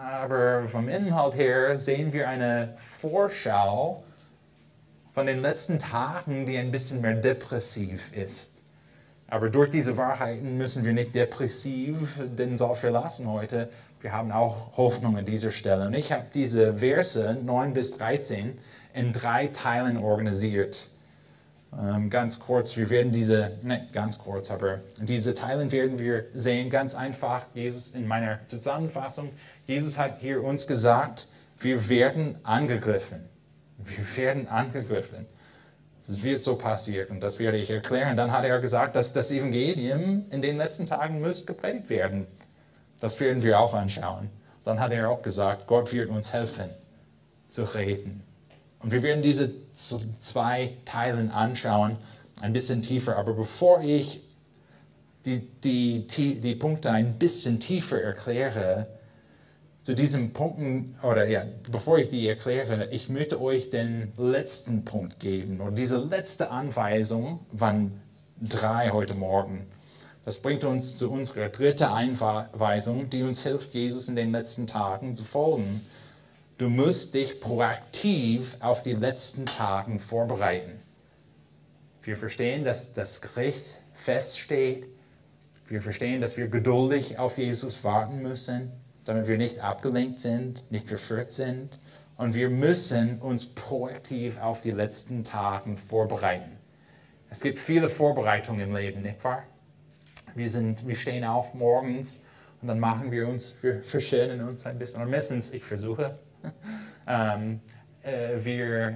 Aber 0.03 0.69
vom 0.69 0.87
Inhalt 0.87 1.33
her 1.33 1.79
sehen 1.79 2.13
wir 2.13 2.29
eine 2.29 2.75
Vorschau 2.77 4.03
von 5.13 5.25
den 5.25 5.41
letzten 5.41 5.79
Tagen, 5.79 6.45
die 6.45 6.59
ein 6.59 6.69
bisschen 6.69 7.01
mehr 7.01 7.15
depressiv 7.15 8.15
ist. 8.15 8.61
Aber 9.27 9.49
durch 9.49 9.71
diese 9.71 9.97
Wahrheiten 9.97 10.59
müssen 10.59 10.85
wir 10.85 10.93
nicht 10.93 11.15
depressiv 11.15 12.19
den 12.37 12.55
Saal 12.55 12.75
verlassen 12.75 13.27
heute. 13.27 13.67
Wir 14.01 14.11
haben 14.11 14.31
auch 14.31 14.77
Hoffnung 14.77 15.17
an 15.17 15.25
dieser 15.25 15.49
Stelle. 15.49 15.87
Und 15.87 15.95
ich 15.95 16.11
habe 16.11 16.25
diese 16.35 16.77
Verse 16.77 17.35
9 17.41 17.73
bis 17.73 17.97
13 17.97 18.55
in 18.93 19.11
drei 19.11 19.47
Teilen 19.47 19.97
organisiert. 19.97 20.91
Ähm, 21.73 22.09
ganz 22.09 22.39
kurz, 22.39 22.77
wir 22.77 22.89
werden 22.89 23.11
diese, 23.11 23.51
nicht 23.61 23.93
ganz 23.93 24.19
kurz, 24.19 24.51
aber 24.51 24.79
diese 24.99 25.35
Teilen 25.35 25.71
werden 25.71 25.99
wir 25.99 26.25
sehen. 26.33 26.69
Ganz 26.69 26.95
einfach, 26.95 27.45
Jesus 27.53 27.91
in 27.91 28.07
meiner 28.07 28.39
Zusammenfassung, 28.47 29.29
Jesus 29.65 29.97
hat 29.97 30.19
hier 30.19 30.43
uns 30.43 30.67
gesagt, 30.67 31.27
wir 31.59 31.89
werden 31.89 32.35
angegriffen. 32.43 33.27
Wir 33.77 34.17
werden 34.17 34.47
angegriffen. 34.47 35.25
Es 35.99 36.23
wird 36.23 36.43
so 36.43 36.55
passieren, 36.55 37.19
das 37.19 37.37
werde 37.37 37.57
ich 37.57 37.69
erklären. 37.69 38.15
Dann 38.15 38.31
hat 38.31 38.45
er 38.45 38.59
gesagt, 38.59 38.95
dass 38.95 39.11
das 39.11 39.31
Evangelium 39.31 40.25
in 40.29 40.41
den 40.41 40.57
letzten 40.57 40.85
Tagen 40.85 41.21
muss 41.21 41.45
gepredigt 41.45 41.89
werden. 41.89 42.27
Das 42.99 43.19
werden 43.19 43.43
wir 43.43 43.59
auch 43.59 43.73
anschauen. 43.73 44.29
Dann 44.63 44.79
hat 44.79 44.91
er 44.91 45.09
auch 45.09 45.21
gesagt, 45.21 45.67
Gott 45.67 45.91
wird 45.91 46.09
uns 46.09 46.31
helfen 46.33 46.69
zu 47.49 47.63
reden. 47.63 48.23
Und 48.79 48.91
wir 48.91 49.03
werden 49.03 49.23
diese 49.23 49.51
zwei 50.19 50.77
Teilen 50.85 51.31
anschauen, 51.31 51.97
ein 52.41 52.53
bisschen 52.53 52.81
tiefer. 52.81 53.17
Aber 53.17 53.33
bevor 53.33 53.81
ich 53.81 54.21
die, 55.25 55.47
die, 55.63 56.07
die, 56.07 56.39
die 56.41 56.55
Punkte 56.55 56.91
ein 56.91 57.17
bisschen 57.17 57.59
tiefer 57.59 58.01
erkläre, 58.01 58.87
zu 59.83 59.95
diesen 59.95 60.33
Punkten, 60.33 60.95
oder 61.01 61.29
ja, 61.29 61.43
bevor 61.71 61.97
ich 61.97 62.09
die 62.09 62.27
erkläre, 62.27 62.89
ich 62.91 63.07
möchte 63.07 63.41
euch 63.41 63.69
den 63.69 64.11
letzten 64.17 64.83
Punkt 64.83 65.19
geben, 65.19 65.61
oder 65.61 65.71
diese 65.71 65.97
letzte 65.97 66.51
Anweisung 66.51 67.39
von 67.55 67.93
drei 68.41 68.89
heute 68.89 69.15
Morgen. 69.15 69.65
Das 70.25 70.41
bringt 70.41 70.65
uns 70.65 70.97
zu 70.97 71.09
unserer 71.09 71.47
dritten 71.47 71.85
Einweisung, 71.85 73.09
die 73.09 73.23
uns 73.23 73.43
hilft, 73.43 73.73
Jesus 73.73 74.09
in 74.09 74.17
den 74.17 74.33
letzten 74.33 74.67
Tagen 74.67 75.15
zu 75.15 75.23
folgen. 75.23 75.79
Du 76.57 76.69
musst 76.69 77.13
dich 77.13 77.39
proaktiv 77.39 78.57
auf 78.59 78.81
die 78.81 78.93
letzten 78.93 79.45
Tagen 79.45 79.99
vorbereiten. 79.99 80.79
Wir 82.01 82.17
verstehen, 82.17 82.65
dass 82.65 82.93
das 82.93 83.21
Gericht 83.21 83.63
feststeht. 83.93 84.87
Wir 85.67 85.81
verstehen, 85.81 86.21
dass 86.21 86.37
wir 86.37 86.47
geduldig 86.47 87.19
auf 87.19 87.37
Jesus 87.37 87.83
warten 87.83 88.21
müssen 88.21 88.71
damit 89.07 89.27
wir 89.27 89.37
nicht 89.37 89.61
abgelenkt 89.61 90.19
sind, 90.19 90.69
nicht 90.69 90.89
verführt 90.89 91.31
sind. 91.31 91.79
Und 92.17 92.33
wir 92.33 92.49
müssen 92.49 93.21
uns 93.21 93.45
proaktiv 93.45 94.39
auf 94.41 94.61
die 94.61 94.71
letzten 94.71 95.23
Tage 95.23 95.77
vorbereiten. 95.77 96.51
Es 97.29 97.41
gibt 97.41 97.59
viele 97.59 97.89
Vorbereitungen 97.89 98.61
im 98.61 98.75
Leben, 98.75 99.01
nicht 99.03 99.23
wahr? 99.23 99.43
Wir, 100.35 100.49
sind, 100.49 100.85
wir 100.87 100.95
stehen 100.95 101.23
auf 101.23 101.53
morgens 101.53 102.25
und 102.61 102.67
dann 102.67 102.79
machen 102.79 103.11
wir 103.11 103.27
uns, 103.27 103.55
wir 103.61 103.81
verschönen 103.81 104.45
uns 104.47 104.65
ein 104.65 104.77
bisschen. 104.77 105.01
Und 105.01 105.09
meistens, 105.09 105.51
ich 105.53 105.63
versuche, 105.63 106.17
ähm, 107.07 107.59
äh, 108.03 108.43
wir 108.43 108.87
äh, 108.87 108.93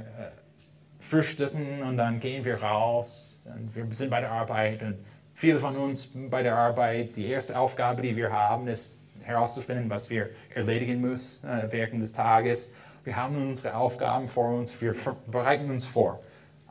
frühstücken 1.00 1.84
und 1.84 1.98
dann 1.98 2.20
gehen 2.20 2.46
wir 2.46 2.62
raus. 2.62 3.44
Und 3.46 3.76
wir 3.76 3.86
sind 3.94 4.10
bei 4.10 4.22
der 4.22 4.32
Arbeit 4.32 4.82
und 4.82 4.98
viele 5.34 5.60
von 5.60 5.76
uns 5.76 6.16
bei 6.30 6.44
der 6.44 6.56
Arbeit, 6.56 7.16
die 7.16 7.28
erste 7.28 7.58
Aufgabe, 7.60 8.02
die 8.02 8.16
wir 8.16 8.32
haben, 8.32 8.68
ist 8.68 9.02
herauszufinden, 9.24 9.90
was 9.90 10.10
wir 10.10 10.30
erledigen 10.54 11.02
müssen 11.02 11.50
äh, 11.50 11.68
während 11.72 12.02
des 12.02 12.14
Tages. 12.14 12.76
Wir 13.04 13.16
haben 13.16 13.36
unsere 13.36 13.76
Aufgaben 13.76 14.28
vor 14.28 14.50
uns, 14.50 14.80
wir 14.82 14.96
bereiten 15.30 15.70
uns 15.72 15.86
vor. 15.86 16.22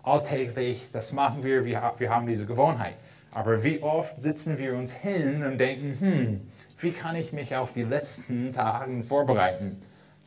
Alltäglich, 0.03 0.89
das 0.93 1.13
machen 1.13 1.43
wir, 1.45 1.65
wir, 1.65 1.95
wir 1.99 2.11
haben 2.11 2.27
diese 2.27 2.47
Gewohnheit. 2.47 2.95
Aber 3.33 3.63
wie 3.63 3.83
oft 3.83 4.21
sitzen 4.21 4.59
wir 4.59 4.75
uns 4.75 4.95
hin 4.95 5.45
und 5.45 5.59
denken, 5.59 5.97
hm, 6.01 6.41
wie 6.79 6.91
kann 6.91 7.17
ich 7.17 7.33
mich 7.33 7.55
auf 7.55 7.73
die 7.73 7.83
letzten 7.83 8.53
Tage 8.53 9.03
vorbereiten? 9.05 9.81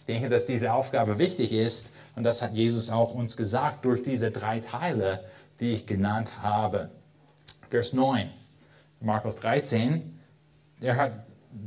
Ich 0.03 0.07
denke, 0.07 0.27
dass 0.27 0.45
diese 0.45 0.73
Aufgabe 0.73 1.17
wichtig 1.17 1.53
ist 1.53 1.95
und 2.17 2.25
das 2.25 2.41
hat 2.41 2.51
Jesus 2.51 2.89
auch 2.89 3.13
uns 3.13 3.37
gesagt 3.37 3.85
durch 3.85 4.03
diese 4.03 4.31
drei 4.31 4.59
Teile, 4.59 5.23
die 5.61 5.71
ich 5.71 5.85
genannt 5.85 6.27
habe. 6.41 6.89
Vers 7.69 7.93
9, 7.93 8.29
Markus 8.99 9.37
13, 9.37 10.19
er 10.81 10.97
hat 10.97 11.13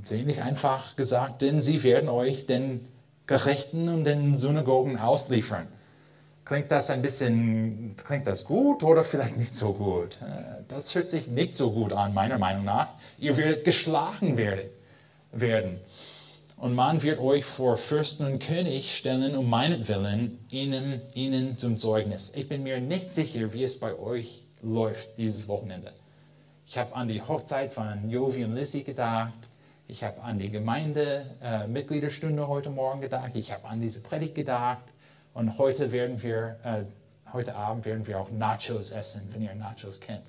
ziemlich 0.04 0.42
einfach 0.42 0.96
gesagt, 0.96 1.40
denn 1.40 1.62
sie 1.62 1.82
werden 1.82 2.10
euch 2.10 2.44
den 2.44 2.86
Gerechten 3.26 3.88
und 3.88 4.04
den 4.04 4.36
Synagogen 4.36 4.98
ausliefern. 4.98 5.66
Klingt 6.44 6.70
das 6.70 6.90
ein 6.90 7.00
bisschen, 7.00 7.96
klingt 7.96 8.26
das 8.26 8.44
gut 8.44 8.82
oder 8.82 9.02
vielleicht 9.02 9.38
nicht 9.38 9.54
so 9.54 9.72
gut? 9.72 10.18
Äh, 10.20 10.62
das 10.68 10.94
hört 10.94 11.08
sich 11.08 11.28
nicht 11.28 11.56
so 11.56 11.72
gut 11.72 11.94
an, 11.94 12.12
meiner 12.12 12.38
Meinung 12.38 12.66
nach. 12.66 12.88
Ihr 13.16 13.38
werdet 13.38 13.64
geschlagen 13.64 14.36
werden. 14.36 15.80
Und 16.56 16.74
man 16.74 17.02
wird 17.02 17.20
euch 17.20 17.44
vor 17.44 17.76
Fürsten 17.76 18.24
und 18.24 18.38
König 18.38 18.96
stellen, 18.96 19.36
um 19.36 19.50
meinetwillen, 19.50 20.38
ihnen, 20.48 21.02
ihnen 21.12 21.58
zum 21.58 21.78
Zeugnis. 21.78 22.34
Ich 22.34 22.48
bin 22.48 22.62
mir 22.62 22.80
nicht 22.80 23.12
sicher, 23.12 23.52
wie 23.52 23.62
es 23.62 23.78
bei 23.78 23.94
euch 23.98 24.42
läuft 24.62 25.18
dieses 25.18 25.48
Wochenende. 25.48 25.92
Ich 26.66 26.78
habe 26.78 26.96
an 26.96 27.08
die 27.08 27.20
Hochzeit 27.20 27.74
von 27.74 28.08
Jovi 28.08 28.44
und 28.44 28.54
Lissy 28.54 28.84
gedacht. 28.84 29.34
Ich 29.86 30.02
habe 30.02 30.22
an 30.22 30.38
die 30.38 30.50
Gemeindemitgliederstunde 30.50 32.42
äh, 32.42 32.46
heute 32.46 32.70
Morgen 32.70 33.02
gedacht. 33.02 33.32
Ich 33.34 33.52
habe 33.52 33.68
an 33.68 33.82
diese 33.82 34.00
Predigt 34.00 34.34
gedacht. 34.34 34.82
Und 35.34 35.58
heute 35.58 35.92
werden 35.92 36.22
wir, 36.22 36.56
äh, 36.64 36.84
heute 37.34 37.54
Abend 37.54 37.84
werden 37.84 38.06
wir 38.06 38.18
auch 38.18 38.30
Nachos 38.30 38.92
essen, 38.92 39.28
wenn 39.32 39.42
ihr 39.42 39.54
Nachos 39.54 40.00
kennt. 40.00 40.24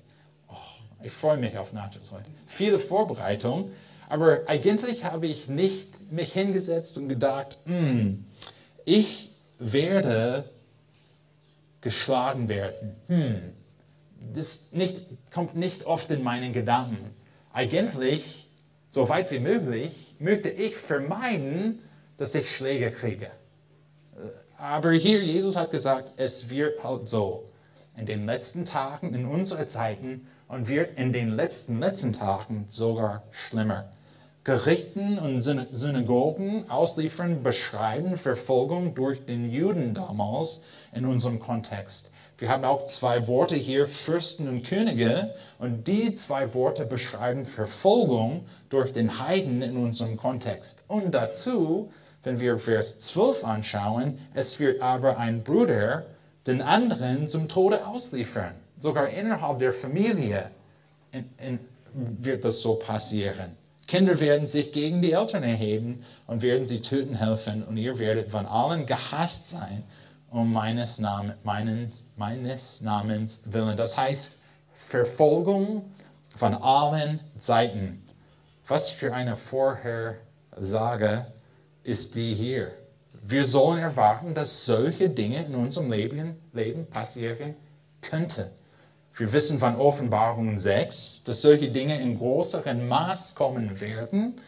Oh, 0.48 0.54
ich 1.02 1.12
freue 1.12 1.38
mich 1.38 1.56
auf 1.56 1.72
Nachos 1.72 2.12
heute. 2.12 2.26
Viele 2.46 2.78
Vorbereitungen, 2.78 3.72
aber 4.10 4.40
eigentlich 4.46 5.04
habe 5.04 5.26
ich 5.26 5.48
nicht 5.48 5.97
mich 6.12 6.32
hingesetzt 6.32 6.98
und 6.98 7.08
gedacht, 7.08 7.58
hm, 7.64 8.24
ich 8.84 9.30
werde 9.58 10.48
geschlagen 11.80 12.48
werden. 12.48 12.94
Hm, 13.08 13.52
das 14.34 14.72
nicht, 14.72 15.02
kommt 15.32 15.56
nicht 15.56 15.84
oft 15.84 16.10
in 16.10 16.22
meinen 16.22 16.52
Gedanken. 16.52 16.98
Eigentlich, 17.52 18.48
so 18.90 19.08
weit 19.08 19.30
wie 19.30 19.40
möglich, 19.40 20.16
möchte 20.18 20.48
ich 20.48 20.76
vermeiden, 20.76 21.80
dass 22.16 22.34
ich 22.34 22.54
Schläge 22.54 22.90
kriege. 22.90 23.30
Aber 24.58 24.90
hier, 24.92 25.22
Jesus 25.22 25.56
hat 25.56 25.70
gesagt, 25.70 26.14
es 26.16 26.50
wird 26.50 26.82
halt 26.82 27.08
so. 27.08 27.44
In 27.96 28.06
den 28.06 28.26
letzten 28.26 28.64
Tagen, 28.64 29.14
in 29.14 29.24
unseren 29.24 29.68
Zeiten 29.68 30.26
und 30.48 30.68
wird 30.68 30.98
in 30.98 31.12
den 31.12 31.30
letzten, 31.30 31.78
letzten 31.78 32.12
Tagen 32.12 32.66
sogar 32.68 33.22
schlimmer. 33.32 33.88
Gerichten 34.48 35.18
und 35.18 35.42
Synagogen 35.42 36.70
ausliefern 36.70 37.42
beschreiben 37.42 38.16
Verfolgung 38.16 38.94
durch 38.94 39.22
den 39.26 39.50
Juden 39.50 39.92
damals 39.92 40.64
in 40.94 41.04
unserem 41.04 41.38
Kontext. 41.38 42.14
Wir 42.38 42.48
haben 42.48 42.64
auch 42.64 42.86
zwei 42.86 43.26
Worte 43.28 43.56
hier, 43.56 43.86
Fürsten 43.86 44.48
und 44.48 44.64
Könige, 44.64 45.34
und 45.58 45.86
die 45.86 46.14
zwei 46.14 46.54
Worte 46.54 46.86
beschreiben 46.86 47.44
Verfolgung 47.44 48.46
durch 48.70 48.90
den 48.94 49.18
Heiden 49.18 49.60
in 49.60 49.76
unserem 49.76 50.16
Kontext. 50.16 50.86
Und 50.88 51.12
dazu 51.12 51.90
wenn 52.22 52.40
wir 52.40 52.58
Vers 52.58 53.00
12 53.00 53.44
anschauen, 53.44 54.18
es 54.32 54.58
wird 54.60 54.80
aber 54.80 55.18
ein 55.18 55.44
Bruder 55.44 56.06
den 56.46 56.62
anderen 56.62 57.28
zum 57.28 57.48
Tode 57.48 57.86
ausliefern. 57.86 58.54
Sogar 58.78 59.08
innerhalb 59.10 59.58
der 59.58 59.74
Familie 59.74 60.50
wird 61.92 62.44
das 62.44 62.62
so 62.62 62.76
passieren. 62.76 63.56
Kinder 63.88 64.20
werden 64.20 64.46
sich 64.46 64.72
gegen 64.72 65.02
die 65.02 65.12
Eltern 65.12 65.42
erheben 65.42 66.04
und 66.26 66.42
werden 66.42 66.66
sie 66.66 66.82
töten 66.82 67.16
helfen 67.16 67.64
und 67.64 67.76
ihr 67.78 67.98
werdet 67.98 68.30
von 68.30 68.46
allen 68.46 68.86
gehasst 68.86 69.48
sein 69.48 69.82
um 70.30 70.52
meines, 70.52 70.98
Namen, 70.98 71.32
meines, 71.42 72.04
meines 72.16 72.82
Namens 72.82 73.40
willen. 73.46 73.76
Das 73.78 73.96
heißt 73.96 74.40
Verfolgung 74.74 75.90
von 76.36 76.54
allen 76.54 77.20
Seiten. 77.38 78.04
Was 78.66 78.90
für 78.90 79.14
eine 79.14 79.36
Vorhersage 79.36 81.26
ist 81.82 82.14
die 82.14 82.34
hier. 82.34 82.70
Wir 83.22 83.44
sollen 83.44 83.80
erwarten, 83.80 84.34
dass 84.34 84.66
solche 84.66 85.08
Dinge 85.08 85.44
in 85.44 85.54
unserem 85.54 85.90
Leben, 85.90 86.36
Leben 86.52 86.86
passieren 86.86 87.56
könnten. 88.02 88.44
Wir 89.18 89.32
wissen 89.32 89.58
von 89.58 89.74
Offenbarung 89.74 90.56
6, 90.58 91.24
dass 91.24 91.42
solche 91.42 91.72
Dinge 91.72 92.00
in 92.00 92.16
größerem 92.16 92.86
Maß 92.86 93.34
kommen 93.34 93.80
werden. 93.80 94.40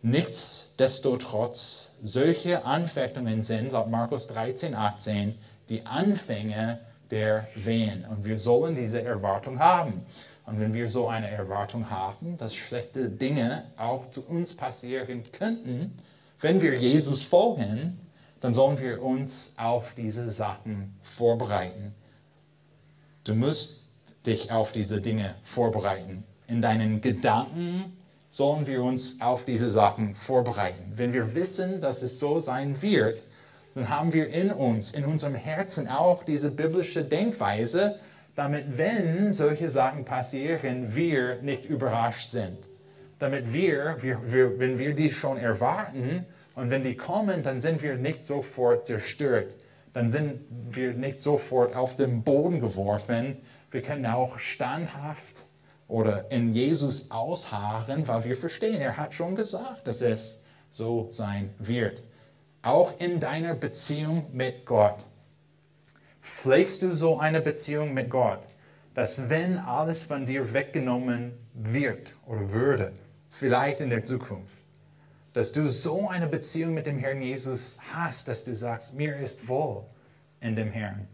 Nichtsdestotrotz, 0.00 1.90
solche 2.02 2.64
Anfechtungen 2.64 3.42
sind 3.42 3.72
laut 3.72 3.90
Markus 3.90 4.28
13, 4.28 4.74
18 4.74 5.34
die 5.68 5.84
Anfänge 5.84 6.78
der 7.10 7.46
Wehen. 7.56 8.06
Und 8.06 8.24
wir 8.24 8.38
sollen 8.38 8.74
diese 8.74 9.02
Erwartung 9.02 9.58
haben. 9.58 10.02
Und 10.46 10.60
wenn 10.60 10.72
wir 10.72 10.88
so 10.88 11.08
eine 11.08 11.30
Erwartung 11.30 11.90
haben, 11.90 12.38
dass 12.38 12.54
schlechte 12.54 13.10
Dinge 13.10 13.64
auch 13.76 14.08
zu 14.08 14.26
uns 14.28 14.56
passieren 14.56 15.24
könnten, 15.30 15.94
wenn 16.40 16.62
wir 16.62 16.74
Jesus 16.78 17.22
folgen, 17.22 18.00
dann 18.40 18.54
sollen 18.54 18.80
wir 18.80 19.02
uns 19.02 19.56
auf 19.58 19.92
diese 19.92 20.30
Sachen 20.30 20.98
vorbereiten. 21.02 21.94
Du 23.22 23.34
musst 23.34 23.85
dich 24.26 24.50
auf 24.50 24.72
diese 24.72 25.00
Dinge 25.00 25.34
vorbereiten. 25.42 26.24
In 26.48 26.62
deinen 26.62 27.00
Gedanken 27.00 27.96
sollen 28.30 28.66
wir 28.66 28.82
uns 28.82 29.20
auf 29.20 29.44
diese 29.44 29.70
Sachen 29.70 30.14
vorbereiten. 30.14 30.92
Wenn 30.96 31.12
wir 31.12 31.34
wissen, 31.34 31.80
dass 31.80 32.02
es 32.02 32.18
so 32.18 32.38
sein 32.38 32.80
wird, 32.82 33.22
dann 33.74 33.88
haben 33.88 34.12
wir 34.12 34.28
in 34.28 34.50
uns, 34.50 34.92
in 34.92 35.04
unserem 35.04 35.34
Herzen 35.34 35.88
auch 35.88 36.24
diese 36.24 36.50
biblische 36.50 37.04
Denkweise, 37.04 37.98
damit 38.34 38.78
wenn 38.78 39.32
solche 39.32 39.70
Sachen 39.70 40.04
passieren, 40.04 40.94
wir 40.94 41.40
nicht 41.42 41.66
überrascht 41.66 42.30
sind 42.30 42.58
damit 43.18 43.52
wir, 43.52 43.96
wir, 44.00 44.32
wir, 44.32 44.58
wenn 44.58 44.78
wir 44.78 44.94
die 44.94 45.10
schon 45.10 45.38
erwarten 45.38 46.26
und 46.54 46.70
wenn 46.70 46.84
die 46.84 46.96
kommen, 46.96 47.42
dann 47.42 47.60
sind 47.60 47.82
wir 47.82 47.96
nicht 47.96 48.24
sofort 48.24 48.86
zerstört. 48.86 49.54
Dann 49.92 50.10
sind 50.10 50.40
wir 50.50 50.92
nicht 50.92 51.22
sofort 51.22 51.74
auf 51.74 51.96
den 51.96 52.22
Boden 52.22 52.60
geworfen. 52.60 53.38
Wir 53.76 53.82
können 53.82 54.06
auch 54.06 54.38
standhaft 54.38 55.44
oder 55.86 56.30
in 56.30 56.54
Jesus 56.54 57.10
ausharren, 57.10 58.08
weil 58.08 58.24
wir 58.24 58.34
verstehen, 58.34 58.80
er 58.80 58.96
hat 58.96 59.12
schon 59.12 59.36
gesagt, 59.36 59.86
dass 59.86 60.00
es 60.00 60.44
so 60.70 61.08
sein 61.10 61.52
wird. 61.58 62.02
Auch 62.62 62.98
in 62.98 63.20
deiner 63.20 63.54
Beziehung 63.54 64.28
mit 64.32 64.64
Gott. 64.64 65.04
Pflegst 66.22 66.80
du 66.80 66.94
so 66.94 67.18
eine 67.18 67.42
Beziehung 67.42 67.92
mit 67.92 68.08
Gott, 68.08 68.40
dass 68.94 69.28
wenn 69.28 69.58
alles 69.58 70.04
von 70.04 70.24
dir 70.24 70.54
weggenommen 70.54 71.36
wird 71.52 72.14
oder 72.24 72.50
würde, 72.52 72.94
vielleicht 73.28 73.80
in 73.80 73.90
der 73.90 74.06
Zukunft. 74.06 74.56
Dass 75.34 75.52
du 75.52 75.68
so 75.68 76.08
eine 76.08 76.28
Beziehung 76.28 76.72
mit 76.72 76.86
dem 76.86 76.98
Herrn 76.98 77.20
Jesus 77.20 77.80
hast, 77.92 78.26
dass 78.28 78.42
du 78.42 78.54
sagst, 78.54 78.94
mir 78.94 79.14
ist 79.16 79.48
wohl 79.48 79.84
in 80.40 80.56
dem 80.56 80.72
Herrn. 80.72 81.06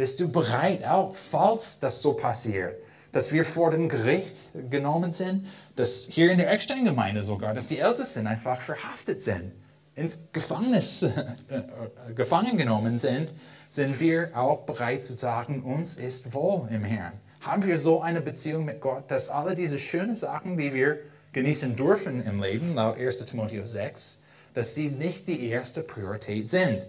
Bist 0.00 0.18
du 0.18 0.32
bereit, 0.32 0.82
auch 0.86 1.14
falls 1.14 1.78
das 1.78 2.00
so 2.00 2.14
passiert, 2.14 2.74
dass 3.12 3.32
wir 3.32 3.44
vor 3.44 3.70
dem 3.70 3.86
Gericht 3.90 4.34
genommen 4.70 5.12
sind, 5.12 5.46
dass 5.76 6.08
hier 6.10 6.32
in 6.32 6.38
der 6.38 6.50
Eckstein-Gemeinde 6.50 7.22
sogar, 7.22 7.52
dass 7.52 7.66
die 7.66 7.80
Ältesten 7.80 8.26
einfach 8.26 8.62
verhaftet 8.62 9.20
sind, 9.20 9.52
ins 9.94 10.32
Gefängnis 10.32 11.02
äh, 11.02 11.08
äh, 11.10 12.14
gefangen 12.14 12.56
genommen 12.56 12.98
sind, 12.98 13.28
sind 13.68 14.00
wir 14.00 14.30
auch 14.34 14.60
bereit 14.60 15.04
zu 15.04 15.18
sagen, 15.18 15.62
uns 15.62 15.98
ist 15.98 16.32
wohl 16.32 16.66
im 16.70 16.84
Herrn. 16.84 17.12
Haben 17.42 17.66
wir 17.66 17.76
so 17.76 18.00
eine 18.00 18.22
Beziehung 18.22 18.64
mit 18.64 18.80
Gott, 18.80 19.10
dass 19.10 19.28
alle 19.28 19.54
diese 19.54 19.78
schönen 19.78 20.16
Sachen, 20.16 20.56
die 20.56 20.72
wir 20.72 20.96
genießen 21.34 21.76
dürfen 21.76 22.24
im 22.24 22.42
Leben, 22.42 22.74
laut 22.74 22.96
1 22.96 23.26
Timotheus 23.26 23.72
6, 23.72 24.22
dass 24.54 24.74
sie 24.74 24.88
nicht 24.88 25.28
die 25.28 25.50
erste 25.50 25.82
Priorität 25.82 26.48
sind. 26.48 26.86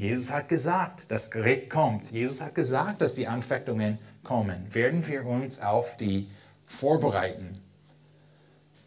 Jesus 0.00 0.32
hat 0.32 0.48
gesagt, 0.48 1.04
das 1.08 1.30
Gericht 1.30 1.68
kommt. 1.68 2.10
Jesus 2.10 2.40
hat 2.40 2.54
gesagt, 2.54 3.02
dass 3.02 3.16
die 3.16 3.26
Anfechtungen 3.26 3.98
kommen. 4.22 4.74
Werden 4.74 5.06
wir 5.06 5.26
uns 5.26 5.60
auf 5.60 5.98
die 5.98 6.26
vorbereiten? 6.64 7.60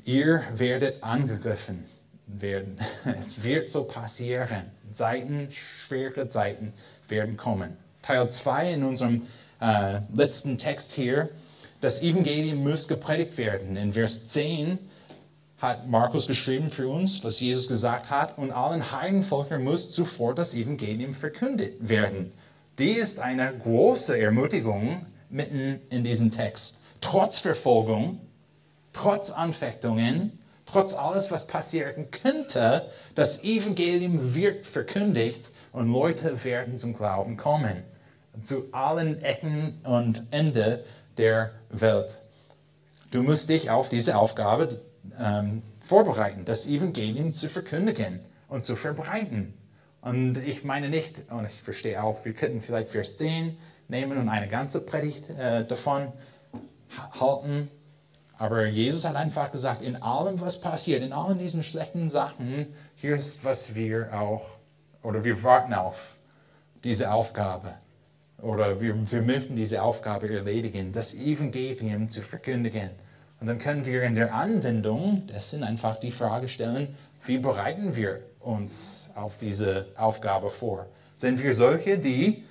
Ihr 0.05 0.41
werdet 0.55 1.03
angegriffen 1.03 1.85
werden. 2.25 2.79
Es 3.05 3.43
wird 3.43 3.69
so 3.69 3.83
passieren. 3.83 4.71
Zeiten, 4.91 5.49
schwere 5.51 6.29
Zeiten 6.29 6.73
werden 7.07 7.37
kommen. 7.37 7.77
Teil 8.01 8.27
2 8.27 8.73
in 8.73 8.83
unserem 8.83 9.27
äh, 9.61 9.99
letzten 10.15 10.57
Text 10.57 10.93
hier. 10.93 11.29
Das 11.79 12.01
Evangelium 12.01 12.63
muss 12.63 12.87
gepredigt 12.87 13.37
werden. 13.37 13.77
In 13.77 13.93
Vers 13.93 14.29
10 14.29 14.79
hat 15.63 15.87
Markus 15.87 16.27
geschrieben 16.27 16.69
für 16.69 16.89
uns, 16.89 17.23
was 17.23 17.39
Jesus 17.39 17.69
gesagt 17.69 18.09
hat, 18.09 18.37
und 18.37 18.51
allen 18.51 18.91
Heidenvölkern 18.91 19.63
muss 19.63 19.91
zuvor 19.91 20.35
das 20.35 20.53
Evangelium 20.53 21.15
verkündet 21.15 21.87
werden. 21.87 22.33
Die 22.77 22.91
ist 22.91 23.19
eine 23.19 23.51
große 23.63 24.19
Ermutigung 24.19 25.05
mitten 25.29 25.79
in 25.89 26.03
diesem 26.03 26.31
Text. 26.31 26.83
Trotz 27.01 27.39
Verfolgung, 27.39 28.19
trotz 28.91 29.31
Anfechtungen, 29.31 30.37
trotz 30.65 30.95
alles, 30.95 31.31
was 31.31 31.47
passieren 31.47 32.11
könnte, 32.11 32.89
das 33.15 33.43
Evangelium 33.43 34.35
wird 34.35 34.67
verkündigt 34.67 35.49
und 35.71 35.91
Leute 35.91 36.43
werden 36.43 36.77
zum 36.77 36.93
Glauben 36.93 37.37
kommen. 37.37 37.83
Zu 38.43 38.73
allen 38.73 39.21
Ecken 39.23 39.79
und 39.85 40.23
Enden 40.31 40.79
der 41.17 41.51
Welt. 41.69 42.17
Du 43.11 43.21
musst 43.21 43.47
dich 43.49 43.69
auf 43.69 43.89
diese 43.89 44.17
Aufgabe 44.17 44.81
ähm, 45.19 45.63
vorbereiten, 45.79 46.45
das 46.45 46.67
Evangelium 46.67 47.33
zu 47.33 47.49
verkündigen 47.49 48.19
und 48.47 48.65
zu 48.65 48.75
verbreiten. 48.75 49.53
Und 50.01 50.37
ich 50.37 50.63
meine 50.63 50.89
nicht, 50.89 51.31
und 51.31 51.45
ich 51.45 51.61
verstehe 51.61 52.03
auch, 52.03 52.23
wir 52.25 52.33
könnten 52.33 52.61
vielleicht 52.61 52.91
Vers 52.91 53.17
10 53.17 53.57
nehmen 53.87 54.17
und 54.17 54.29
eine 54.29 54.47
ganze 54.47 54.85
Predigt 54.85 55.29
äh, 55.29 55.65
davon 55.65 56.11
halten. 57.19 57.69
Aber 58.37 58.65
Jesus 58.65 59.05
hat 59.05 59.15
einfach 59.15 59.51
gesagt, 59.51 59.81
in 59.81 60.01
allem, 60.01 60.41
was 60.41 60.59
passiert, 60.59 61.03
in 61.03 61.13
allen 61.13 61.37
diesen 61.37 61.63
schlechten 61.63 62.09
Sachen, 62.09 62.73
hier 62.95 63.15
ist, 63.15 63.45
was 63.45 63.75
wir 63.75 64.13
auch, 64.13 64.45
oder 65.01 65.23
wir 65.23 65.41
warten 65.43 65.73
auf 65.73 66.17
diese 66.83 67.11
Aufgabe. 67.11 67.73
Oder 68.41 68.81
wir, 68.81 69.09
wir 69.09 69.21
möchten 69.21 69.55
diese 69.55 69.81
Aufgabe 69.81 70.29
erledigen, 70.29 70.91
das 70.91 71.13
Evangelium 71.13 72.09
zu 72.09 72.21
verkündigen. 72.21 72.89
Und 73.43 73.47
dann 73.47 73.59
können 73.59 73.85
wir 73.85 74.03
in 74.03 74.15
der 74.15 74.33
Anwendung 74.33 75.27
dessen 75.27 75.65
einfach 75.65 75.99
die 75.99 76.11
Frage 76.11 76.47
stellen, 76.47 76.95
wie 77.25 77.39
bereiten 77.39 77.97
wir 77.97 78.21
uns 78.39 79.09
auf 79.15 79.37
diese 79.37 79.87
Aufgabe 79.97 80.49
vor? 80.49 80.85
Sind 81.17 81.43
wir 81.43 81.53
solche, 81.53 81.97
die 81.97 82.45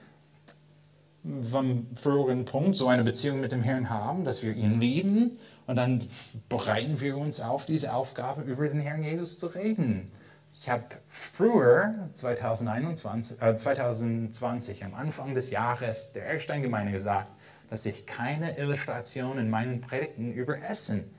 vom 1.51 1.87
früheren 1.97 2.45
Punkt 2.45 2.77
so 2.77 2.89
eine 2.89 3.05
Beziehung 3.05 3.41
mit 3.41 3.53
dem 3.53 3.63
Herrn 3.63 3.89
haben, 3.89 4.27
dass 4.27 4.43
wir 4.43 4.55
ihn 4.55 4.81
lieben 4.81 5.39
und 5.67 5.77
dann 5.77 6.07
bereiten 6.51 7.01
wir 7.01 7.17
uns 7.17 7.41
auf 7.41 7.65
diese 7.65 7.95
Aufgabe, 7.95 8.43
über 8.43 8.69
den 8.69 8.81
Herrn 8.81 9.03
Jesus 9.03 9.39
zu 9.39 9.47
reden. 9.47 10.13
Ich 10.53 10.69
habe 10.69 10.85
früher, 11.09 12.11
2021, 12.13 13.41
äh, 13.41 13.57
2020, 13.57 14.85
am 14.85 14.93
Anfang 14.93 15.33
des 15.33 15.49
Jahres 15.49 16.13
der 16.13 16.27
Ersteingemeinde 16.27 16.93
gesagt, 16.93 17.29
dass 17.73 17.87
ich 17.87 18.05
keine 18.05 18.59
Illustration 18.59 19.39
in 19.39 19.49
meinen 19.49 19.81
Predigten 19.81 20.35
über 20.35 20.63
Essen 20.63 21.11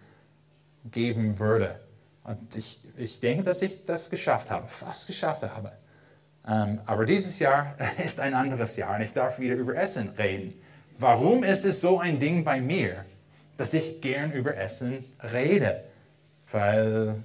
geben 0.92 1.40
würde. 1.40 1.80
Und 2.24 2.56
ich, 2.56 2.80
ich 2.96 3.20
denke, 3.20 3.44
dass 3.44 3.64
ich 3.64 3.88
das 3.88 4.12
geschafft 4.12 4.52
habe, 4.52 4.68
fast 4.68 5.08
geschafft 5.08 5.42
habe. 5.42 5.72
Ähm, 6.48 6.80
aber 6.86 7.06
dieses 7.06 7.40
Jahr 7.40 7.76
ist 8.06 8.20
ein 8.20 8.36
anderes 8.36 8.76
Jahr 8.76 8.96
und 8.96 9.02
ich 9.02 9.14
darf 9.14 9.40
wieder 9.40 9.56
über 9.56 9.76
Essen 9.76 10.10
reden. 10.10 10.54
Warum 11.00 11.44
ist 11.44 11.66
es 11.66 11.82
so 11.82 12.00
ein 12.00 12.20
Ding 12.20 12.44
bei 12.44 12.62
mir, 12.62 13.04
dass 13.58 13.74
ich 13.74 14.00
gern 14.00 14.32
über 14.32 14.56
Essen 14.56 15.04
rede? 15.34 15.84
Weil 16.52 17.16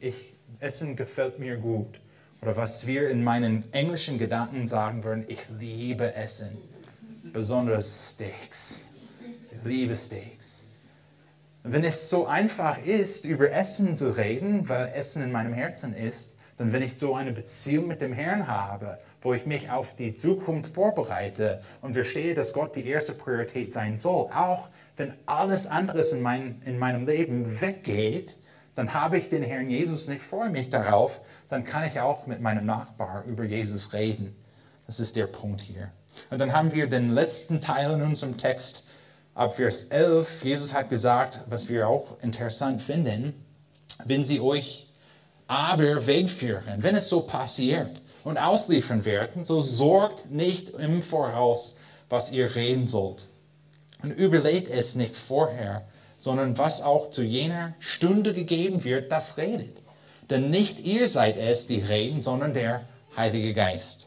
äh, 0.00 0.08
ich, 0.08 0.34
Essen 0.60 0.96
gefällt 0.96 1.38
mir 1.38 1.56
gut. 1.56 1.98
Oder 2.42 2.58
was 2.58 2.86
wir 2.86 3.08
in 3.08 3.24
meinen 3.24 3.72
englischen 3.72 4.18
Gedanken 4.18 4.66
sagen 4.66 5.02
würden, 5.02 5.24
ich 5.28 5.40
liebe 5.58 6.14
Essen. 6.14 6.58
Besonders 7.32 8.12
Steaks. 8.12 8.94
Ich 9.50 9.64
liebe 9.64 9.96
Steaks. 9.96 10.66
Wenn 11.62 11.84
es 11.84 12.08
so 12.08 12.26
einfach 12.26 12.84
ist, 12.84 13.24
über 13.24 13.50
Essen 13.50 13.96
zu 13.96 14.16
reden, 14.16 14.68
weil 14.68 14.92
Essen 14.94 15.22
in 15.22 15.32
meinem 15.32 15.52
Herzen 15.52 15.94
ist, 15.94 16.38
denn 16.58 16.72
wenn 16.72 16.82
ich 16.82 16.98
so 16.98 17.14
eine 17.14 17.32
Beziehung 17.32 17.88
mit 17.88 18.00
dem 18.00 18.12
Herrn 18.12 18.46
habe, 18.48 18.98
wo 19.20 19.34
ich 19.34 19.46
mich 19.46 19.70
auf 19.70 19.94
die 19.96 20.14
Zukunft 20.14 20.74
vorbereite 20.74 21.62
und 21.82 21.94
verstehe, 21.94 22.34
dass 22.34 22.52
Gott 22.52 22.76
die 22.76 22.86
erste 22.86 23.12
Priorität 23.12 23.72
sein 23.72 23.96
soll, 23.96 24.30
auch 24.32 24.68
wenn 24.96 25.12
alles 25.26 25.66
andere 25.66 26.02
in, 26.02 26.22
mein, 26.22 26.62
in 26.64 26.78
meinem 26.78 27.06
Leben 27.06 27.60
weggeht, 27.60 28.36
dann 28.74 28.94
habe 28.94 29.18
ich 29.18 29.30
den 29.30 29.42
Herrn 29.42 29.68
Jesus 29.68 30.08
nicht 30.08 30.22
vor 30.22 30.48
mich 30.48 30.70
darauf, 30.70 31.22
dann 31.48 31.64
kann 31.64 31.86
ich 31.86 32.00
auch 32.00 32.26
mit 32.26 32.40
meinem 32.40 32.66
Nachbar 32.66 33.24
über 33.24 33.44
Jesus 33.44 33.92
reden. 33.92 34.36
Das 34.86 35.00
ist 35.00 35.16
der 35.16 35.26
Punkt 35.26 35.60
hier. 35.60 35.90
Und 36.30 36.38
dann 36.38 36.52
haben 36.52 36.72
wir 36.72 36.88
den 36.88 37.14
letzten 37.14 37.60
Teil 37.60 37.92
in 37.92 38.02
unserem 38.02 38.36
Text, 38.36 38.84
ab 39.36 39.56
Vers 39.56 39.84
11. 39.84 40.44
Jesus 40.44 40.74
hat 40.74 40.90
gesagt, 40.90 41.40
was 41.48 41.68
wir 41.68 41.88
auch 41.88 42.18
interessant 42.22 42.82
finden, 42.82 43.34
wenn 44.04 44.24
sie 44.24 44.40
euch 44.40 44.88
aber 45.46 46.06
wegführen, 46.06 46.82
wenn 46.82 46.96
es 46.96 47.08
so 47.08 47.20
passiert 47.20 48.00
und 48.24 48.38
ausliefern 48.38 49.04
werden, 49.04 49.44
so 49.44 49.60
sorgt 49.60 50.30
nicht 50.30 50.70
im 50.70 51.02
Voraus, 51.02 51.78
was 52.08 52.32
ihr 52.32 52.54
reden 52.54 52.88
sollt. 52.88 53.26
Und 54.02 54.10
überlegt 54.10 54.70
es 54.70 54.96
nicht 54.96 55.14
vorher, 55.14 55.86
sondern 56.18 56.58
was 56.58 56.82
auch 56.82 57.10
zu 57.10 57.22
jener 57.22 57.74
Stunde 57.78 58.34
gegeben 58.34 58.84
wird, 58.84 59.12
das 59.12 59.36
redet. 59.36 59.82
Denn 60.30 60.50
nicht 60.50 60.80
ihr 60.80 61.08
seid 61.08 61.36
es, 61.36 61.66
die 61.66 61.80
reden, 61.80 62.22
sondern 62.22 62.54
der 62.54 62.82
Heilige 63.16 63.54
Geist. 63.54 64.05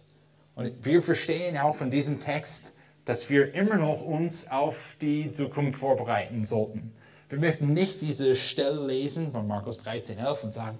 Und 0.59 0.73
wir 0.85 1.01
verstehen 1.01 1.57
auch 1.57 1.77
von 1.77 1.89
diesem 1.89 2.19
Text, 2.19 2.75
dass 3.05 3.29
wir 3.29 3.55
immer 3.55 3.77
noch 3.77 4.01
uns 4.01 4.51
auf 4.51 4.97
die 4.99 5.31
Zukunft 5.31 5.79
vorbereiten 5.79 6.43
sollten. 6.43 6.93
Wir 7.29 7.39
möchten 7.39 7.73
nicht 7.73 8.01
diese 8.01 8.35
Stelle 8.35 8.85
lesen 8.85 9.31
von 9.31 9.47
Markus 9.47 9.83
13, 9.83 10.17
11 10.17 10.43
und 10.43 10.53
sagen, 10.53 10.77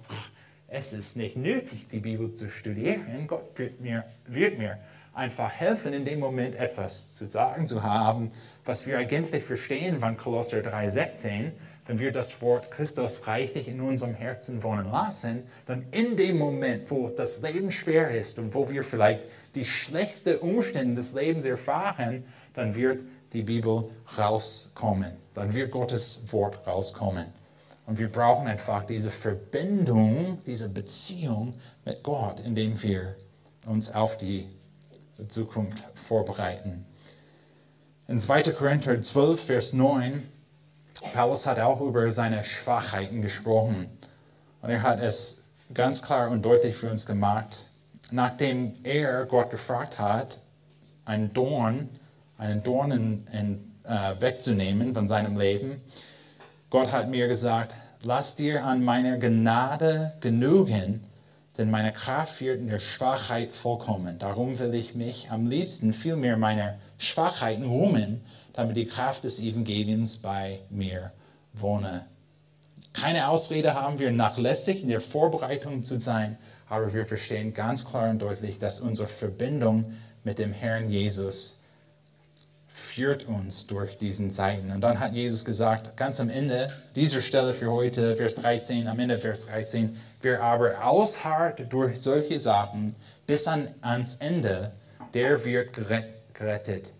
es 0.68 0.92
ist 0.92 1.16
nicht 1.16 1.38
nötig, 1.38 1.88
die 1.88 2.00
Bibel 2.00 2.34
zu 2.34 2.50
studieren. 2.50 3.26
Gott 3.26 3.58
wird 3.58 3.80
mir, 3.80 4.04
wird 4.26 4.58
mir 4.58 4.76
einfach 5.14 5.50
helfen, 5.50 5.94
in 5.94 6.04
dem 6.04 6.20
Moment 6.20 6.56
etwas 6.56 7.14
zu 7.14 7.30
sagen 7.30 7.66
zu 7.66 7.82
haben, 7.82 8.32
was 8.66 8.86
wir 8.86 8.98
eigentlich 8.98 9.44
verstehen 9.44 10.00
von 10.00 10.14
Kolosser 10.18 10.58
3,16. 10.58 11.52
Wenn 11.90 11.98
wir 11.98 12.12
das 12.12 12.40
Wort 12.40 12.70
Christus 12.70 13.26
reichlich 13.26 13.66
in 13.66 13.80
unserem 13.80 14.14
Herzen 14.14 14.62
wohnen 14.62 14.92
lassen, 14.92 15.42
dann 15.66 15.84
in 15.90 16.16
dem 16.16 16.38
Moment, 16.38 16.88
wo 16.88 17.08
das 17.08 17.42
Leben 17.42 17.72
schwer 17.72 18.12
ist 18.12 18.38
und 18.38 18.54
wo 18.54 18.70
wir 18.70 18.84
vielleicht 18.84 19.22
die 19.56 19.64
schlechten 19.64 20.36
Umstände 20.36 20.94
des 20.94 21.14
Lebens 21.14 21.46
erfahren, 21.46 22.22
dann 22.54 22.76
wird 22.76 23.02
die 23.32 23.42
Bibel 23.42 23.90
rauskommen. 24.16 25.10
Dann 25.34 25.52
wird 25.52 25.72
Gottes 25.72 26.26
Wort 26.30 26.64
rauskommen. 26.64 27.26
Und 27.86 27.98
wir 27.98 28.08
brauchen 28.08 28.46
einfach 28.46 28.86
diese 28.86 29.10
Verbindung, 29.10 30.38
diese 30.46 30.68
Beziehung 30.68 31.54
mit 31.84 32.04
Gott, 32.04 32.38
indem 32.46 32.80
wir 32.84 33.16
uns 33.66 33.92
auf 33.92 34.16
die 34.16 34.46
Zukunft 35.26 35.82
vorbereiten. 35.94 36.86
In 38.06 38.20
2. 38.20 38.42
Korinther 38.52 39.02
12, 39.02 39.44
Vers 39.44 39.72
9, 39.72 40.22
Paulus 41.14 41.46
hat 41.46 41.58
auch 41.58 41.80
über 41.80 42.10
seine 42.10 42.44
Schwachheiten 42.44 43.22
gesprochen. 43.22 43.86
Und 44.62 44.70
er 44.70 44.82
hat 44.82 45.00
es 45.00 45.50
ganz 45.72 46.02
klar 46.02 46.30
und 46.30 46.42
deutlich 46.42 46.76
für 46.76 46.90
uns 46.90 47.06
gemacht. 47.06 47.66
Nachdem 48.10 48.74
er 48.82 49.24
Gott 49.24 49.50
gefragt 49.50 49.98
hat, 49.98 50.38
einen 51.04 51.32
Dorn, 51.32 51.88
einen 52.38 52.62
Dorn 52.62 52.90
in, 52.90 53.26
in, 53.32 53.72
äh, 53.84 54.20
wegzunehmen 54.20 54.94
von 54.94 55.08
seinem 55.08 55.38
Leben, 55.38 55.80
Gott 56.68 56.92
hat 56.92 57.08
mir 57.08 57.28
gesagt, 57.28 57.74
lass 58.02 58.36
dir 58.36 58.64
an 58.64 58.84
meiner 58.84 59.16
Gnade 59.18 60.12
genügen, 60.20 61.04
denn 61.58 61.70
meine 61.70 61.92
Kraft 61.92 62.40
wird 62.40 62.58
in 62.58 62.68
der 62.68 62.78
Schwachheit 62.78 63.52
vollkommen. 63.52 64.18
Darum 64.18 64.58
will 64.58 64.74
ich 64.74 64.94
mich 64.94 65.30
am 65.30 65.46
liebsten 65.46 65.92
vielmehr 65.92 66.36
meiner 66.36 66.78
Schwachheiten 66.98 67.64
ruhen, 67.64 68.22
damit 68.52 68.76
die 68.76 68.86
Kraft 68.86 69.24
des 69.24 69.40
Evangeliums 69.40 70.18
bei 70.18 70.60
mir 70.70 71.12
wohne. 71.52 72.06
Keine 72.92 73.28
Ausrede 73.28 73.74
haben 73.74 73.98
wir, 73.98 74.10
nachlässig 74.10 74.82
in 74.82 74.88
der 74.88 75.00
Vorbereitung 75.00 75.84
zu 75.84 76.00
sein, 76.00 76.36
aber 76.68 76.92
wir 76.92 77.06
verstehen 77.06 77.54
ganz 77.54 77.84
klar 77.84 78.10
und 78.10 78.20
deutlich, 78.20 78.58
dass 78.58 78.80
unsere 78.80 79.08
Verbindung 79.08 79.92
mit 80.24 80.38
dem 80.38 80.52
Herrn 80.52 80.90
Jesus 80.90 81.64
führt 82.68 83.26
uns 83.26 83.66
durch 83.66 83.98
diesen 83.98 84.32
Zeiten. 84.32 84.70
Und 84.70 84.80
dann 84.80 85.00
hat 85.00 85.12
Jesus 85.12 85.44
gesagt, 85.44 85.96
ganz 85.96 86.20
am 86.20 86.30
Ende 86.30 86.68
dieser 86.96 87.20
Stelle 87.20 87.54
für 87.54 87.70
heute, 87.70 88.16
Vers 88.16 88.34
13, 88.36 88.88
am 88.88 88.98
Ende 88.98 89.18
Vers 89.18 89.46
13, 89.46 89.96
wer 90.22 90.42
aber 90.42 90.84
ausharrt 90.84 91.72
durch 91.72 92.00
solche 92.00 92.40
Sachen 92.40 92.94
bis 93.26 93.46
an, 93.46 93.68
ans 93.82 94.16
Ende, 94.16 94.72
der 95.14 95.44
wird 95.44 95.78
gerettet 96.32 96.92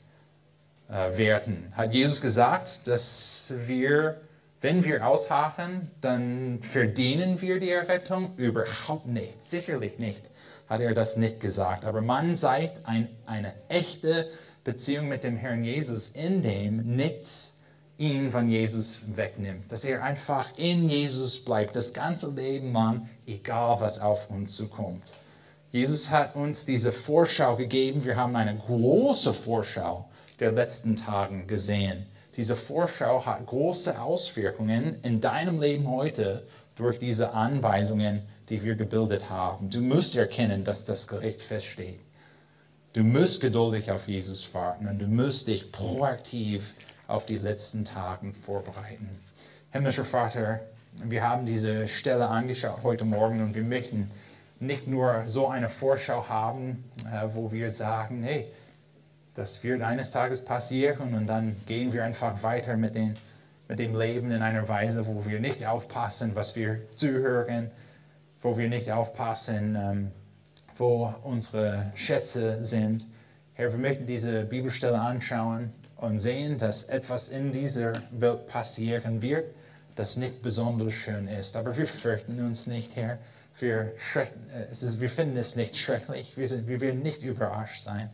werden. 0.91 1.73
Hat 1.73 1.93
Jesus 1.93 2.21
gesagt, 2.21 2.89
dass 2.89 3.53
wir, 3.67 4.21
wenn 4.61 4.85
wir 4.85 5.07
ausharren, 5.07 5.91
dann 6.01 6.61
verdienen 6.63 7.41
wir 7.41 7.61
die 7.61 7.71
Errettung? 7.71 8.33
Überhaupt 8.37 9.07
nicht, 9.07 9.47
sicherlich 9.47 9.99
nicht, 9.99 10.23
hat 10.69 10.81
er 10.81 10.93
das 10.93 11.17
nicht 11.17 11.41
gesagt. 11.41 11.85
Aber 11.85 12.01
man 12.01 12.35
sei 12.35 12.73
ein, 12.85 13.09
eine 13.27 13.55
echte 13.69 14.27
Beziehung 14.65 15.09
mit 15.09 15.23
dem 15.23 15.37
Herrn 15.37 15.63
Jesus, 15.63 16.09
in 16.09 16.43
dem 16.43 16.97
nichts 16.97 17.59
ihn 17.97 18.33
von 18.33 18.49
Jesus 18.49 19.03
wegnimmt. 19.15 19.71
Dass 19.71 19.85
er 19.85 20.03
einfach 20.03 20.47
in 20.57 20.89
Jesus 20.89 21.45
bleibt, 21.45 21.77
das 21.77 21.93
ganze 21.93 22.31
Leben 22.31 22.73
lang, 22.73 23.09
egal 23.27 23.81
was 23.81 24.01
auf 24.01 24.29
uns 24.31 24.57
zukommt. 24.57 25.13
Jesus 25.71 26.11
hat 26.11 26.35
uns 26.35 26.67
diese 26.67 26.91
Vorschau 26.91 27.57
gegeben. 27.57 28.05
Wir 28.05 28.17
haben 28.17 28.35
eine 28.35 28.57
große 28.57 29.33
Vorschau 29.33 30.10
der 30.41 30.53
letzten 30.53 30.97
Tagen 30.97 31.47
gesehen. 31.47 32.07
Diese 32.37 32.57
Vorschau 32.57 33.25
hat 33.27 33.47
große 33.47 34.01
Auswirkungen 34.01 34.97
in 35.03 35.21
deinem 35.21 35.61
Leben 35.61 35.89
heute 35.89 36.47
durch 36.77 36.99
diese 36.99 37.35
Anweisungen, 37.35 38.23
die 38.49 38.63
wir 38.63 38.75
gebildet 38.75 39.29
haben. 39.29 39.71
Du 39.71 39.81
musst 39.81 40.17
erkennen, 40.17 40.65
dass 40.65 40.87
das 40.87 41.07
Gericht 41.07 41.43
feststeht. 41.43 42.01
Du 42.95 43.03
musst 43.03 43.41
geduldig 43.41 43.91
auf 43.93 44.09
Jesus 44.09 44.53
warten 44.55 44.89
und 44.89 44.99
du 44.99 45.07
musst 45.07 45.47
dich 45.47 45.71
proaktiv 45.71 46.75
auf 47.07 47.27
die 47.27 47.39
letzten 47.39 47.85
Tagen 47.85 48.33
vorbereiten. 48.33 49.09
Himmlischer 49.71 50.05
Vater, 50.05 50.61
wir 51.05 51.23
haben 51.23 51.47
diese 51.47 51.87
Stelle 51.87 52.27
angeschaut 52.27 52.79
heute 52.83 53.05
Morgen 53.05 53.43
und 53.43 53.55
wir 53.55 53.63
möchten 53.63 54.11
nicht 54.59 54.87
nur 54.87 55.23
so 55.27 55.47
eine 55.47 55.69
Vorschau 55.69 56.29
haben, 56.29 56.85
äh, 57.05 57.29
wo 57.29 57.53
wir 57.53 57.71
sagen, 57.71 58.23
hey, 58.23 58.47
das 59.41 59.65
wird 59.65 59.81
eines 59.81 60.11
Tages 60.11 60.45
passieren 60.45 61.15
und 61.15 61.27
dann 61.27 61.57
gehen 61.65 61.95
wir 61.95 62.05
einfach 62.05 62.43
weiter 62.43 62.77
mit, 62.77 62.95
den, 62.95 63.17
mit 63.69 63.79
dem 63.79 63.99
Leben 63.99 64.31
in 64.33 64.43
einer 64.43 64.69
Weise, 64.69 65.07
wo 65.07 65.25
wir 65.25 65.41
nicht 65.41 65.67
aufpassen, 65.67 66.33
was 66.35 66.57
wir 66.57 66.79
zuhören, 66.95 67.71
wo 68.43 68.59
wir 68.59 68.69
nicht 68.69 68.93
aufpassen, 68.93 69.79
ähm, 69.81 70.11
wo 70.77 71.15
unsere 71.23 71.91
Schätze 71.95 72.63
sind. 72.63 73.07
Herr, 73.55 73.73
wir 73.73 73.79
möchten 73.79 74.05
diese 74.05 74.45
Bibelstelle 74.45 75.01
anschauen 75.01 75.73
und 75.97 76.19
sehen, 76.19 76.59
dass 76.59 76.85
etwas 76.85 77.31
in 77.31 77.51
dieser 77.51 77.95
Welt 78.11 78.47
passieren 78.47 79.23
wird, 79.23 79.47
das 79.97 80.19
nicht 80.19 80.43
besonders 80.43 80.93
schön 80.93 81.29
ist. 81.29 81.57
Aber 81.57 81.79
wir 81.79 81.87
fürchten 81.87 82.45
uns 82.45 82.67
nicht, 82.67 82.95
Herr. 82.95 83.19
Wir, 83.59 83.95
äh, 84.17 84.27
es 84.71 84.83
ist, 84.83 85.01
wir 85.01 85.09
finden 85.09 85.39
es 85.39 85.57
nicht 85.57 85.79
schrecklich. 85.79 86.37
Wir, 86.37 86.47
sind, 86.47 86.69
wir 86.69 86.83
werden 86.83 87.01
nicht 87.01 87.23
überrascht 87.23 87.85
sein. 87.85 88.11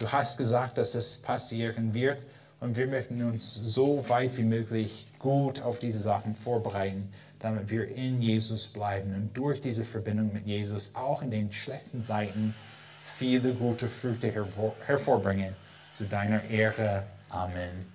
Du 0.00 0.10
hast 0.10 0.38
gesagt, 0.38 0.78
dass 0.78 0.94
es 0.94 1.20
passieren 1.20 1.92
wird 1.92 2.24
und 2.58 2.74
wir 2.78 2.86
möchten 2.86 3.22
uns 3.22 3.54
so 3.54 4.08
weit 4.08 4.34
wie 4.38 4.44
möglich 4.44 5.08
gut 5.18 5.60
auf 5.60 5.78
diese 5.78 5.98
Sachen 5.98 6.34
vorbereiten, 6.34 7.12
damit 7.38 7.68
wir 7.68 7.86
in 7.86 8.22
Jesus 8.22 8.68
bleiben 8.68 9.14
und 9.14 9.36
durch 9.36 9.60
diese 9.60 9.84
Verbindung 9.84 10.32
mit 10.32 10.46
Jesus 10.46 10.94
auch 10.94 11.20
in 11.20 11.30
den 11.30 11.52
schlechten 11.52 12.02
Zeiten 12.02 12.54
viele 13.02 13.52
gute 13.52 13.88
Früchte 13.90 14.30
hervor, 14.30 14.74
hervorbringen 14.86 15.54
zu 15.92 16.04
deiner 16.04 16.42
Ehre. 16.44 17.04
Amen. 17.28 17.89